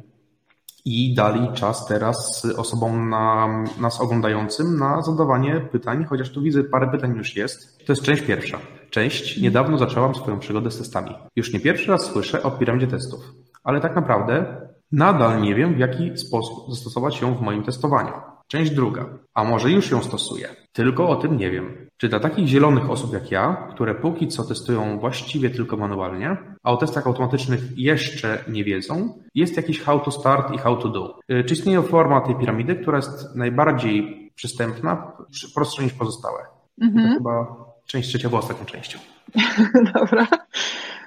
i 0.85 1.15
dali 1.15 1.53
czas 1.55 1.87
teraz 1.87 2.45
osobom 2.57 3.11
na, 3.11 3.49
nas 3.81 4.01
oglądającym 4.01 4.79
na 4.79 5.03
zadawanie 5.03 5.61
pytań, 5.73 6.05
chociaż 6.05 6.31
tu 6.31 6.43
widzę 6.43 6.65
parę 6.65 6.89
pytań 6.91 7.17
już 7.17 7.37
jest. 7.37 7.87
To 7.87 7.93
jest 7.93 8.03
część 8.03 8.23
pierwsza. 8.23 8.59
Część 8.91 9.41
niedawno 9.41 9.79
zaczęłam 9.79 10.15
swoją 10.15 10.39
przygodę 10.39 10.71
z 10.71 10.79
testami. 10.79 11.11
Już 11.37 11.53
nie 11.53 11.61
pierwszy 11.61 11.91
raz 11.91 12.07
słyszę 12.07 12.43
o 12.43 12.51
piramidzie 12.51 12.87
testów, 12.87 13.21
ale 13.67 13.81
tak 13.81 13.95
naprawdę 13.97 14.61
nadal 14.93 15.43
nie 15.43 15.55
wiem, 15.55 15.75
w 15.75 15.79
jaki 15.79 16.19
sposób 16.19 16.71
zastosować 16.71 17.21
ją 17.21 17.35
w 17.35 17.41
moim 17.41 17.63
testowaniu. 17.63 18.13
Część 18.49 18.71
druga. 18.71 19.07
A 19.35 19.45
może 19.45 19.71
już 19.71 19.91
ją 19.91 20.03
stosuję? 20.03 20.49
Tylko 20.73 21.09
o 21.09 21.17
tym 21.17 21.37
nie 21.37 21.51
wiem. 21.51 21.89
Czy 21.97 22.09
dla 22.09 22.21
takich 22.21 22.47
zielonych 22.47 22.91
osób 22.91 23.13
jak 23.13 23.31
ja, 23.31 23.69
które 23.71 23.95
póki 23.95 24.29
co 24.29 24.45
testują 24.45 24.99
właściwie 24.99 25.51
tylko 25.51 25.77
manualnie, 25.77 26.37
a 26.63 26.73
o 26.73 26.77
testach 26.77 27.07
automatycznych 27.07 27.79
jeszcze 27.79 28.45
nie 28.49 28.65
wiedzą, 28.65 29.19
jest 29.35 29.57
jakiś 29.57 29.83
how 29.83 30.01
to 30.01 30.11
start 30.11 30.55
i 30.55 30.59
how 30.59 30.77
to 30.77 30.89
do? 30.89 31.19
Y, 31.33 31.45
czy 31.45 31.55
istnieje 31.55 31.83
forma 31.83 32.21
tej 32.21 32.35
piramidy, 32.35 32.77
która 32.77 32.97
jest 32.97 33.37
najbardziej 33.37 34.31
przystępna, 34.35 35.13
prostsza 35.55 35.83
niż 35.83 35.93
pozostałe? 35.93 36.39
Mhm. 36.83 37.09
To 37.09 37.15
chyba 37.15 37.57
część 37.87 38.09
trzecia 38.09 38.29
była 38.29 38.41
ostatnią 38.41 38.67
częścią. 38.67 38.99
Dobra. 39.95 40.27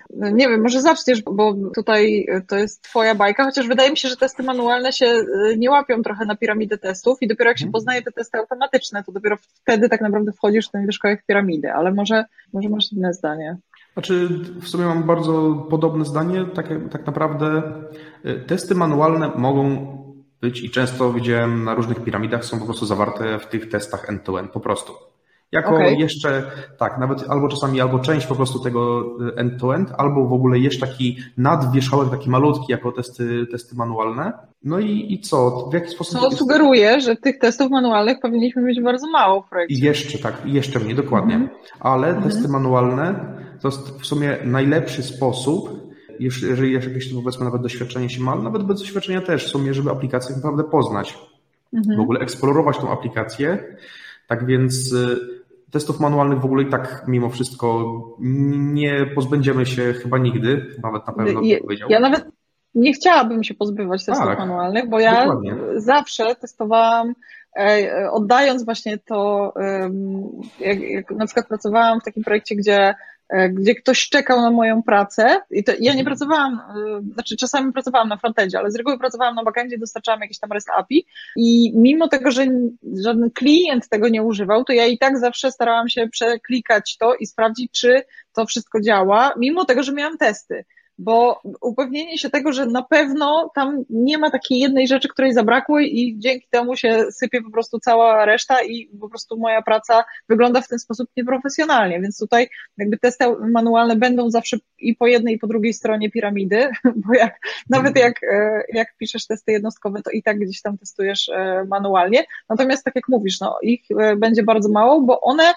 Nie 0.10 0.50
wiem, 0.50 0.62
może 0.62 0.82
zaczniesz, 0.82 1.22
bo 1.22 1.56
tutaj 1.76 2.28
to 2.48 2.58
jest 2.58 2.82
twoja 2.82 3.16
bajka, 3.16 3.46
chociaż 3.46 3.68
wydaje 3.68 3.92
mi 3.92 3.98
się, 3.98 4.10
że 4.10 4.18
testy 4.18 4.44
manualne 4.44 4.94
się 4.94 5.06
y, 5.06 5.58
nie 5.58 5.70
łapią 5.70 6.02
trochę 6.02 6.26
na 6.26 6.36
piramidę 6.36 6.78
testów 6.78 7.18
i 7.22 7.28
dopiero 7.28 7.50
jak 7.50 7.58
się 7.58 7.66
mhm. 7.66 7.72
poznaje 7.72 8.02
te 8.02 8.12
testy 8.12 8.38
automatyczne, 8.38 9.04
to 9.04 9.12
dopiero 9.12 9.38
wtedy 9.38 9.90
tak 9.90 10.02
naprawdę 10.02 10.32
wchodzisz 10.32 10.68
w 10.68 10.72
ten 10.72 10.86
wierzchołek 10.86 11.24
piramidy, 11.26 11.72
ale 11.72 11.92
może, 11.92 12.26
może 12.54 12.70
masz 12.70 12.92
inne 12.92 13.14
zdanie. 13.14 13.58
Znaczy, 13.94 14.30
w 14.62 14.68
sumie 14.68 14.86
mam 14.86 15.04
bardzo 15.04 15.66
podobne 15.70 16.06
zdanie. 16.06 16.46
Tak, 16.56 16.68
tak 16.92 17.06
naprawdę 17.06 17.62
y, 18.26 18.44
testy 18.48 18.76
manualne 18.76 19.32
mogą 19.36 19.88
być 20.42 20.64
i 20.64 20.70
często 20.70 21.14
widziałem 21.14 21.64
na 21.64 21.76
różnych 21.76 22.04
piramidach 22.04 22.46
są 22.46 22.60
po 22.60 22.66
prostu 22.66 22.86
zawarte 22.86 23.40
w 23.40 23.46
tych 23.46 23.70
testach 23.70 24.10
end-to-end, 24.10 24.50
-end, 24.50 24.54
po 24.54 24.60
prostu. 24.60 24.94
Jako 25.52 25.76
okay. 25.76 25.96
jeszcze, 25.96 26.52
tak, 26.78 26.98
nawet 27.00 27.30
albo 27.30 27.48
czasami, 27.48 27.82
albo 27.82 28.00
część 28.00 28.28
po 28.28 28.36
prostu 28.36 28.60
tego 28.60 29.02
y, 29.02 29.36
end-to-end, 29.36 29.92
albo 29.98 30.28
w 30.28 30.34
ogóle 30.34 30.60
jeszcze 30.60 30.88
taki 30.88 31.18
nadwierzchołek, 31.38 32.10
taki 32.10 32.30
malutki, 32.30 32.72
jako 32.72 32.92
testy, 32.92 33.48
testy 33.52 33.76
manualne. 33.76 34.34
No 34.64 34.80
i, 34.80 35.14
i 35.14 35.20
co? 35.20 35.68
W 35.72 35.74
jaki 35.74 35.90
sposób... 35.90 36.20
Co 36.20 36.32
sugeruje, 36.32 37.02
że 37.02 37.16
tych 37.16 37.40
testów 37.40 37.72
manualnych 37.72 38.18
powinniśmy 38.22 38.62
mieć 38.62 38.82
bardzo 38.82 39.08
mało 39.12 39.42
w 39.42 39.50
projekcie. 39.50 39.86
Jeszcze, 39.86 40.18
tak, 40.18 40.42
jeszcze 40.46 40.80
mniej, 40.80 40.96
dokładnie. 40.96 41.36
Mm. 41.36 41.50
Ale 41.80 42.08
mm 42.08 42.24
testy 42.24 42.48
manualne 42.48 43.36
to 43.62 43.68
jest 43.68 44.02
w 44.02 44.06
sumie 44.06 44.38
najlepszy 44.44 45.04
sposób, 45.04 45.70
jeżeli 46.20 46.74
jakieś 46.74 47.14
powiedzmy 47.14 47.46
nawet 47.46 47.62
doświadczenie 47.62 48.10
się 48.10 48.24
ma, 48.24 48.36
nawet 48.36 48.64
bez 48.64 48.80
doświadczenia 48.80 49.22
też 49.22 49.46
w 49.46 49.50
sumie, 49.50 49.74
żeby 49.74 49.92
aplikację 49.92 50.36
naprawdę 50.36 50.64
poznać. 50.64 51.18
Mm. 51.74 51.98
W 51.98 52.00
ogóle 52.00 52.20
eksplorować 52.20 52.78
tą 52.78 52.92
aplikację. 52.92 53.76
Tak 54.28 54.46
więc 54.46 54.94
y, 54.94 55.39
Testów 55.72 56.00
manualnych 56.00 56.40
w 56.40 56.46
ogóle 56.46 56.64
i 56.64 56.70
tak 56.70 57.04
mimo 57.08 57.30
wszystko 57.30 58.02
nie 58.20 59.06
pozbędziemy 59.16 59.66
się 59.66 59.94
chyba 59.94 60.18
nigdy, 60.18 60.66
nawet 60.84 61.08
na 61.08 61.14
pewno 61.14 61.42
ja, 61.42 61.60
powiedział. 61.60 61.90
Ja 61.90 62.00
nawet 62.00 62.26
nie 62.76 62.94
chciałabym 62.94 63.44
się 63.44 63.54
pozbywać 63.54 64.06
testów 64.06 64.28
tak, 64.28 64.40
manualnych, 64.40 64.90
bo 64.90 65.00
ja 65.00 65.26
dokładnie. 65.26 65.56
zawsze 65.76 66.36
testowałam, 66.36 67.14
e, 67.60 68.10
oddając 68.12 68.66
właśnie 68.66 68.98
to, 68.98 69.54
jak, 70.60 70.82
jak 70.82 71.12
na 71.12 71.26
przykład 71.26 71.48
pracowałam 71.48 72.02
w 72.02 72.04
takim 72.04 72.24
projekcie, 72.24 72.56
gdzie 72.56 72.96
gdzie 73.50 73.76
ktoś 73.76 74.10
czekał 74.10 74.42
na 74.42 74.52
moją 74.52 74.84
pracę 74.84 75.42
i 75.52 75.64
to 75.64 75.72
ja 75.72 75.94
nie 75.94 76.00
mhm. 76.00 76.06
pracowałam, 76.06 76.54
e, 76.54 77.14
znaczy 77.14 77.38
czasami 77.38 77.74
pracowałam 77.74 78.10
na 78.10 78.18
frontendzie, 78.18 78.60
ale 78.60 78.72
z 78.72 78.76
reguły 78.76 79.00
pracowałam 79.00 79.36
na 79.36 79.44
backendzie, 79.44 79.78
dostarczałam 79.78 80.22
jakieś 80.22 80.40
tam 80.40 80.52
REST 80.52 80.70
API 80.70 81.06
i 81.36 81.74
mimo 81.76 82.08
tego, 82.08 82.32
że 82.32 82.46
żaden 83.04 83.32
klient 83.32 83.90
tego 83.90 84.10
nie 84.10 84.24
używał, 84.24 84.64
to 84.64 84.74
ja 84.74 84.86
i 84.86 84.98
tak 84.98 85.18
zawsze 85.18 85.52
starałam 85.52 85.90
się 85.90 86.08
przeklikać 86.08 86.98
to 86.98 87.16
i 87.16 87.26
sprawdzić, 87.26 87.72
czy 87.72 88.02
to 88.34 88.46
wszystko 88.46 88.82
działa, 88.82 89.34
mimo 89.38 89.66
tego, 89.66 89.84
że 89.84 89.94
miałam 89.94 90.18
testy 90.18 90.66
bo 91.00 91.42
upewnienie 91.62 92.18
się 92.18 92.30
tego, 92.30 92.54
że 92.54 92.66
na 92.66 92.84
pewno 92.84 93.52
tam 93.56 93.84
nie 93.90 94.18
ma 94.18 94.32
takiej 94.32 94.60
jednej 94.60 94.88
rzeczy, 94.88 95.08
której 95.08 95.34
zabrakło 95.34 95.80
i 95.80 96.16
dzięki 96.18 96.48
temu 96.50 96.76
się 96.76 97.06
sypie 97.12 97.42
po 97.42 97.52
prostu 97.52 97.80
cała 97.80 98.26
reszta 98.26 98.64
i 98.64 98.90
po 99.00 99.10
prostu 99.10 99.38
moja 99.38 99.62
praca 99.62 100.04
wygląda 100.30 100.62
w 100.62 100.68
ten 100.68 100.80
sposób 100.80 101.10
nieprofesjonalnie, 101.18 102.02
więc 102.02 102.20
tutaj 102.20 102.50
jakby 102.78 102.98
testy 102.98 103.26
manualne 103.52 103.96
będą 103.96 104.30
zawsze 104.30 104.58
i 104.80 104.96
po 104.96 105.08
jednej 105.08 105.36
i 105.36 105.40
po 105.40 105.48
drugiej 105.48 105.74
stronie 105.74 106.12
piramidy, 106.12 106.70
bo 107.06 107.14
jak, 107.14 107.40
nawet 107.70 107.98
jak, 107.98 108.24
e, 108.24 108.64
jak 108.74 108.98
piszesz 108.98 109.28
testy 109.28 109.52
jednostkowe, 109.52 110.02
to 110.02 110.12
i 110.12 110.24
tak 110.24 110.40
gdzieś 110.40 110.62
tam 110.62 110.78
testujesz 110.78 111.30
e, 111.30 111.66
manualnie, 111.70 112.24
natomiast 112.50 112.84
tak 112.84 112.96
jak 112.96 113.08
mówisz, 113.08 113.40
no 113.40 113.58
ich 113.62 113.82
e, 114.00 114.16
będzie 114.16 114.44
bardzo 114.44 114.70
mało, 114.70 115.02
bo 115.02 115.22
one 115.22 115.54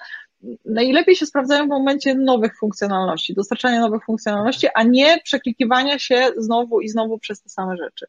najlepiej 0.65 1.17
się 1.17 1.27
sprawdzają 1.27 1.67
w 1.67 1.69
momencie 1.69 2.15
nowych 2.15 2.59
funkcjonalności, 2.59 3.35
dostarczania 3.35 3.81
nowych 3.81 4.05
funkcjonalności, 4.05 4.67
a 4.75 4.83
nie 4.83 5.19
przeklikiwania 5.25 5.99
się 5.99 6.29
znowu 6.37 6.81
i 6.81 6.89
znowu 6.89 7.19
przez 7.19 7.43
te 7.43 7.49
same 7.49 7.77
rzeczy. 7.77 8.07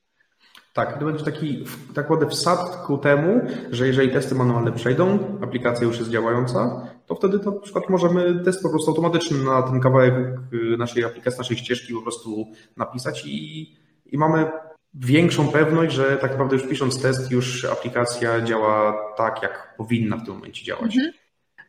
Tak, 0.73 0.99
to 0.99 1.05
będzie 1.05 1.25
taki 1.25 1.65
tak 1.87 1.95
naprawdę 1.97 2.29
wsad 2.29 2.85
ku 2.85 2.97
temu, 2.97 3.41
że 3.71 3.87
jeżeli 3.87 4.11
testy 4.11 4.35
manualne 4.35 4.71
przejdą, 4.71 5.19
aplikacja 5.43 5.87
już 5.87 5.99
jest 5.99 6.11
działająca, 6.11 6.87
to 7.07 7.15
wtedy 7.15 7.39
to 7.39 7.51
na 7.51 7.59
przykład 7.59 7.89
możemy 7.89 8.43
test 8.45 8.63
po 8.63 8.69
prostu 8.69 8.91
automatyczny 8.91 9.43
na 9.43 9.61
ten 9.61 9.79
kawałek 9.79 10.13
y, 10.53 10.77
naszej 10.77 11.03
aplikacji, 11.03 11.37
naszej 11.37 11.57
ścieżki 11.57 11.93
po 11.93 12.01
prostu 12.01 12.47
napisać 12.77 13.25
i, 13.25 13.61
i 14.05 14.17
mamy 14.17 14.51
większą 14.93 15.47
pewność, 15.47 15.95
że 15.95 16.17
tak 16.17 16.31
naprawdę 16.31 16.55
już 16.55 16.67
pisząc 16.67 17.01
test, 17.01 17.31
już 17.31 17.65
aplikacja 17.65 18.41
działa 18.41 18.95
tak, 19.17 19.43
jak 19.43 19.73
powinna 19.77 20.17
w 20.17 20.25
tym 20.25 20.33
momencie 20.33 20.65
działać. 20.65 20.95
Mhm. 20.95 21.13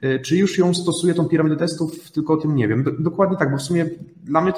E, 0.01 0.19
czy 0.19 0.37
już 0.37 0.59
ją 0.59 0.75
stosuje, 0.75 1.15
tą 1.15 1.25
piramidę 1.25 1.57
testów, 1.57 2.13
tylko 2.13 2.33
o 2.33 2.37
tym 2.37 2.57
nie 2.57 2.69
wiem. 2.69 2.85
Dokładnie 2.99 3.37
tak, 3.37 3.51
bo 3.51 3.57
w 3.57 3.63
sumie 3.63 3.87
dla 4.25 4.41
mnie, 4.41 4.53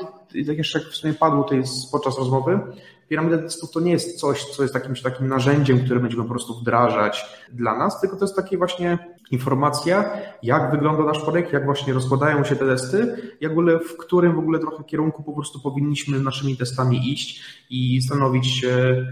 tak 0.47 0.59
jeszcze 0.59 0.79
jak 0.79 0.89
w 0.89 0.97
sumie 0.97 1.15
padło 1.15 1.43
tutaj 1.43 1.63
podczas 1.93 2.19
rozmowy, 2.19 2.61
piramida 3.09 3.39
testów 3.39 3.71
to 3.71 3.81
nie 3.81 3.93
jest 3.93 4.21
coś, 4.21 4.45
co 4.45 4.63
jest 4.63 4.75
jakimś 4.75 5.03
takim 5.03 5.29
narzędziem, 5.29 5.85
które 5.85 6.01
będziemy 6.01 6.23
po 6.23 6.29
prostu 6.29 6.55
wdrażać 6.55 7.25
dla 7.53 7.79
nas, 7.79 8.01
tylko 8.01 8.17
to 8.17 8.25
jest 8.25 8.37
takie 8.37 8.59
właśnie 8.59 8.99
informacja, 9.31 10.11
jak 10.43 10.71
wygląda 10.71 11.05
nasz 11.05 11.23
projekt, 11.23 11.53
jak 11.53 11.65
właśnie 11.65 11.93
rozkładają 11.93 12.45
się 12.45 12.57
te 12.57 12.67
testy, 12.67 13.17
jak 13.41 13.51
w 13.51 13.59
ogóle, 13.59 13.79
w 13.79 13.97
którym 13.97 14.35
w 14.35 14.39
ogóle 14.39 14.59
trochę 14.59 14.85
kierunku 14.85 15.23
po 15.23 15.33
prostu 15.33 15.61
powinniśmy 15.61 16.21
naszymi 16.21 16.57
testami 16.57 17.13
iść 17.13 17.43
i 17.71 18.03
stanowić 18.03 18.47
się 18.47 19.07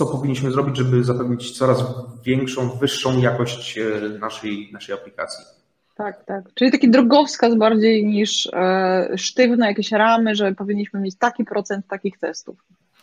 co 0.00 0.06
powinniśmy 0.06 0.50
zrobić, 0.50 0.76
żeby 0.76 1.04
zapewnić 1.04 1.58
coraz 1.58 1.84
większą, 2.24 2.70
wyższą 2.70 3.20
jakość 3.20 3.78
e, 3.78 4.18
naszej, 4.18 4.70
naszej 4.72 4.94
aplikacji. 4.94 5.44
Tak, 5.94 6.24
tak. 6.24 6.44
Czyli 6.54 6.72
taki 6.72 6.90
drogowskaz 6.90 7.54
bardziej 7.54 8.06
niż 8.06 8.46
e, 8.52 9.08
sztywne 9.16 9.66
jakieś 9.66 9.92
ramy, 9.92 10.34
że 10.34 10.54
powinniśmy 10.54 11.00
mieć 11.00 11.16
taki 11.18 11.44
procent 11.44 11.86
takich 11.86 12.18
testów. 12.18 12.58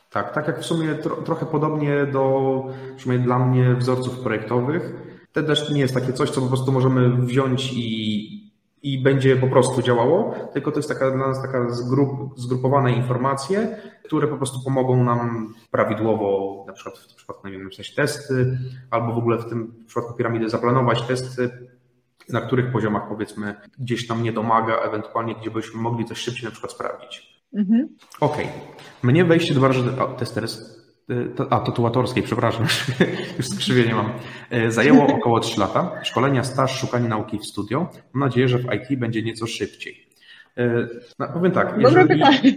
Tak, 0.09 0.33
tak 0.33 0.47
jak 0.47 0.59
w 0.59 0.65
sumie 0.65 0.95
tro, 0.95 1.15
trochę 1.15 1.45
podobnie 1.45 2.05
do, 2.05 2.63
przynajmniej 2.95 3.25
dla 3.25 3.39
mnie, 3.39 3.75
wzorców 3.75 4.19
projektowych. 4.19 4.93
To 5.33 5.43
też 5.43 5.69
nie 5.69 5.79
jest 5.79 5.93
takie 5.93 6.13
coś, 6.13 6.29
co 6.29 6.41
po 6.41 6.47
prostu 6.47 6.71
możemy 6.71 7.25
wziąć 7.25 7.73
i 7.73 8.46
i 8.93 8.99
będzie 8.99 9.35
po 9.35 9.47
prostu 9.47 9.81
działało, 9.81 10.35
tylko 10.53 10.71
to 10.71 10.79
jest 10.79 10.89
taka 10.89 11.11
dla 11.11 11.27
nas 11.27 11.41
taka 11.41 11.69
zgrup, 11.69 12.39
zgrupowane 12.39 12.91
informacje, 12.91 13.77
które 14.03 14.27
po 14.27 14.37
prostu 14.37 14.63
pomogą 14.63 15.03
nam 15.03 15.53
prawidłowo, 15.71 16.63
na 16.67 16.73
przykład 16.73 16.97
w 16.97 17.15
przypadku, 17.15 17.47
nie 17.47 17.53
wiem, 17.53 17.63
napisać 17.63 17.95
testy, 17.95 18.57
albo 18.91 19.13
w 19.13 19.17
ogóle 19.17 19.37
w 19.37 19.49
tym 19.49 19.83
przypadku 19.87 20.13
piramidy 20.13 20.49
zaplanować 20.49 21.01
testy, 21.01 21.49
na 22.29 22.41
których 22.41 22.71
poziomach 22.71 23.07
powiedzmy 23.09 23.55
gdzieś 23.79 24.09
nam 24.09 24.23
nie 24.23 24.33
domaga, 24.33 24.75
ewentualnie 24.75 25.35
gdzie 25.35 25.51
byśmy 25.51 25.81
mogli 25.81 26.05
coś 26.05 26.17
szybciej 26.17 26.45
na 26.45 26.51
przykład 26.51 26.71
sprawdzić. 26.71 27.43
Mhm. 27.53 27.89
Okej. 28.19 28.45
Okay. 28.45 28.57
Mnie 29.03 29.25
wejście 29.25 29.53
do 29.53 29.59
branży 29.59 29.83
testers 30.17 30.76
Y, 30.76 30.76
a, 31.49 31.59
tatuatorskiej, 31.59 32.23
przepraszam, 32.23 32.65
już 33.37 33.47
skrzywienie 33.47 33.95
mam. 33.95 34.09
Y, 34.53 34.71
zajęło 34.71 35.07
około 35.07 35.39
3 35.39 35.59
lata. 35.59 35.91
Szkolenia, 36.03 36.43
staż, 36.43 36.79
szukanie 36.79 37.09
nauki 37.09 37.39
w 37.39 37.45
studio. 37.45 37.89
Mam 38.13 38.29
nadzieję, 38.29 38.47
że 38.47 38.57
w 38.57 38.65
IT 38.73 38.99
będzie 38.99 39.23
nieco 39.23 39.47
szybciej. 39.47 40.07
Y, 40.57 40.87
no, 41.19 41.27
powiem 41.33 41.51
tak. 41.51 41.75
Pytanie. 41.75 42.47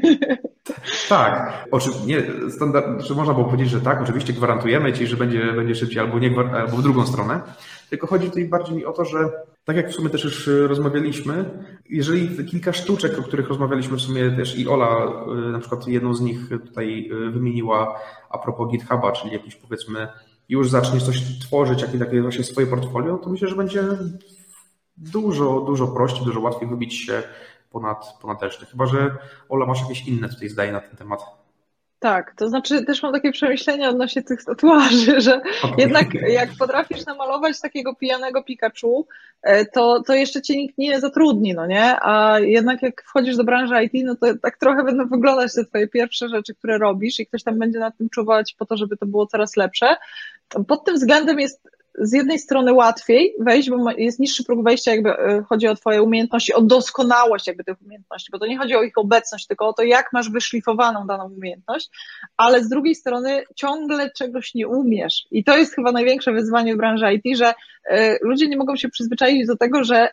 Tak, 1.08 1.64
oczywiście, 1.70 2.22
standard, 2.50 3.02
że 3.02 3.14
można 3.14 3.34
było 3.34 3.46
powiedzieć, 3.46 3.70
że 3.70 3.80
tak, 3.80 4.02
oczywiście 4.02 4.32
gwarantujemy 4.32 4.92
ci, 4.92 5.06
że 5.06 5.16
będzie, 5.16 5.52
będzie 5.52 5.74
szybciej 5.74 6.00
albo, 6.00 6.18
nie, 6.18 6.30
albo 6.54 6.76
w 6.76 6.82
drugą 6.82 7.06
stronę, 7.06 7.40
tylko 7.90 8.06
chodzi 8.06 8.28
tutaj 8.28 8.44
bardziej 8.44 8.76
mi 8.76 8.84
o 8.84 8.92
to, 8.92 9.04
że 9.04 9.30
tak 9.64 9.76
jak 9.76 9.90
w 9.90 9.94
sumie 9.94 10.10
też 10.10 10.24
już 10.24 10.46
rozmawialiśmy, 10.66 11.64
jeżeli 11.90 12.46
kilka 12.46 12.72
sztuczek, 12.72 13.18
o 13.18 13.22
których 13.22 13.48
rozmawialiśmy 13.48 13.96
w 13.96 14.00
sumie 14.00 14.30
też 14.30 14.58
i 14.58 14.68
Ola 14.68 15.12
y, 15.48 15.52
na 15.52 15.58
przykład 15.58 15.88
jedną 15.88 16.14
z 16.14 16.20
nich 16.20 16.48
tutaj 16.48 17.10
y, 17.12 17.30
wymieniła 17.30 18.00
a 18.30 18.38
propos 18.38 18.70
GitHuba, 18.70 19.12
czyli 19.12 19.32
jakiś 19.32 19.56
powiedzmy 19.56 20.08
już 20.48 20.70
zaczniesz 20.70 21.02
coś 21.02 21.38
tworzyć, 21.38 21.82
jakie 21.82 21.98
takie 21.98 22.22
właśnie 22.22 22.44
swoje 22.44 22.66
portfolio, 22.66 23.18
to 23.18 23.30
myślę, 23.30 23.48
że 23.48 23.56
będzie 23.56 23.82
dużo, 24.96 25.60
dużo 25.60 25.88
prościej, 25.88 26.24
dużo 26.24 26.40
łatwiej 26.40 26.68
wybić 26.68 26.94
się 26.94 27.22
ponad, 27.70 28.18
ponad 28.22 28.42
resztę. 28.42 28.66
Chyba, 28.66 28.86
że 28.86 29.16
Ola 29.48 29.66
masz 29.66 29.80
jakieś 29.80 30.06
inne 30.06 30.28
tutaj 30.28 30.48
zdaje 30.48 30.72
na 30.72 30.80
ten 30.80 30.96
temat. 30.96 31.39
Tak, 32.00 32.34
to 32.36 32.48
znaczy 32.48 32.84
też 32.84 33.02
mam 33.02 33.12
takie 33.12 33.32
przemyślenia 33.32 33.88
odnośnie 33.88 34.22
tych 34.22 34.44
tatuaży, 34.44 35.20
że 35.20 35.40
okay. 35.62 35.74
jednak 35.78 36.14
jak 36.14 36.48
potrafisz 36.58 37.06
namalować 37.06 37.60
takiego 37.60 37.94
pijanego 37.94 38.42
Pikachu, 38.42 39.06
e, 39.42 39.64
to, 39.64 40.02
to 40.06 40.14
jeszcze 40.14 40.42
cię 40.42 40.56
nikt 40.56 40.78
nie 40.78 41.00
zatrudni, 41.00 41.54
no 41.54 41.66
nie? 41.66 41.96
A 42.02 42.38
jednak 42.38 42.82
jak 42.82 43.02
wchodzisz 43.02 43.36
do 43.36 43.44
branży 43.44 43.74
IT, 43.84 43.92
no 44.04 44.16
to 44.16 44.26
tak 44.42 44.58
trochę 44.58 44.84
będą 44.84 45.08
wyglądać 45.08 45.54
te 45.54 45.64
twoje 45.64 45.88
pierwsze 45.88 46.28
rzeczy, 46.28 46.54
które 46.54 46.78
robisz 46.78 47.20
i 47.20 47.26
ktoś 47.26 47.42
tam 47.42 47.58
będzie 47.58 47.78
nad 47.78 47.96
tym 47.96 48.08
czuwać 48.08 48.54
po 48.58 48.66
to, 48.66 48.76
żeby 48.76 48.96
to 48.96 49.06
było 49.06 49.26
coraz 49.26 49.56
lepsze. 49.56 49.96
Pod 50.68 50.84
tym 50.84 50.94
względem 50.94 51.40
jest 51.40 51.68
z 51.98 52.12
jednej 52.12 52.38
strony 52.38 52.72
łatwiej 52.72 53.34
wejść, 53.40 53.70
bo 53.70 53.90
jest 53.90 54.20
niższy 54.20 54.44
próg 54.44 54.64
wejścia, 54.64 54.90
jakby 54.90 55.10
e, 55.10 55.42
chodzi 55.48 55.68
o 55.68 55.74
Twoje 55.74 56.02
umiejętności, 56.02 56.54
o 56.54 56.62
doskonałość 56.62 57.46
jakby 57.46 57.64
tych 57.64 57.82
umiejętności, 57.82 58.28
bo 58.32 58.38
to 58.38 58.46
nie 58.46 58.58
chodzi 58.58 58.74
o 58.74 58.82
ich 58.82 58.98
obecność, 58.98 59.46
tylko 59.46 59.68
o 59.68 59.72
to, 59.72 59.82
jak 59.82 60.12
masz 60.12 60.30
wyszlifowaną 60.30 61.06
daną 61.06 61.32
umiejętność, 61.36 61.90
ale 62.36 62.64
z 62.64 62.68
drugiej 62.68 62.94
strony 62.94 63.44
ciągle 63.56 64.10
czegoś 64.10 64.54
nie 64.54 64.68
umiesz. 64.68 65.26
I 65.30 65.44
to 65.44 65.56
jest 65.56 65.74
chyba 65.74 65.92
największe 65.92 66.32
wyzwanie 66.32 66.74
w 66.74 66.78
branży 66.78 67.06
IT, 67.14 67.36
że 67.36 67.54
e, 67.84 68.18
ludzie 68.22 68.48
nie 68.48 68.56
mogą 68.56 68.76
się 68.76 68.88
przyzwyczaić 68.88 69.46
do 69.46 69.56
tego, 69.56 69.84
że 69.84 70.08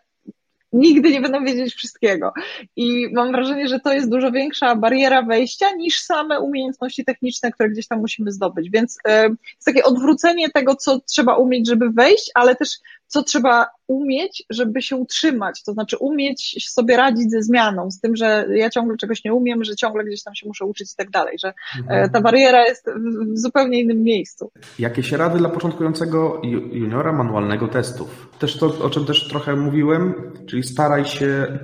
nigdy 0.73 1.11
nie 1.11 1.21
będą 1.21 1.45
wiedzieć 1.45 1.73
wszystkiego. 1.73 2.33
I 2.75 3.07
mam 3.13 3.31
wrażenie, 3.31 3.67
że 3.67 3.79
to 3.79 3.93
jest 3.93 4.09
dużo 4.09 4.31
większa 4.31 4.75
bariera 4.75 5.21
wejścia 5.21 5.65
niż 5.77 5.99
same 5.99 6.39
umiejętności 6.39 7.05
techniczne, 7.05 7.51
które 7.51 7.69
gdzieś 7.69 7.87
tam 7.87 7.99
musimy 7.99 8.31
zdobyć. 8.31 8.69
Więc 8.69 8.97
e, 9.07 9.23
jest 9.23 9.65
takie 9.65 9.83
odwrócenie 9.83 10.49
tego, 10.49 10.75
co 10.75 10.99
trzeba 10.99 11.35
umieć, 11.35 11.67
żeby 11.67 11.89
wejść, 11.89 12.31
ale 12.33 12.55
też 12.55 12.69
co 13.07 13.23
trzeba 13.23 13.67
umieć, 13.87 14.43
żeby 14.49 14.81
się 14.81 14.95
utrzymać, 14.95 15.63
to 15.63 15.73
znaczy 15.73 15.97
umieć 15.97 16.69
sobie 16.69 16.97
radzić 16.97 17.31
ze 17.31 17.41
zmianą, 17.41 17.91
z 17.91 17.99
tym, 17.99 18.15
że 18.15 18.47
ja 18.49 18.69
ciągle 18.69 18.97
czegoś 18.97 19.23
nie 19.23 19.33
umiem, 19.33 19.63
że 19.63 19.75
ciągle 19.75 20.03
gdzieś 20.03 20.23
tam 20.23 20.35
się 20.35 20.47
muszę 20.47 20.65
uczyć 20.65 20.93
i 20.93 20.95
tak 20.95 21.09
dalej, 21.09 21.37
że 21.39 21.47
e, 21.47 21.79
mhm. 21.79 22.09
ta 22.09 22.21
bariera 22.21 22.65
jest 22.65 22.85
w 23.33 23.37
zupełnie 23.37 23.81
innym 23.81 24.03
miejscu. 24.03 24.51
Jakieś 24.79 25.11
rady 25.11 25.37
dla 25.37 25.49
początkującego 25.49 26.41
juniora 26.71 27.13
manualnego 27.13 27.67
testów? 27.67 28.29
Też 28.39 28.57
to, 28.57 28.65
o 28.65 28.89
czym 28.89 29.05
też 29.05 29.27
trochę 29.27 29.55
mówiłem, 29.55 30.33
czyli 30.47 30.63
staraj 30.63 31.05
się 31.05 31.59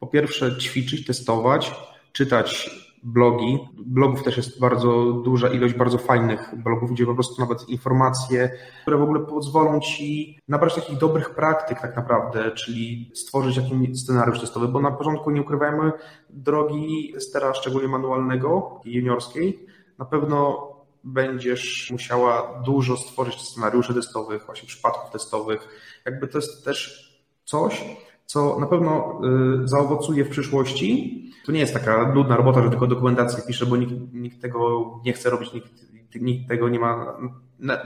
po 0.00 0.06
pierwsze 0.06 0.58
ćwiczyć, 0.58 1.06
testować, 1.06 1.72
czytać 2.12 2.70
blogi. 3.02 3.58
Blogów 3.86 4.22
też 4.22 4.36
jest 4.36 4.60
bardzo 4.60 5.12
duża 5.12 5.48
ilość 5.48 5.74
bardzo 5.74 5.98
fajnych 5.98 6.54
blogów, 6.56 6.90
gdzie 6.90 7.06
po 7.06 7.14
prostu 7.14 7.40
nawet 7.40 7.68
informacje, 7.68 8.50
które 8.82 8.96
w 8.96 9.02
ogóle 9.02 9.20
pozwolą 9.20 9.80
ci 9.80 10.38
nabrać 10.48 10.74
takich 10.74 10.98
dobrych 10.98 11.30
praktyk 11.30 11.80
tak 11.80 11.96
naprawdę, 11.96 12.50
czyli 12.50 13.10
stworzyć 13.14 13.56
jakiś 13.56 14.00
scenariusz 14.00 14.40
testowy, 14.40 14.68
bo 14.68 14.80
na 14.80 14.90
początku 14.90 15.30
nie 15.30 15.40
ukrywajmy 15.40 15.92
drogi 16.30 17.10
testera, 17.14 17.54
szczególnie 17.54 17.88
manualnego, 17.88 18.80
juniorskiej, 18.84 19.66
na 19.98 20.04
pewno 20.04 20.70
będziesz 21.04 21.88
musiała 21.92 22.62
dużo 22.64 22.96
stworzyć 22.96 23.40
scenariuszy 23.40 23.94
testowych, 23.94 24.46
właśnie 24.46 24.68
przypadków 24.68 25.10
testowych. 25.10 25.68
Jakby 26.04 26.28
to 26.28 26.38
jest 26.38 26.64
też 26.64 27.10
coś, 27.44 27.96
co 28.26 28.58
na 28.58 28.66
pewno 28.66 29.20
y, 29.64 29.68
zaowocuje 29.68 30.24
w 30.24 30.28
przyszłości. 30.28 31.29
To 31.44 31.52
nie 31.52 31.60
jest 31.60 31.74
taka 31.74 32.12
nudna 32.12 32.36
robota, 32.36 32.62
że 32.62 32.70
tylko 32.70 32.86
dokumentację 32.86 33.42
pisze, 33.46 33.66
bo 33.66 33.76
nikt, 33.76 33.92
nikt 34.12 34.42
tego 34.42 34.90
nie 35.04 35.12
chce 35.12 35.30
robić, 35.30 35.52
nikt, 35.52 35.70
nikt 36.14 36.48
tego 36.48 36.68
nie 36.68 36.78
ma, 36.78 37.18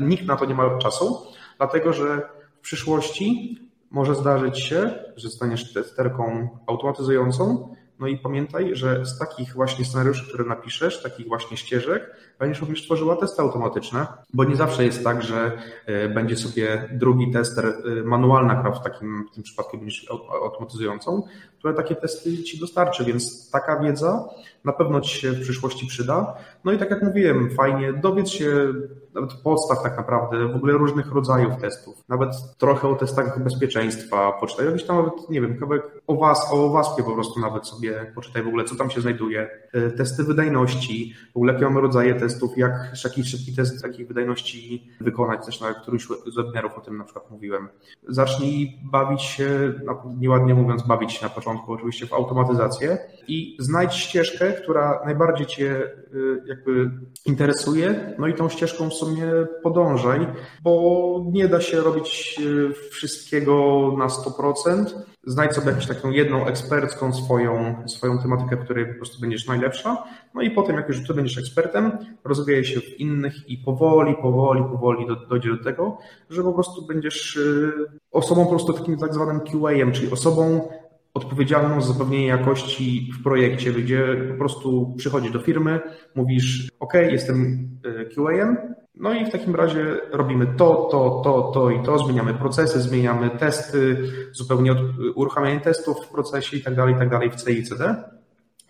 nikt 0.00 0.26
na 0.26 0.36
to 0.36 0.44
nie 0.44 0.54
ma 0.54 0.78
czasu, 0.78 1.26
dlatego 1.58 1.92
że 1.92 2.28
w 2.56 2.60
przyszłości 2.60 3.58
może 3.90 4.14
zdarzyć 4.14 4.58
się, 4.58 4.94
że 5.16 5.28
zostaniesz 5.28 5.72
testerką 5.72 6.48
automatyzującą, 6.66 7.74
no 7.98 8.06
i 8.06 8.18
pamiętaj, 8.18 8.76
że 8.76 9.06
z 9.06 9.18
takich 9.18 9.54
właśnie 9.54 9.84
scenariuszy, 9.84 10.28
które 10.28 10.44
napiszesz, 10.44 11.02
takich 11.02 11.28
właśnie 11.28 11.56
ścieżek, 11.56 12.16
będziesz 12.38 12.60
również 12.60 12.82
tworzyła 12.82 13.16
testy 13.16 13.42
automatyczne, 13.42 14.06
bo 14.34 14.44
nie 14.44 14.56
zawsze 14.56 14.84
jest 14.84 15.04
tak, 15.04 15.22
że 15.22 15.58
e, 15.86 16.08
będzie 16.08 16.36
sobie 16.36 16.88
drugi 16.92 17.32
tester, 17.32 17.74
manualna 18.04 18.54
gra 18.54 18.72
w 18.72 18.84
takim 18.84 19.28
w 19.32 19.34
tym 19.34 19.42
przypadku 19.42 19.78
będziesz 19.78 20.06
automatyzującą, 20.44 21.22
która 21.58 21.74
takie 21.74 21.94
testy 21.94 22.42
ci 22.42 22.60
dostarczy, 22.60 23.04
więc 23.04 23.50
taka 23.50 23.80
wiedza 23.80 24.28
na 24.64 24.72
pewno 24.72 25.00
ci 25.00 25.20
się 25.20 25.32
w 25.32 25.40
przyszłości 25.40 25.86
przyda. 25.86 26.34
No 26.64 26.72
i 26.72 26.78
tak 26.78 26.90
jak 26.90 27.02
mówiłem, 27.02 27.50
fajnie 27.50 27.92
dowiedz 27.92 28.28
się 28.28 28.74
nawet 29.14 29.32
podstaw 29.32 29.82
tak 29.82 29.96
naprawdę, 29.96 30.48
w 30.48 30.56
ogóle 30.56 30.72
różnych 30.72 31.12
rodzajów 31.12 31.56
testów, 31.56 32.04
nawet 32.08 32.30
trochę 32.58 32.88
o 32.88 32.94
testach 32.94 33.42
bezpieczeństwa, 33.42 34.32
poczytaj. 34.32 34.66
Jakiś 34.66 34.84
tam 34.84 34.96
nawet, 34.96 35.30
nie 35.30 35.40
wiem, 35.40 35.58
kawałek 35.58 36.02
o 36.06 36.16
was, 36.16 36.52
o 36.52 36.70
waspie 36.70 37.02
po 37.02 37.12
prostu 37.12 37.40
nawet 37.40 37.66
sobie 37.66 38.12
poczytaj 38.14 38.42
w 38.42 38.48
ogóle, 38.48 38.64
co 38.64 38.76
tam 38.76 38.90
się 38.90 39.00
znajduje, 39.00 39.48
e, 39.72 39.90
testy 39.90 40.24
wydajności, 40.24 41.14
w 41.32 41.36
ogóle 41.36 41.52
jakie 41.52 41.64
mamy 41.64 41.80
rodzaje 41.80 42.14
testów, 42.14 42.58
jak 42.58 42.92
jaki 43.04 43.24
szybki 43.24 43.56
test 43.56 43.82
takich 43.82 44.08
wydajności 44.08 44.88
wykonać, 45.00 45.46
też 45.46 45.60
na 45.60 45.74
którymś 45.74 46.04
z 46.04 46.36
webinarów 46.36 46.78
o 46.78 46.80
tym 46.80 46.98
na 46.98 47.04
przykład 47.04 47.30
mówiłem. 47.30 47.68
Zacznij 48.08 48.78
bawić 48.84 49.22
się, 49.22 49.72
nieładnie 50.18 50.54
mówiąc, 50.54 50.86
bawić 50.86 51.12
się 51.12 51.26
na 51.26 51.30
początku 51.30 51.72
oczywiście 51.72 52.06
w 52.06 52.12
automatyzację 52.12 52.98
i 53.28 53.56
znajdź 53.58 53.94
ścieżkę, 53.94 54.52
która 54.52 55.00
najbardziej 55.04 55.46
Cię 55.46 55.82
y, 56.14 56.42
jakby 56.46 56.90
interesuje, 57.26 58.14
no 58.18 58.26
i 58.26 58.34
tą 58.34 58.48
ścieżką 58.48 58.90
w 58.90 58.94
sumie 58.94 59.26
podążaj, 59.62 60.26
bo 60.62 61.24
nie 61.32 61.48
da 61.48 61.60
się 61.60 61.80
robić 61.80 62.40
y, 62.40 62.90
wszystkiego 62.90 63.54
na 63.98 64.06
100%. 64.06 64.84
Znajdź 65.26 65.52
sobie 65.52 65.66
jakąś 65.66 65.86
taką 65.86 66.10
jedną 66.10 66.46
ekspercką 66.46 67.12
swoją, 67.12 67.82
swoją 67.88 68.18
tematykę, 68.18 68.56
w 68.56 68.64
której 68.64 68.86
po 68.86 68.94
prostu 68.94 69.20
będziesz 69.20 69.46
najlepsza, 69.46 70.04
no 70.34 70.42
i 70.42 70.50
potem 70.50 70.76
jak 70.76 70.88
już 70.88 71.06
Ty 71.06 71.14
będziesz 71.14 71.38
ekspertem, 71.38 71.98
rozwijaj 72.24 72.64
się 72.64 72.80
w 72.80 73.00
innych 73.00 73.48
i 73.48 73.58
powoli, 73.58 74.14
powoli, 74.22 74.62
powoli 74.62 75.06
dojdzie 75.28 75.50
do 75.50 75.64
tego, 75.64 75.98
że 76.30 76.42
po 76.42 76.52
prostu 76.52 76.86
będziesz 76.86 77.36
y, 77.36 77.72
osobą 78.12 78.44
po 78.44 78.50
prostu 78.50 78.72
takim 78.72 78.98
tak 78.98 79.14
zwanym 79.14 79.40
QA-em, 79.40 79.92
czyli 79.92 80.12
osobą, 80.12 80.68
odpowiedzialną 81.14 81.80
za 81.80 81.92
zapewnienie 81.92 82.26
jakości 82.26 83.12
w 83.18 83.22
projekcie, 83.22 83.72
gdzie 83.72 84.16
po 84.32 84.38
prostu 84.38 84.94
przychodzisz 84.96 85.32
do 85.32 85.40
firmy, 85.40 85.80
mówisz, 86.14 86.68
OK, 86.80 86.94
jestem 86.94 87.68
e, 87.84 88.04
QA-em, 88.04 88.74
no 88.94 89.14
i 89.14 89.26
w 89.26 89.30
takim 89.30 89.54
razie 89.54 89.96
robimy 90.12 90.46
to, 90.46 90.88
to, 90.90 91.20
to, 91.24 91.50
to 91.54 91.70
i 91.70 91.82
to, 91.82 91.98
zmieniamy 91.98 92.34
procesy, 92.34 92.80
zmieniamy 92.80 93.30
testy, 93.30 93.96
zupełnie 94.32 94.72
od, 94.72 94.78
uruchamianie 95.14 95.60
testów 95.60 95.96
w 96.06 96.08
procesie 96.08 96.56
i 96.56 96.62
tak 96.62 96.74
dalej, 96.74 96.94
i 96.94 96.98
tak 96.98 97.10
dalej 97.10 97.30
w 97.30 97.34
C 97.34 97.52
i 97.52 97.62
CD. 97.62 98.04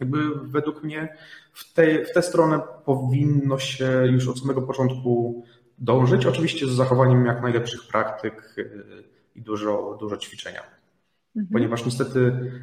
Jakby 0.01 0.19
według 0.43 0.83
mnie 0.83 1.17
w, 1.53 1.73
te, 1.73 2.05
w 2.05 2.13
tę 2.13 2.23
stronę 2.23 2.61
powinno 2.85 3.59
się 3.59 4.07
już 4.07 4.29
od 4.29 4.41
samego 4.41 4.63
początku 4.63 5.45
dążyć, 5.79 6.27
oczywiście 6.27 6.67
z 6.67 6.71
zachowaniem 6.71 7.27
jak 7.27 7.43
najlepszych 7.43 7.81
praktyk 7.89 8.55
e, 8.59 8.63
i 9.35 9.43
dużo, 9.43 9.97
dużo 10.01 10.17
ćwiczenia 10.17 10.74
mhm. 11.37 11.53
ponieważ 11.53 11.85
niestety 11.85 12.19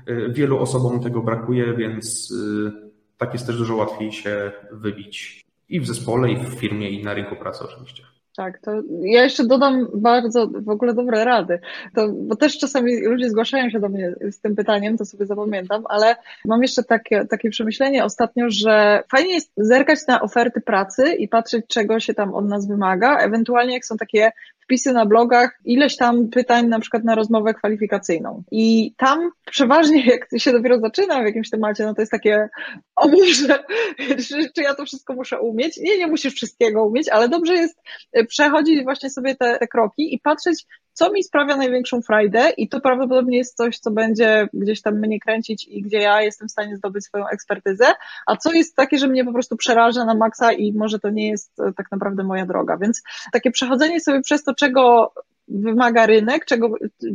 y, 0.09 0.30
wielu 0.34 0.59
osobom 0.59 0.99
tego 0.99 1.22
brakuje, 1.22 1.74
więc 1.74 2.32
y, 2.32 2.91
tak 3.17 3.34
jest 3.34 3.47
też 3.47 3.57
dużo 3.57 3.76
łatwiej 3.76 4.11
się 4.11 4.51
wybić 4.72 5.45
i 5.69 5.80
w 5.80 5.88
zespole, 5.88 6.32
i 6.32 6.38
w 6.38 6.49
firmie, 6.49 6.89
i 6.89 7.03
na 7.03 7.13
rynku 7.13 7.36
pracy 7.36 7.63
oczywiście. 7.63 8.03
Tak, 8.36 8.59
to 8.59 8.72
ja 9.01 9.24
jeszcze 9.24 9.45
dodam 9.45 9.88
bardzo 9.93 10.47
w 10.47 10.69
ogóle 10.69 10.93
dobre 10.93 11.26
rady, 11.26 11.59
to, 11.95 12.09
bo 12.09 12.36
też 12.36 12.57
czasami 12.57 13.01
ludzie 13.05 13.30
zgłaszają 13.30 13.69
się 13.69 13.80
do 13.80 13.89
mnie 13.89 14.15
z 14.32 14.39
tym 14.39 14.55
pytaniem, 14.55 14.97
to 14.97 15.05
sobie 15.05 15.26
zapamiętam, 15.26 15.84
ale 15.89 16.15
mam 16.45 16.61
jeszcze 16.61 16.84
takie, 16.84 17.26
takie 17.26 17.49
przemyślenie 17.49 18.05
ostatnio, 18.05 18.45
że 18.49 19.03
fajnie 19.11 19.34
jest 19.34 19.51
zerkać 19.57 19.99
na 20.07 20.22
oferty 20.22 20.61
pracy 20.61 21.13
i 21.13 21.28
patrzeć, 21.28 21.65
czego 21.67 21.99
się 21.99 22.13
tam 22.13 22.34
od 22.34 22.47
nas 22.47 22.67
wymaga, 22.67 23.17
ewentualnie 23.17 23.74
jak 23.74 23.86
są 23.86 23.97
takie 23.97 24.32
wpisy 24.72 24.93
na 24.93 25.05
blogach, 25.05 25.59
ileś 25.65 25.97
tam 25.97 26.30
pytań 26.30 26.67
na 26.67 26.80
przykład 26.80 27.03
na 27.03 27.15
rozmowę 27.15 27.53
kwalifikacyjną. 27.53 28.43
I 28.51 28.93
tam 28.97 29.32
przeważnie, 29.51 30.05
jak 30.11 30.28
się 30.38 30.51
dopiero 30.51 30.80
zaczyna 30.80 31.22
w 31.22 31.26
jakimś 31.26 31.49
temacie, 31.49 31.86
no 31.86 31.93
to 31.93 32.01
jest 32.01 32.11
takie, 32.11 32.49
o 32.95 33.09
że, 33.34 33.63
czy, 34.28 34.51
czy 34.55 34.61
ja 34.61 34.76
to 34.76 34.86
wszystko 34.86 35.13
muszę 35.13 35.39
umieć? 35.39 35.78
Nie, 35.78 35.97
nie 35.97 36.07
musisz 36.07 36.34
wszystkiego 36.34 36.86
umieć, 36.86 37.09
ale 37.09 37.30
dobrze 37.30 37.53
jest 37.53 37.78
przechodzić 38.28 38.84
właśnie 38.84 39.09
sobie 39.09 39.36
te, 39.36 39.57
te 39.59 39.67
kroki 39.67 40.15
i 40.15 40.19
patrzeć, 40.19 40.65
co 40.93 41.11
mi 41.11 41.23
sprawia 41.23 41.57
największą 41.57 42.01
frajdę 42.01 42.49
i 42.49 42.69
to 42.69 42.81
prawdopodobnie 42.81 43.37
jest 43.37 43.57
coś, 43.57 43.79
co 43.79 43.91
będzie 43.91 44.47
gdzieś 44.53 44.81
tam 44.81 44.99
mnie 44.99 45.19
kręcić 45.19 45.67
i 45.67 45.81
gdzie 45.81 45.97
ja 45.97 46.21
jestem 46.21 46.47
w 46.47 46.51
stanie 46.51 46.77
zdobyć 46.77 47.05
swoją 47.05 47.27
ekspertyzę, 47.27 47.85
a 48.25 48.35
co 48.35 48.53
jest 48.53 48.75
takie, 48.75 48.97
że 48.97 49.07
mnie 49.07 49.25
po 49.25 49.33
prostu 49.33 49.57
przeraża 49.57 50.05
na 50.05 50.13
maksa 50.13 50.53
i 50.53 50.73
może 50.73 50.99
to 50.99 51.09
nie 51.09 51.29
jest 51.29 51.59
e, 51.59 51.73
tak 51.73 51.91
naprawdę 51.91 52.23
moja 52.23 52.45
droga. 52.45 52.77
Więc 52.77 53.01
takie 53.31 53.51
przechodzenie 53.51 54.01
sobie 54.01 54.21
przez 54.21 54.43
to, 54.43 54.55
czego 54.55 55.13
wymaga 55.47 56.05
rynek, 56.05 56.45
czego, 56.45 56.69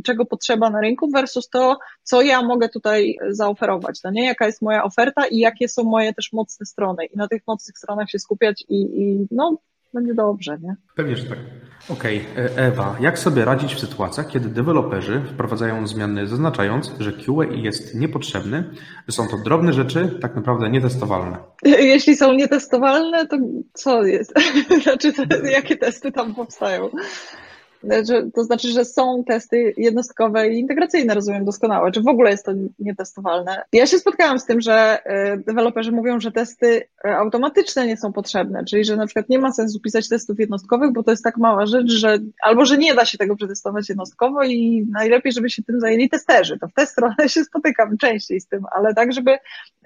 czego 0.05 0.27
potrzeba 0.27 0.71
na 0.71 0.81
rynku 0.81 1.11
versus 1.11 1.49
to, 1.49 1.79
co 2.03 2.23
ja 2.23 2.43
mogę 2.43 2.69
tutaj 2.69 3.19
zaoferować, 3.29 4.01
no 4.05 4.11
nie? 4.11 4.27
Jaka 4.27 4.47
jest 4.47 4.63
moja 4.63 4.85
oferta 4.85 5.27
i 5.27 5.39
jakie 5.39 5.69
są 5.69 5.85
moje 5.85 6.15
też 6.15 6.33
mocne 6.33 6.67
strony 6.67 7.05
i 7.05 7.17
na 7.17 7.29
tych 7.29 7.43
mocnych 7.47 7.79
stronach 7.79 8.11
się 8.11 8.19
skupiać 8.19 8.65
i, 8.69 9.03
i 9.03 9.27
no, 9.31 9.59
będzie 9.95 10.15
dobrze, 10.15 10.59
nie? 10.63 10.77
Pewnie, 10.97 11.17
że 11.17 11.25
tak. 11.25 11.39
Okej, 11.89 12.21
okay. 12.33 12.45
E, 12.45 12.67
Ewa, 12.67 12.97
jak 13.01 13.19
sobie 13.19 13.45
radzić 13.45 13.75
w 13.75 13.81
sytuacjach, 13.81 14.29
kiedy 14.29 14.49
deweloperzy 14.49 15.23
wprowadzają 15.33 15.87
zmiany 15.87 16.27
zaznaczając, 16.27 16.93
że 16.99 17.13
QA 17.13 17.45
jest 17.51 17.95
niepotrzebny, 17.95 18.71
że 19.09 19.13
są 19.17 19.29
to 19.29 19.39
drobne 19.39 19.73
rzeczy, 19.73 20.19
tak 20.23 20.35
naprawdę 20.35 20.71
nietestowalne? 20.71 21.39
Jeśli 21.95 22.17
są 22.17 22.33
nietestowalne, 22.33 23.27
to 23.27 23.37
co 23.73 24.05
jest? 24.05 24.35
znaczy, 24.83 25.13
to, 25.13 25.23
jakie 25.45 25.77
testy 25.77 26.13
tam 26.13 26.35
powstają? 26.35 26.89
To 28.35 28.45
znaczy, 28.45 28.69
że 28.69 28.85
są 28.85 29.25
testy 29.25 29.75
jednostkowe 29.77 30.49
i 30.49 30.59
integracyjne, 30.59 31.15
rozumiem 31.15 31.45
doskonale, 31.45 31.93
czy 31.93 32.01
w 32.03 32.09
ogóle 32.09 32.31
jest 32.31 32.45
to 32.45 32.53
nietestowalne. 32.79 33.63
Ja 33.73 33.87
się 33.87 33.99
spotkałam 33.99 34.39
z 34.39 34.47
tym, 34.47 34.61
że 34.61 35.05
e, 35.05 35.37
deweloperzy 35.37 35.93
mówią, 35.93 36.21
że 36.21 36.33
testy 36.33 36.89
e, 37.05 37.17
automatyczne 37.17 37.87
nie 37.87 37.97
są 37.97 38.13
potrzebne, 38.13 38.65
czyli 38.65 38.85
że 38.85 38.97
na 38.97 39.07
przykład 39.07 39.29
nie 39.29 39.39
ma 39.39 39.53
sensu 39.53 39.81
pisać 39.81 40.09
testów 40.09 40.41
jednostkowych, 40.41 40.93
bo 40.93 41.03
to 41.03 41.11
jest 41.11 41.25
tak 41.25 41.37
mała 41.37 41.67
rzecz, 41.67 41.91
że 41.91 42.19
albo 42.43 42.65
że 42.65 42.79
nie 42.79 42.95
da 42.95 43.05
się 43.05 43.19
tego 43.19 43.37
przetestować 43.37 43.89
jednostkowo 43.89 44.45
i 44.45 44.87
najlepiej, 44.93 45.33
żeby 45.33 45.51
się 45.51 45.63
tym 45.63 45.81
zajęli 45.81 46.09
testerzy. 46.09 46.59
To 46.59 46.69
w 46.69 46.73
tę 46.73 46.87
stronę 46.87 47.29
się 47.29 47.45
spotykam 47.45 47.97
częściej 47.99 48.41
z 48.41 48.49
tym, 48.49 48.65
ale 48.73 48.95
tak, 48.95 49.13
żeby, 49.13 49.39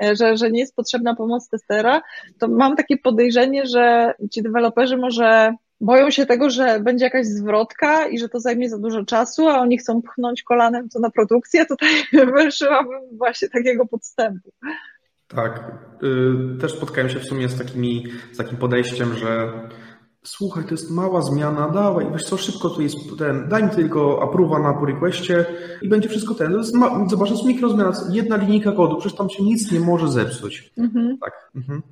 e, 0.03 0.17
że, 0.17 0.37
że 0.37 0.51
nie 0.51 0.61
jest 0.61 0.77
potrzebna 0.77 1.15
pomoc 1.15 1.49
testera, 1.49 2.03
to 2.39 2.49
mam 2.49 2.77
takie 2.77 2.97
podejrzenie, 2.97 3.67
że 3.67 4.15
ci 4.31 4.43
deweloperzy 4.43 4.97
może 4.97 5.55
boją 5.81 6.11
się 6.11 6.27
tego, 6.27 6.51
że 6.51 6.81
będzie 6.81 7.05
jakaś 7.05 7.27
zwrotka 7.27 8.07
i 8.07 8.19
że 8.19 8.29
to 8.29 8.41
zajmie 8.41 8.69
za 8.69 8.79
dużo 8.79 9.05
czasu, 9.05 9.49
a 9.49 9.61
oni 9.61 9.79
chcą 9.79 10.03
pchnąć 10.03 10.43
kolanem 10.43 10.89
to 10.89 11.01
na 11.01 11.11
produkcję, 11.11 11.67
tutaj 11.67 11.89
wyszyłabym 12.35 13.01
właśnie 13.13 13.49
takiego 13.49 13.87
podstępu. 13.87 14.51
Tak. 15.29 15.73
Y, 16.03 16.59
też 16.61 16.73
spotkałem 16.73 17.11
się 17.11 17.19
w 17.19 17.25
sumie 17.25 17.49
z, 17.49 17.59
takimi, 17.59 18.05
z 18.33 18.37
takim 18.37 18.59
podejściem, 18.59 19.15
że 19.15 19.53
słuchaj, 20.25 20.65
to 20.65 20.71
jest 20.71 20.91
mała 20.91 21.23
zmiana, 21.23 21.69
dawaj, 21.69 22.07
wiesz 22.13 22.25
co, 22.25 22.37
szybko 22.37 22.71
tu 22.71 22.83
jest 22.83 22.97
ten, 23.19 23.49
daj 23.49 23.65
mi 23.65 23.71
tylko 23.71 24.23
approwa 24.23 24.59
na 24.59 24.73
pull 24.73 24.87
requestie 24.87 25.45
i 25.83 25.89
będzie 25.89 26.09
wszystko 26.09 26.35
ten. 26.35 26.65
Zobacz, 26.65 27.29
to 27.29 27.35
jest 27.35 27.45
mikrozmiana, 27.45 27.93
jedna 28.11 28.37
linijka 28.37 28.73
kodu, 28.73 28.97
przecież 28.97 29.19
tam 29.19 29.31
się 29.31 29.43
nic 29.45 29.73
nie 29.73 29.81
może 29.81 30.09
zepsuć. 30.09 30.73
Mhm. 30.79 31.19
Tak. 31.21 31.51
Mhm. 31.57 31.83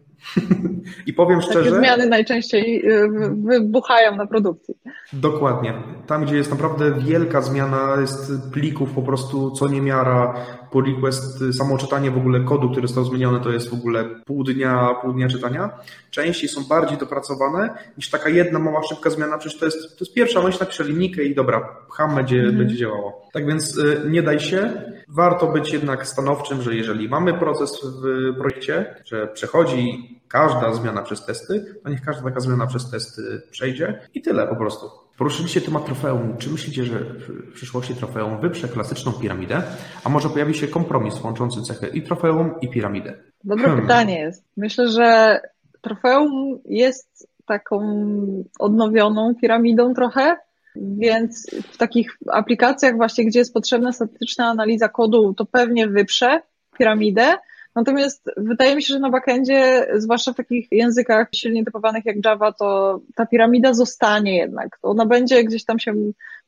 I 1.07 1.12
powiem 1.12 1.43
szczerze. 1.43 1.71
Takie 1.71 1.79
zmiany 1.79 2.07
najczęściej 2.07 2.91
y, 2.91 3.09
wybuchają 3.45 4.16
na 4.16 4.27
produkcji. 4.27 4.75
Dokładnie. 5.12 5.75
Tam, 6.07 6.25
gdzie 6.25 6.37
jest 6.37 6.51
naprawdę 6.51 6.93
wielka 6.93 7.43
zmiana, 7.43 7.97
jest 8.01 8.33
plików 8.53 8.91
po 8.91 9.03
prostu 9.03 9.51
co 9.51 9.69
niemiara, 9.69 10.35
pull 10.71 10.85
request, 10.85 11.45
samo 11.57 11.79
czytanie 11.79 12.11
w 12.11 12.16
ogóle 12.16 12.41
kodu, 12.41 12.71
który 12.71 12.87
został 12.87 13.05
zmieniony, 13.05 13.41
to 13.41 13.51
jest 13.51 13.71
w 13.71 13.75
ogóle 13.75 14.05
pół 14.05 14.45
dnia, 14.45 14.95
pół 15.03 15.12
dnia 15.12 15.29
czytania. 15.29 15.71
Częściej 16.11 16.49
są 16.49 16.64
bardziej 16.64 16.99
dopracowane 16.99 17.71
niż 17.97 18.11
taka 18.11 18.29
jedna 18.29 18.59
mała, 18.59 18.83
szybka 18.89 19.11
zmiana, 19.11 19.39
przecież 19.39 19.59
to 19.59 19.64
jest, 19.64 19.99
to 19.99 20.05
jest 20.05 20.14
pierwsza 20.14 20.43
myśl, 20.43 20.59
napiszę 20.61 20.85
linijkę 20.85 21.25
i 21.25 21.35
dobra, 21.35 21.77
ham 21.93 22.14
będzie, 22.14 22.39
mhm. 22.39 22.59
będzie 22.59 22.77
działało. 22.77 23.29
Tak 23.33 23.47
więc 23.47 23.79
y, 23.79 24.01
nie 24.11 24.23
daj 24.23 24.41
się. 24.41 24.83
Warto 25.09 25.47
być 25.47 25.73
jednak 25.73 26.07
stanowczym, 26.07 26.63
że 26.63 26.75
jeżeli 26.75 27.09
mamy 27.09 27.35
proces 27.35 27.81
w 27.85 28.35
projekcie, 28.39 28.95
że 29.05 29.27
przechodzi 29.27 30.19
każda 30.29 30.73
zmiana 30.73 31.03
przez 31.03 31.27
testy, 31.27 31.75
to 31.83 31.91
niech 31.91 32.03
każda 32.03 32.23
taka 32.23 32.41
zmiana 32.41 32.67
przez 32.67 32.91
testy 32.91 33.43
przejdzie 33.51 34.01
i 34.15 34.23
tyle 34.23 34.47
po 34.47 34.57
prostu. 34.57 34.87
Poruszyliście 35.19 35.61
temat 35.61 35.87
trofeum. 35.87 36.37
Czy 36.39 36.51
myślicie, 36.51 36.85
że 36.85 36.99
w 36.99 37.53
przyszłości 37.53 37.95
trofeum 37.95 38.41
wyprze 38.41 38.69
klasyczną 38.69 39.13
piramidę, 39.13 39.63
a 40.05 40.09
może 40.09 40.29
pojawi 40.29 40.55
się 40.55 40.69
kompromis 40.69 41.25
łączący 41.25 41.63
cechy 41.63 41.87
i 41.87 42.03
trofeum 42.03 42.55
i 42.61 42.69
piramidę? 42.69 43.15
Dobre 43.45 43.65
hmm. 43.65 43.83
pytanie 43.83 44.21
jest. 44.21 44.45
Myślę, 44.57 44.89
że 44.89 45.41
trofeum 45.81 46.59
jest 46.65 47.29
taką 47.47 47.79
odnowioną 48.59 49.35
piramidą 49.41 49.95
trochę, 49.95 50.37
więc 50.99 51.47
w 51.72 51.76
takich 51.76 52.18
aplikacjach 52.33 52.97
właśnie, 52.97 53.24
gdzie 53.24 53.39
jest 53.39 53.55
potrzebna 53.55 53.93
statyczna 53.93 54.47
analiza 54.47 54.89
kodu, 54.89 55.35
to 55.35 55.47
pewnie 55.47 55.89
wyprze 55.89 56.43
piramidę, 56.79 57.37
Natomiast 57.79 58.31
wydaje 58.37 58.76
mi 58.76 58.83
się, 58.83 58.95
że 58.95 59.01
na 59.01 59.11
backendzie, 59.11 59.87
zwłaszcza 59.97 60.33
w 60.33 60.37
takich 60.37 60.68
językach 60.70 61.29
silnie 61.35 61.64
typowanych 61.64 62.05
jak 62.05 62.16
Java, 62.24 62.53
to 62.53 63.01
ta 63.14 63.26
piramida 63.26 63.74
zostanie 63.74 64.37
jednak. 64.37 64.79
Ona 64.83 65.07
będzie 65.07 65.45
gdzieś 65.45 65.64
tam 65.64 65.79
się 65.79 65.95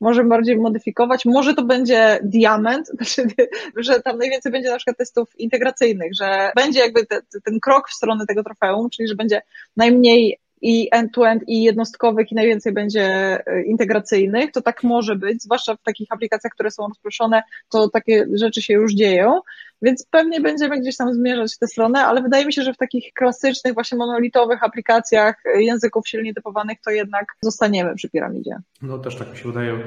może 0.01 0.25
bardziej 0.25 0.57
modyfikować. 0.57 1.25
Może 1.25 1.55
to 1.55 1.65
będzie 1.65 2.19
diament, 2.23 2.87
znaczy, 2.97 3.35
że 3.77 4.01
tam 4.01 4.19
najwięcej 4.19 4.53
będzie 4.53 4.71
na 4.71 4.77
przykład 4.77 4.97
testów 4.97 5.41
integracyjnych, 5.41 6.13
że 6.21 6.53
będzie 6.57 6.81
jakby 6.81 7.07
te, 7.07 7.21
ten 7.45 7.61
krok 7.61 7.89
w 7.89 7.95
stronę 7.95 8.27
tego 8.27 8.45
trofeum, 8.45 8.91
czyli 8.91 9.09
że 9.09 9.15
będzie 9.15 9.43
najmniej 9.77 10.39
i 10.63 10.89
end-to-end 10.93 11.43
i 11.47 11.63
jednostkowych 11.63 12.33
i 12.33 12.35
najwięcej 12.35 12.73
będzie 12.73 13.07
e, 13.47 13.63
integracyjnych, 13.63 14.53
to 14.53 14.63
tak 14.63 14.83
może 14.83 15.17
być, 15.17 15.43
zwłaszcza 15.43 15.77
w 15.77 15.83
takich 15.83 16.13
aplikacjach, 16.13 16.53
które 16.53 16.71
są 16.71 16.89
rozproszone, 16.89 17.43
to 17.69 17.89
takie 17.89 18.27
rzeczy 18.35 18.63
się 18.63 18.75
już 18.75 18.95
dzieją, 18.95 19.41
więc 19.83 20.07
pewnie 20.11 20.41
będziemy 20.41 20.81
gdzieś 20.81 20.97
tam 20.97 21.15
zmierzać 21.15 21.55
w 21.55 21.59
tę 21.59 21.67
stronę, 21.67 22.07
ale 22.07 22.23
wydaje 22.23 22.47
mi 22.47 22.53
się, 22.53 22.63
że 22.63 22.73
w 22.73 22.77
takich 22.77 23.13
klasycznych, 23.13 23.75
właśnie 23.75 23.99
monolitowych 23.99 24.65
aplikacjach 24.65 25.43
e, 25.47 25.63
języków 25.63 26.09
silnie 26.09 26.35
typowanych 26.35 26.79
to 26.85 26.91
jednak 26.91 27.27
zostaniemy 27.43 27.95
przy 27.95 28.11
piramidzie. 28.11 28.57
No 28.83 28.99
też 28.99 29.17
tak 29.17 29.31
mi 29.31 29.37
się 29.37 29.49
wydaje, 29.49 29.79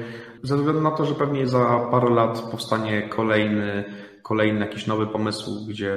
ze 0.42 0.56
względu 0.56 0.80
na 0.80 0.90
to, 0.90 1.04
że 1.04 1.14
pewnie 1.14 1.46
za 1.46 1.88
parę 1.90 2.10
lat 2.10 2.40
powstanie 2.40 3.08
kolejny 3.08 3.84
kolejny 4.24 4.60
jakiś 4.60 4.86
nowy 4.86 5.06
pomysł, 5.06 5.66
gdzie 5.68 5.94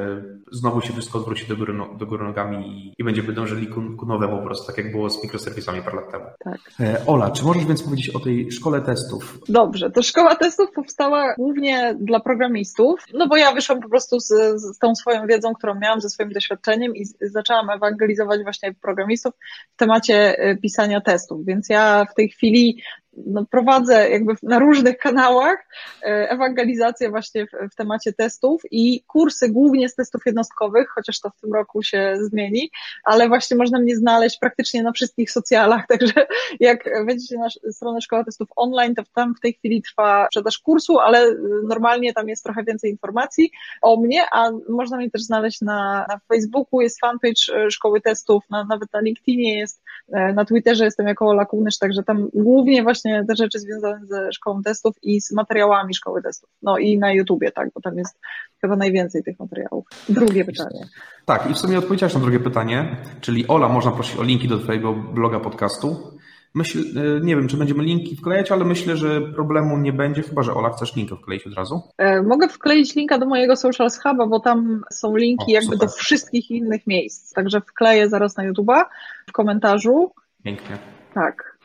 znowu 0.51 0.81
się 0.81 0.93
wszystko 0.93 1.17
odwróci 1.19 1.47
do 1.47 1.57
góry, 1.57 1.73
no, 1.73 1.95
do 1.97 2.05
góry 2.05 2.23
nogami 2.23 2.67
i, 2.67 2.93
i 2.97 3.03
będziemy 3.03 3.33
dążyli 3.33 3.67
ku, 3.67 3.81
ku 3.97 4.05
nowemu 4.05 4.37
po 4.37 4.43
prostu, 4.43 4.67
tak 4.67 4.77
jak 4.77 4.91
było 4.91 5.09
z 5.09 5.23
mikroserwisami 5.23 5.81
parę 5.81 5.95
lat 5.95 6.11
temu. 6.11 6.25
Tak. 6.39 6.57
E, 6.79 7.05
Ola, 7.05 7.31
czy 7.31 7.45
możesz 7.45 7.65
więc 7.65 7.83
powiedzieć 7.83 8.09
o 8.09 8.19
tej 8.19 8.51
szkole 8.51 8.81
testów? 8.81 9.39
Dobrze, 9.49 9.91
to 9.91 10.03
szkoła 10.03 10.35
testów 10.35 10.71
powstała 10.71 11.33
głównie 11.37 11.95
dla 11.99 12.19
programistów, 12.19 12.99
no 13.13 13.27
bo 13.27 13.37
ja 13.37 13.51
wyszłam 13.51 13.79
po 13.79 13.89
prostu 13.89 14.19
z, 14.19 14.27
z 14.61 14.79
tą 14.79 14.95
swoją 14.95 15.27
wiedzą, 15.27 15.53
którą 15.53 15.75
miałam, 15.79 16.01
ze 16.01 16.09
swoim 16.09 16.31
doświadczeniem 16.31 16.95
i 16.95 17.05
z, 17.05 17.17
zaczęłam 17.21 17.69
ewangelizować 17.69 18.43
właśnie 18.43 18.73
programistów 18.81 19.33
w 19.73 19.77
temacie 19.77 20.39
e, 20.39 20.57
pisania 20.57 21.01
testów, 21.01 21.45
więc 21.45 21.69
ja 21.69 22.05
w 22.11 22.13
tej 22.13 22.29
chwili 22.29 22.81
no, 23.25 23.45
prowadzę 23.51 24.09
jakby 24.09 24.33
na 24.43 24.59
różnych 24.59 24.97
kanałach 24.97 25.67
e, 26.03 26.29
ewangelizację 26.29 27.09
właśnie 27.09 27.45
w, 27.45 27.71
w, 27.71 27.75
temacie 27.75 28.13
testów 28.13 28.61
i 28.71 29.03
kursy 29.07 29.49
głównie 29.49 29.89
z 29.89 29.95
testów 29.95 30.21
jednostkowych, 30.25 30.89
chociaż 30.89 31.19
to 31.19 31.29
w 31.29 31.41
tym 31.41 31.53
roku 31.53 31.83
się 31.83 32.17
zmieni, 32.21 32.71
ale 33.03 33.27
właśnie 33.27 33.57
można 33.57 33.79
mnie 33.79 33.95
znaleźć 33.95 34.39
praktycznie 34.39 34.83
na 34.83 34.91
wszystkich 34.91 35.31
socjalach, 35.31 35.87
także 35.99 36.27
jak 36.59 37.05
wejdziecie 37.05 37.37
na 37.37 37.71
stronę 37.71 38.01
Szkoła 38.01 38.23
Testów 38.23 38.47
Online, 38.55 38.95
to 38.95 39.03
tam 39.15 39.35
w 39.35 39.39
tej 39.39 39.53
chwili 39.53 39.81
trwa 39.81 40.25
sprzedaż 40.25 40.59
kursu, 40.59 40.99
ale 40.99 41.35
normalnie 41.63 42.13
tam 42.13 42.29
jest 42.29 42.43
trochę 42.43 42.63
więcej 42.63 42.91
informacji 42.91 43.51
o 43.81 43.97
mnie, 43.97 44.23
a 44.31 44.51
można 44.69 44.97
mnie 44.97 45.11
też 45.11 45.21
znaleźć 45.21 45.61
na, 45.61 46.05
na 46.09 46.19
Facebooku, 46.27 46.81
jest 46.81 46.99
fanpage 46.99 47.55
e, 47.55 47.71
Szkoły 47.71 48.01
Testów, 48.01 48.43
na, 48.49 48.63
nawet 48.63 48.93
na 48.93 48.99
LinkedInie 48.99 49.59
jest, 49.59 49.81
e, 50.13 50.33
na 50.33 50.45
Twitterze 50.45 50.85
jestem 50.85 51.07
jako 51.07 51.27
Ola 51.27 51.45
także 51.79 52.03
tam 52.03 52.29
głównie 52.33 52.83
właśnie 52.83 53.06
właśnie 53.07 53.25
te 53.27 53.35
rzeczy 53.35 53.59
związane 53.59 54.05
ze 54.05 54.31
szkołą 54.31 54.61
testów 54.61 54.95
i 55.03 55.21
z 55.21 55.31
materiałami 55.31 55.93
szkoły 55.95 56.21
testów. 56.21 56.49
No 56.61 56.77
i 56.77 56.97
na 56.97 57.13
YouTubie, 57.13 57.51
tak, 57.51 57.69
bo 57.75 57.81
tam 57.81 57.97
jest 57.97 58.19
chyba 58.61 58.75
najwięcej 58.75 59.23
tych 59.23 59.39
materiałów. 59.39 59.85
Drugie 60.09 60.45
pytanie. 60.45 60.85
Tak, 61.25 61.51
i 61.51 61.53
w 61.53 61.57
sumie 61.57 61.77
odpowiedziałeś 61.77 62.13
na 62.13 62.19
drugie 62.19 62.39
pytanie, 62.39 62.97
czyli 63.21 63.47
Ola, 63.47 63.69
można 63.69 63.91
prosić 63.91 64.19
o 64.19 64.23
linki 64.23 64.47
do 64.47 64.59
Twojego 64.59 64.93
bloga 64.93 65.39
podcastu. 65.39 66.17
Myśl, 66.53 66.79
e, 66.79 67.19
nie 67.25 67.35
wiem, 67.35 67.47
czy 67.47 67.57
będziemy 67.57 67.83
linki 67.83 68.15
wklejać, 68.15 68.51
ale 68.51 68.65
myślę, 68.65 68.97
że 68.97 69.21
problemu 69.21 69.77
nie 69.77 69.93
będzie, 69.93 70.21
chyba 70.21 70.43
że 70.43 70.53
Ola 70.53 70.69
chcesz 70.69 70.95
linkę 70.95 71.15
wkleić 71.15 71.47
od 71.47 71.53
razu. 71.53 71.81
E, 71.97 72.21
mogę 72.21 72.47
wkleić 72.47 72.95
linka 72.95 73.17
do 73.17 73.25
mojego 73.25 73.55
Social 73.55 73.89
Huba, 74.03 74.27
bo 74.27 74.39
tam 74.39 74.81
są 74.91 75.15
linki 75.15 75.51
o, 75.51 75.53
jakby 75.53 75.73
super. 75.73 75.89
do 75.89 75.93
wszystkich 75.93 76.51
innych 76.51 76.87
miejsc. 76.87 77.33
Także 77.33 77.61
wkleję 77.61 78.09
zaraz 78.09 78.37
na 78.37 78.51
YouTube'a 78.51 78.83
w 79.29 79.31
komentarzu. 79.31 80.11
Pięknie. 80.43 80.77
Tak. 81.13 81.56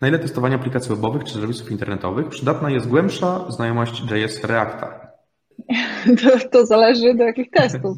Na 0.00 0.08
ile 0.08 0.18
testowania 0.18 0.56
aplikacji 0.56 0.94
webowych 0.94 1.24
czy 1.24 1.32
serwisów 1.34 1.70
internetowych 1.70 2.28
przydatna 2.28 2.70
jest 2.70 2.88
głębsza 2.88 3.50
znajomość 3.50 4.02
JS 4.10 4.44
Reacta? 4.44 5.08
To, 6.22 6.48
to 6.48 6.66
zależy 6.66 7.14
do 7.14 7.24
jakich 7.24 7.50
testów, 7.50 7.96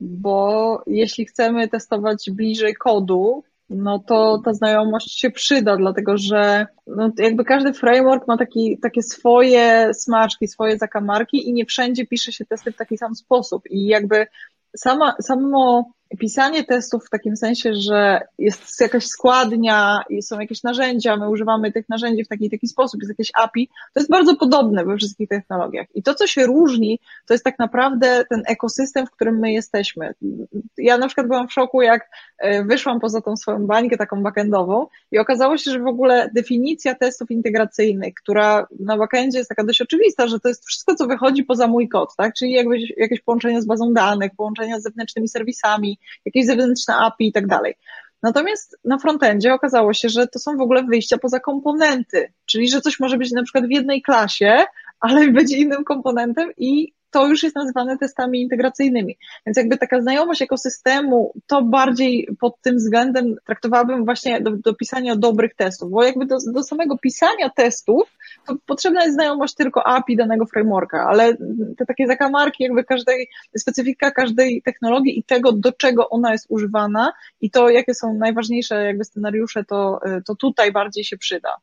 bo 0.00 0.82
jeśli 0.86 1.26
chcemy 1.26 1.68
testować 1.68 2.30
bliżej 2.30 2.74
kodu, 2.74 3.42
no 3.70 3.98
to 3.98 4.40
ta 4.44 4.52
znajomość 4.52 5.20
się 5.20 5.30
przyda, 5.30 5.76
dlatego 5.76 6.16
że 6.16 6.66
no, 6.86 7.10
jakby 7.18 7.44
każdy 7.44 7.72
framework 7.72 8.28
ma 8.28 8.36
taki, 8.36 8.78
takie 8.82 9.02
swoje 9.02 9.94
smaczki, 9.94 10.48
swoje 10.48 10.78
zakamarki 10.78 11.48
i 11.48 11.52
nie 11.52 11.66
wszędzie 11.66 12.06
pisze 12.06 12.32
się 12.32 12.44
testy 12.44 12.72
w 12.72 12.76
taki 12.76 12.98
sam 12.98 13.14
sposób. 13.14 13.62
I 13.70 13.86
jakby 13.86 14.26
sama, 14.76 15.14
samo 15.20 15.92
pisanie 16.18 16.64
testów 16.64 17.06
w 17.06 17.10
takim 17.10 17.36
sensie, 17.36 17.74
że 17.74 18.20
jest 18.38 18.80
jakaś 18.80 19.06
składnia 19.06 20.00
i 20.10 20.22
są 20.22 20.40
jakieś 20.40 20.62
narzędzia, 20.62 21.16
my 21.16 21.30
używamy 21.30 21.72
tych 21.72 21.88
narzędzi 21.88 22.24
w 22.24 22.28
taki 22.28 22.50
taki 22.50 22.68
sposób, 22.68 23.00
jest 23.00 23.08
jakieś 23.08 23.30
API, 23.34 23.68
to 23.94 24.00
jest 24.00 24.10
bardzo 24.10 24.36
podobne 24.36 24.84
we 24.84 24.96
wszystkich 24.96 25.28
technologiach. 25.28 25.86
I 25.94 26.02
to, 26.02 26.14
co 26.14 26.26
się 26.26 26.46
różni, 26.46 27.00
to 27.26 27.34
jest 27.34 27.44
tak 27.44 27.58
naprawdę 27.58 28.24
ten 28.30 28.42
ekosystem, 28.46 29.06
w 29.06 29.10
którym 29.10 29.38
my 29.38 29.52
jesteśmy. 29.52 30.14
Ja 30.78 30.98
na 30.98 31.06
przykład 31.06 31.26
byłam 31.26 31.48
w 31.48 31.52
szoku, 31.52 31.82
jak 31.82 32.10
e, 32.38 32.64
wyszłam 32.64 33.00
poza 33.00 33.20
tą 33.20 33.36
swoją 33.36 33.66
bańkę 33.66 33.96
taką 33.96 34.22
backendową 34.22 34.86
i 35.12 35.18
okazało 35.18 35.56
się, 35.56 35.70
że 35.70 35.78
w 35.78 35.86
ogóle 35.86 36.30
definicja 36.34 36.94
testów 36.94 37.30
integracyjnych, 37.30 38.14
która 38.14 38.66
na 38.80 38.96
backendzie 38.96 39.38
jest 39.38 39.48
taka 39.48 39.64
dość 39.64 39.82
oczywista, 39.82 40.28
że 40.28 40.40
to 40.40 40.48
jest 40.48 40.66
wszystko, 40.66 40.94
co 40.94 41.06
wychodzi 41.06 41.44
poza 41.44 41.66
mój 41.66 41.88
kod, 41.88 42.16
tak? 42.16 42.34
Czyli 42.34 42.52
jakby 42.52 42.76
jakieś 42.96 43.20
połączenia 43.20 43.60
z 43.60 43.66
bazą 43.66 43.92
danych, 43.92 44.30
połączenia 44.36 44.80
z 44.80 44.82
zewnętrznymi 44.82 45.28
serwisami, 45.28 45.97
jakieś 46.24 46.46
zewnętrzne 46.46 46.96
API 46.96 47.28
i 47.28 47.32
tak 47.32 47.46
dalej. 47.46 47.74
Natomiast 48.22 48.78
na 48.84 48.98
frontendzie 48.98 49.54
okazało 49.54 49.92
się, 49.92 50.08
że 50.08 50.26
to 50.26 50.38
są 50.38 50.56
w 50.56 50.60
ogóle 50.60 50.84
wyjścia 50.84 51.18
poza 51.18 51.40
komponenty, 51.40 52.32
czyli 52.46 52.68
że 52.68 52.80
coś 52.80 53.00
może 53.00 53.18
być 53.18 53.32
na 53.32 53.42
przykład 53.42 53.66
w 53.66 53.70
jednej 53.70 54.02
klasie, 54.02 54.64
ale 55.00 55.28
będzie 55.32 55.56
innym 55.56 55.84
komponentem 55.84 56.50
i 56.56 56.92
to 57.10 57.26
już 57.26 57.42
jest 57.42 57.56
nazywane 57.56 57.98
testami 57.98 58.42
integracyjnymi. 58.42 59.18
Więc 59.46 59.58
jakby 59.58 59.76
taka 59.76 60.00
znajomość 60.00 60.42
ekosystemu, 60.42 61.32
to 61.46 61.62
bardziej 61.62 62.28
pod 62.40 62.60
tym 62.60 62.76
względem 62.76 63.36
traktowałabym 63.46 64.04
właśnie 64.04 64.40
do, 64.40 64.50
do 64.50 64.74
pisania 64.74 65.16
dobrych 65.16 65.54
testów, 65.54 65.90
bo 65.90 66.04
jakby 66.04 66.26
do, 66.26 66.36
do 66.52 66.62
samego 66.62 66.98
pisania 66.98 67.50
testów 67.50 68.02
to 68.46 68.56
potrzebna 68.66 69.02
jest 69.02 69.14
znajomość 69.14 69.54
tylko 69.54 69.86
API 69.86 70.16
danego 70.16 70.46
frameworka, 70.46 71.06
ale 71.08 71.36
te 71.76 71.86
takie 71.86 72.06
zakamarki 72.06 72.64
jakby 72.64 72.84
każdej, 72.84 73.28
specyfika 73.58 74.10
każdej 74.10 74.62
technologii 74.62 75.18
i 75.18 75.24
tego, 75.24 75.52
do 75.52 75.72
czego 75.72 76.08
ona 76.08 76.32
jest 76.32 76.46
używana 76.48 77.12
i 77.40 77.50
to, 77.50 77.70
jakie 77.70 77.94
są 77.94 78.14
najważniejsze 78.14 78.84
jakby 78.84 79.04
scenariusze, 79.04 79.64
to, 79.64 80.00
to 80.26 80.34
tutaj 80.34 80.72
bardziej 80.72 81.04
się 81.04 81.16
przyda. 81.18 81.56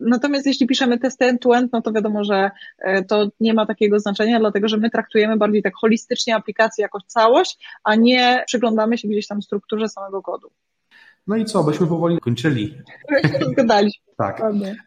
Natomiast 0.00 0.46
jeśli 0.46 0.66
piszemy 0.66 0.98
testy 0.98 1.24
end-to-end, 1.24 1.72
no 1.72 1.82
to 1.82 1.92
wiadomo, 1.92 2.24
że 2.24 2.50
e, 2.78 3.04
to 3.04 3.28
nie 3.40 3.54
ma 3.54 3.66
takiego 3.66 4.00
znaczenia, 4.00 4.40
dlatego 4.40 4.68
że 4.68 4.76
my 4.76 4.90
traktujemy 4.90 5.36
bardziej 5.36 5.62
tak 5.62 5.74
holistycznie 5.74 6.36
aplikację 6.36 6.82
jako 6.82 6.98
całość, 7.06 7.58
a 7.84 7.94
nie 7.94 8.44
przyglądamy 8.46 8.98
się 8.98 9.08
gdzieś 9.08 9.26
tam 9.26 9.42
strukturze 9.42 9.88
samego 9.88 10.22
kodu. 10.22 10.50
No 11.28 11.36
i 11.36 11.44
co, 11.44 11.64
byśmy 11.64 11.86
powoli 11.86 12.18
kończyli. 12.18 12.74
Zgadaliśmy. 13.52 14.04
tak. 14.16 14.42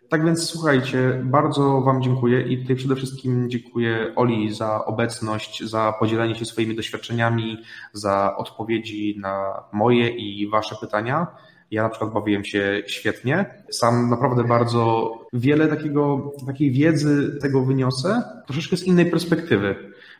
Tak 0.09 0.25
więc 0.25 0.49
słuchajcie, 0.49 1.21
bardzo 1.23 1.81
Wam 1.81 2.01
dziękuję 2.01 2.41
i 2.41 2.61
tutaj 2.61 2.75
przede 2.75 2.95
wszystkim 2.95 3.49
dziękuję 3.49 4.13
Oli 4.15 4.53
za 4.53 4.85
obecność, 4.85 5.63
za 5.63 5.93
podzielenie 5.99 6.35
się 6.35 6.45
swoimi 6.45 6.75
doświadczeniami, 6.75 7.57
za 7.93 8.35
odpowiedzi 8.37 9.15
na 9.19 9.63
moje 9.73 10.09
i 10.09 10.49
Wasze 10.49 10.75
pytania. 10.81 11.27
Ja 11.72 11.84
na 11.84 11.89
przykład 11.89 12.13
bawiłem 12.13 12.45
się 12.45 12.84
świetnie. 12.88 13.45
Sam 13.69 14.09
naprawdę 14.09 14.43
bardzo 14.43 15.11
wiele 15.34 15.67
takiego, 15.67 16.32
takiej 16.47 16.72
wiedzy 16.72 17.38
tego 17.41 17.61
wyniosę, 17.65 18.24
troszeczkę 18.47 18.78
z 18.78 18.84
innej 18.84 19.05
perspektywy. 19.05 19.76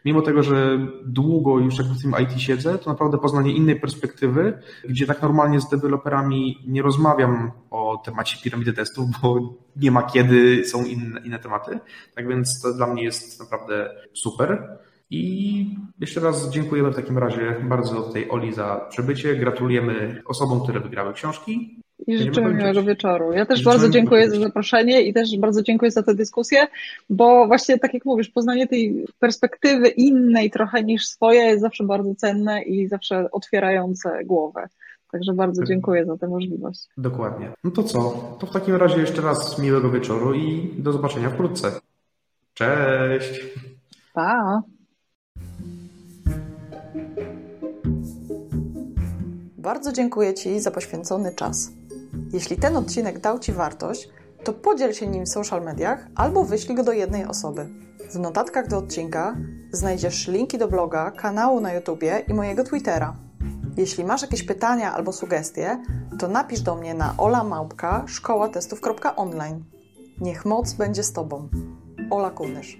Mimo 0.06 0.22
tego, 0.22 0.44
że 0.44 0.80
długo 1.06 1.60
już 1.60 1.78
jakby 1.78 1.94
w 1.94 2.02
tym 2.02 2.14
IT 2.24 2.42
siedzę, 2.42 2.78
to 2.78 2.90
naprawdę 2.90 3.18
poznanie 3.18 3.52
innej 3.52 3.80
perspektywy, 3.80 4.60
gdzie 4.90 5.06
tak 5.06 5.22
normalnie 5.22 5.62
z 5.62 5.70
deweloperami 5.70 6.58
nie 6.68 6.82
rozmawiam 6.82 7.52
o 7.70 8.02
temacie 8.06 8.38
piramidy 8.44 8.74
testów, 8.74 9.06
bo 9.22 9.54
nie 9.76 9.92
ma 9.92 10.04
kiedy, 10.04 10.66
są 10.66 10.86
inne, 10.86 11.20
inne 11.20 11.40
tematy. 11.40 11.80
Tak 12.16 12.28
więc 12.28 12.62
to 12.62 12.74
dla 12.74 12.88
mnie 12.88 13.04
jest 13.04 13.40
naprawdę 13.40 13.90
super. 14.14 14.78
I 15.12 15.66
jeszcze 16.00 16.20
raz 16.20 16.50
dziękujemy 16.50 16.92
w 16.92 16.96
takim 16.96 17.18
razie 17.18 17.56
bardzo 17.64 18.02
tej 18.02 18.30
Oli 18.30 18.54
za 18.54 18.88
przybycie. 18.90 19.36
Gratulujemy 19.36 20.22
osobom, 20.26 20.64
które 20.64 20.80
wygrały 20.80 21.14
książki. 21.14 21.82
I 22.08 22.18
życzymy 22.18 22.54
miłego 22.54 22.84
wieczoru. 22.84 23.32
Ja 23.34 23.46
też 23.46 23.58
Życzymy 23.58 23.74
bardzo 23.74 23.90
dziękuję 23.90 24.30
za 24.30 24.40
zaproszenie 24.40 25.02
i 25.02 25.14
też 25.14 25.38
bardzo 25.38 25.62
dziękuję 25.62 25.92
za 25.92 26.04
tę 26.04 26.16
dyskusję, 26.16 26.68
bo 27.10 27.48
właśnie 27.48 27.80
tak 27.80 27.94
jak 27.94 28.06
mówisz, 28.06 28.30
poznanie 28.30 28.68
tej 28.68 29.06
perspektywy 29.20 29.88
innej 29.88 30.52
trochę 30.52 30.84
niż 30.84 31.08
swoja 31.08 31.46
jest 31.46 31.62
zawsze 31.62 31.84
bardzo 31.84 32.16
cenne 32.16 32.62
i 32.62 32.88
zawsze 32.88 33.32
otwierające 33.32 34.24
głowę. 34.26 34.68
Także 35.12 35.34
bardzo 35.34 35.64
dziękuję 35.64 36.06
za 36.06 36.18
tę 36.18 36.28
możliwość. 36.28 36.88
Dokładnie. 36.98 37.52
No 37.64 37.72
to 37.72 37.84
co? 37.84 38.00
To 38.40 38.48
w 38.48 38.52
takim 38.52 38.76
razie 38.76 39.02
jeszcze 39.02 39.22
raz 39.22 39.60
miłego 39.60 39.92
wieczoru 39.92 40.34
i 40.34 40.74
do 40.78 40.92
zobaczenia 40.92 41.30
wkrótce. 41.30 41.72
Cześć! 42.54 43.46
Pa! 44.14 44.62
Bardzo 49.62 49.92
dziękuję 49.92 50.34
Ci 50.34 50.60
za 50.60 50.72
poświęcony 50.72 51.34
czas. 51.34 51.70
Jeśli 52.34 52.58
ten 52.58 52.78
odcinek 52.78 53.20
dał 53.20 53.40
Ci 53.40 53.52
wartość, 53.52 54.10
to 54.44 54.54
podziel 54.54 54.94
się 54.94 55.08
nim 55.08 55.26
w 55.26 55.30
social 55.30 55.64
mediach 55.64 56.08
albo 56.16 56.44
wyślij 56.44 56.76
go 56.76 56.84
do 56.84 56.92
jednej 56.92 57.26
osoby. 57.26 57.70
W 58.12 58.20
notatkach 58.20 58.68
do 58.68 58.78
odcinka 58.78 59.38
znajdziesz 59.72 60.28
linki 60.28 60.58
do 60.58 60.68
bloga, 60.68 61.12
kanału 61.12 61.62
na 61.62 61.74
YouTubie 61.74 62.24
i 62.28 62.34
mojego 62.34 62.64
Twittera. 62.64 63.16
Jeśli 63.78 64.04
masz 64.04 64.22
jakieś 64.22 64.44
pytania 64.44 64.94
albo 64.94 65.14
sugestie, 65.14 65.84
to 66.20 66.28
napisz 66.28 66.62
do 66.62 66.76
mnie 66.76 66.94
na 66.94 67.14
olamałpka 67.18 68.04
szkołatestów.online. 68.08 69.64
Niech 70.22 70.46
moc 70.46 70.74
będzie 70.74 71.04
z 71.04 71.14
Tobą. 71.14 71.50
Ola 72.10 72.30
Kunysz. 72.30 72.78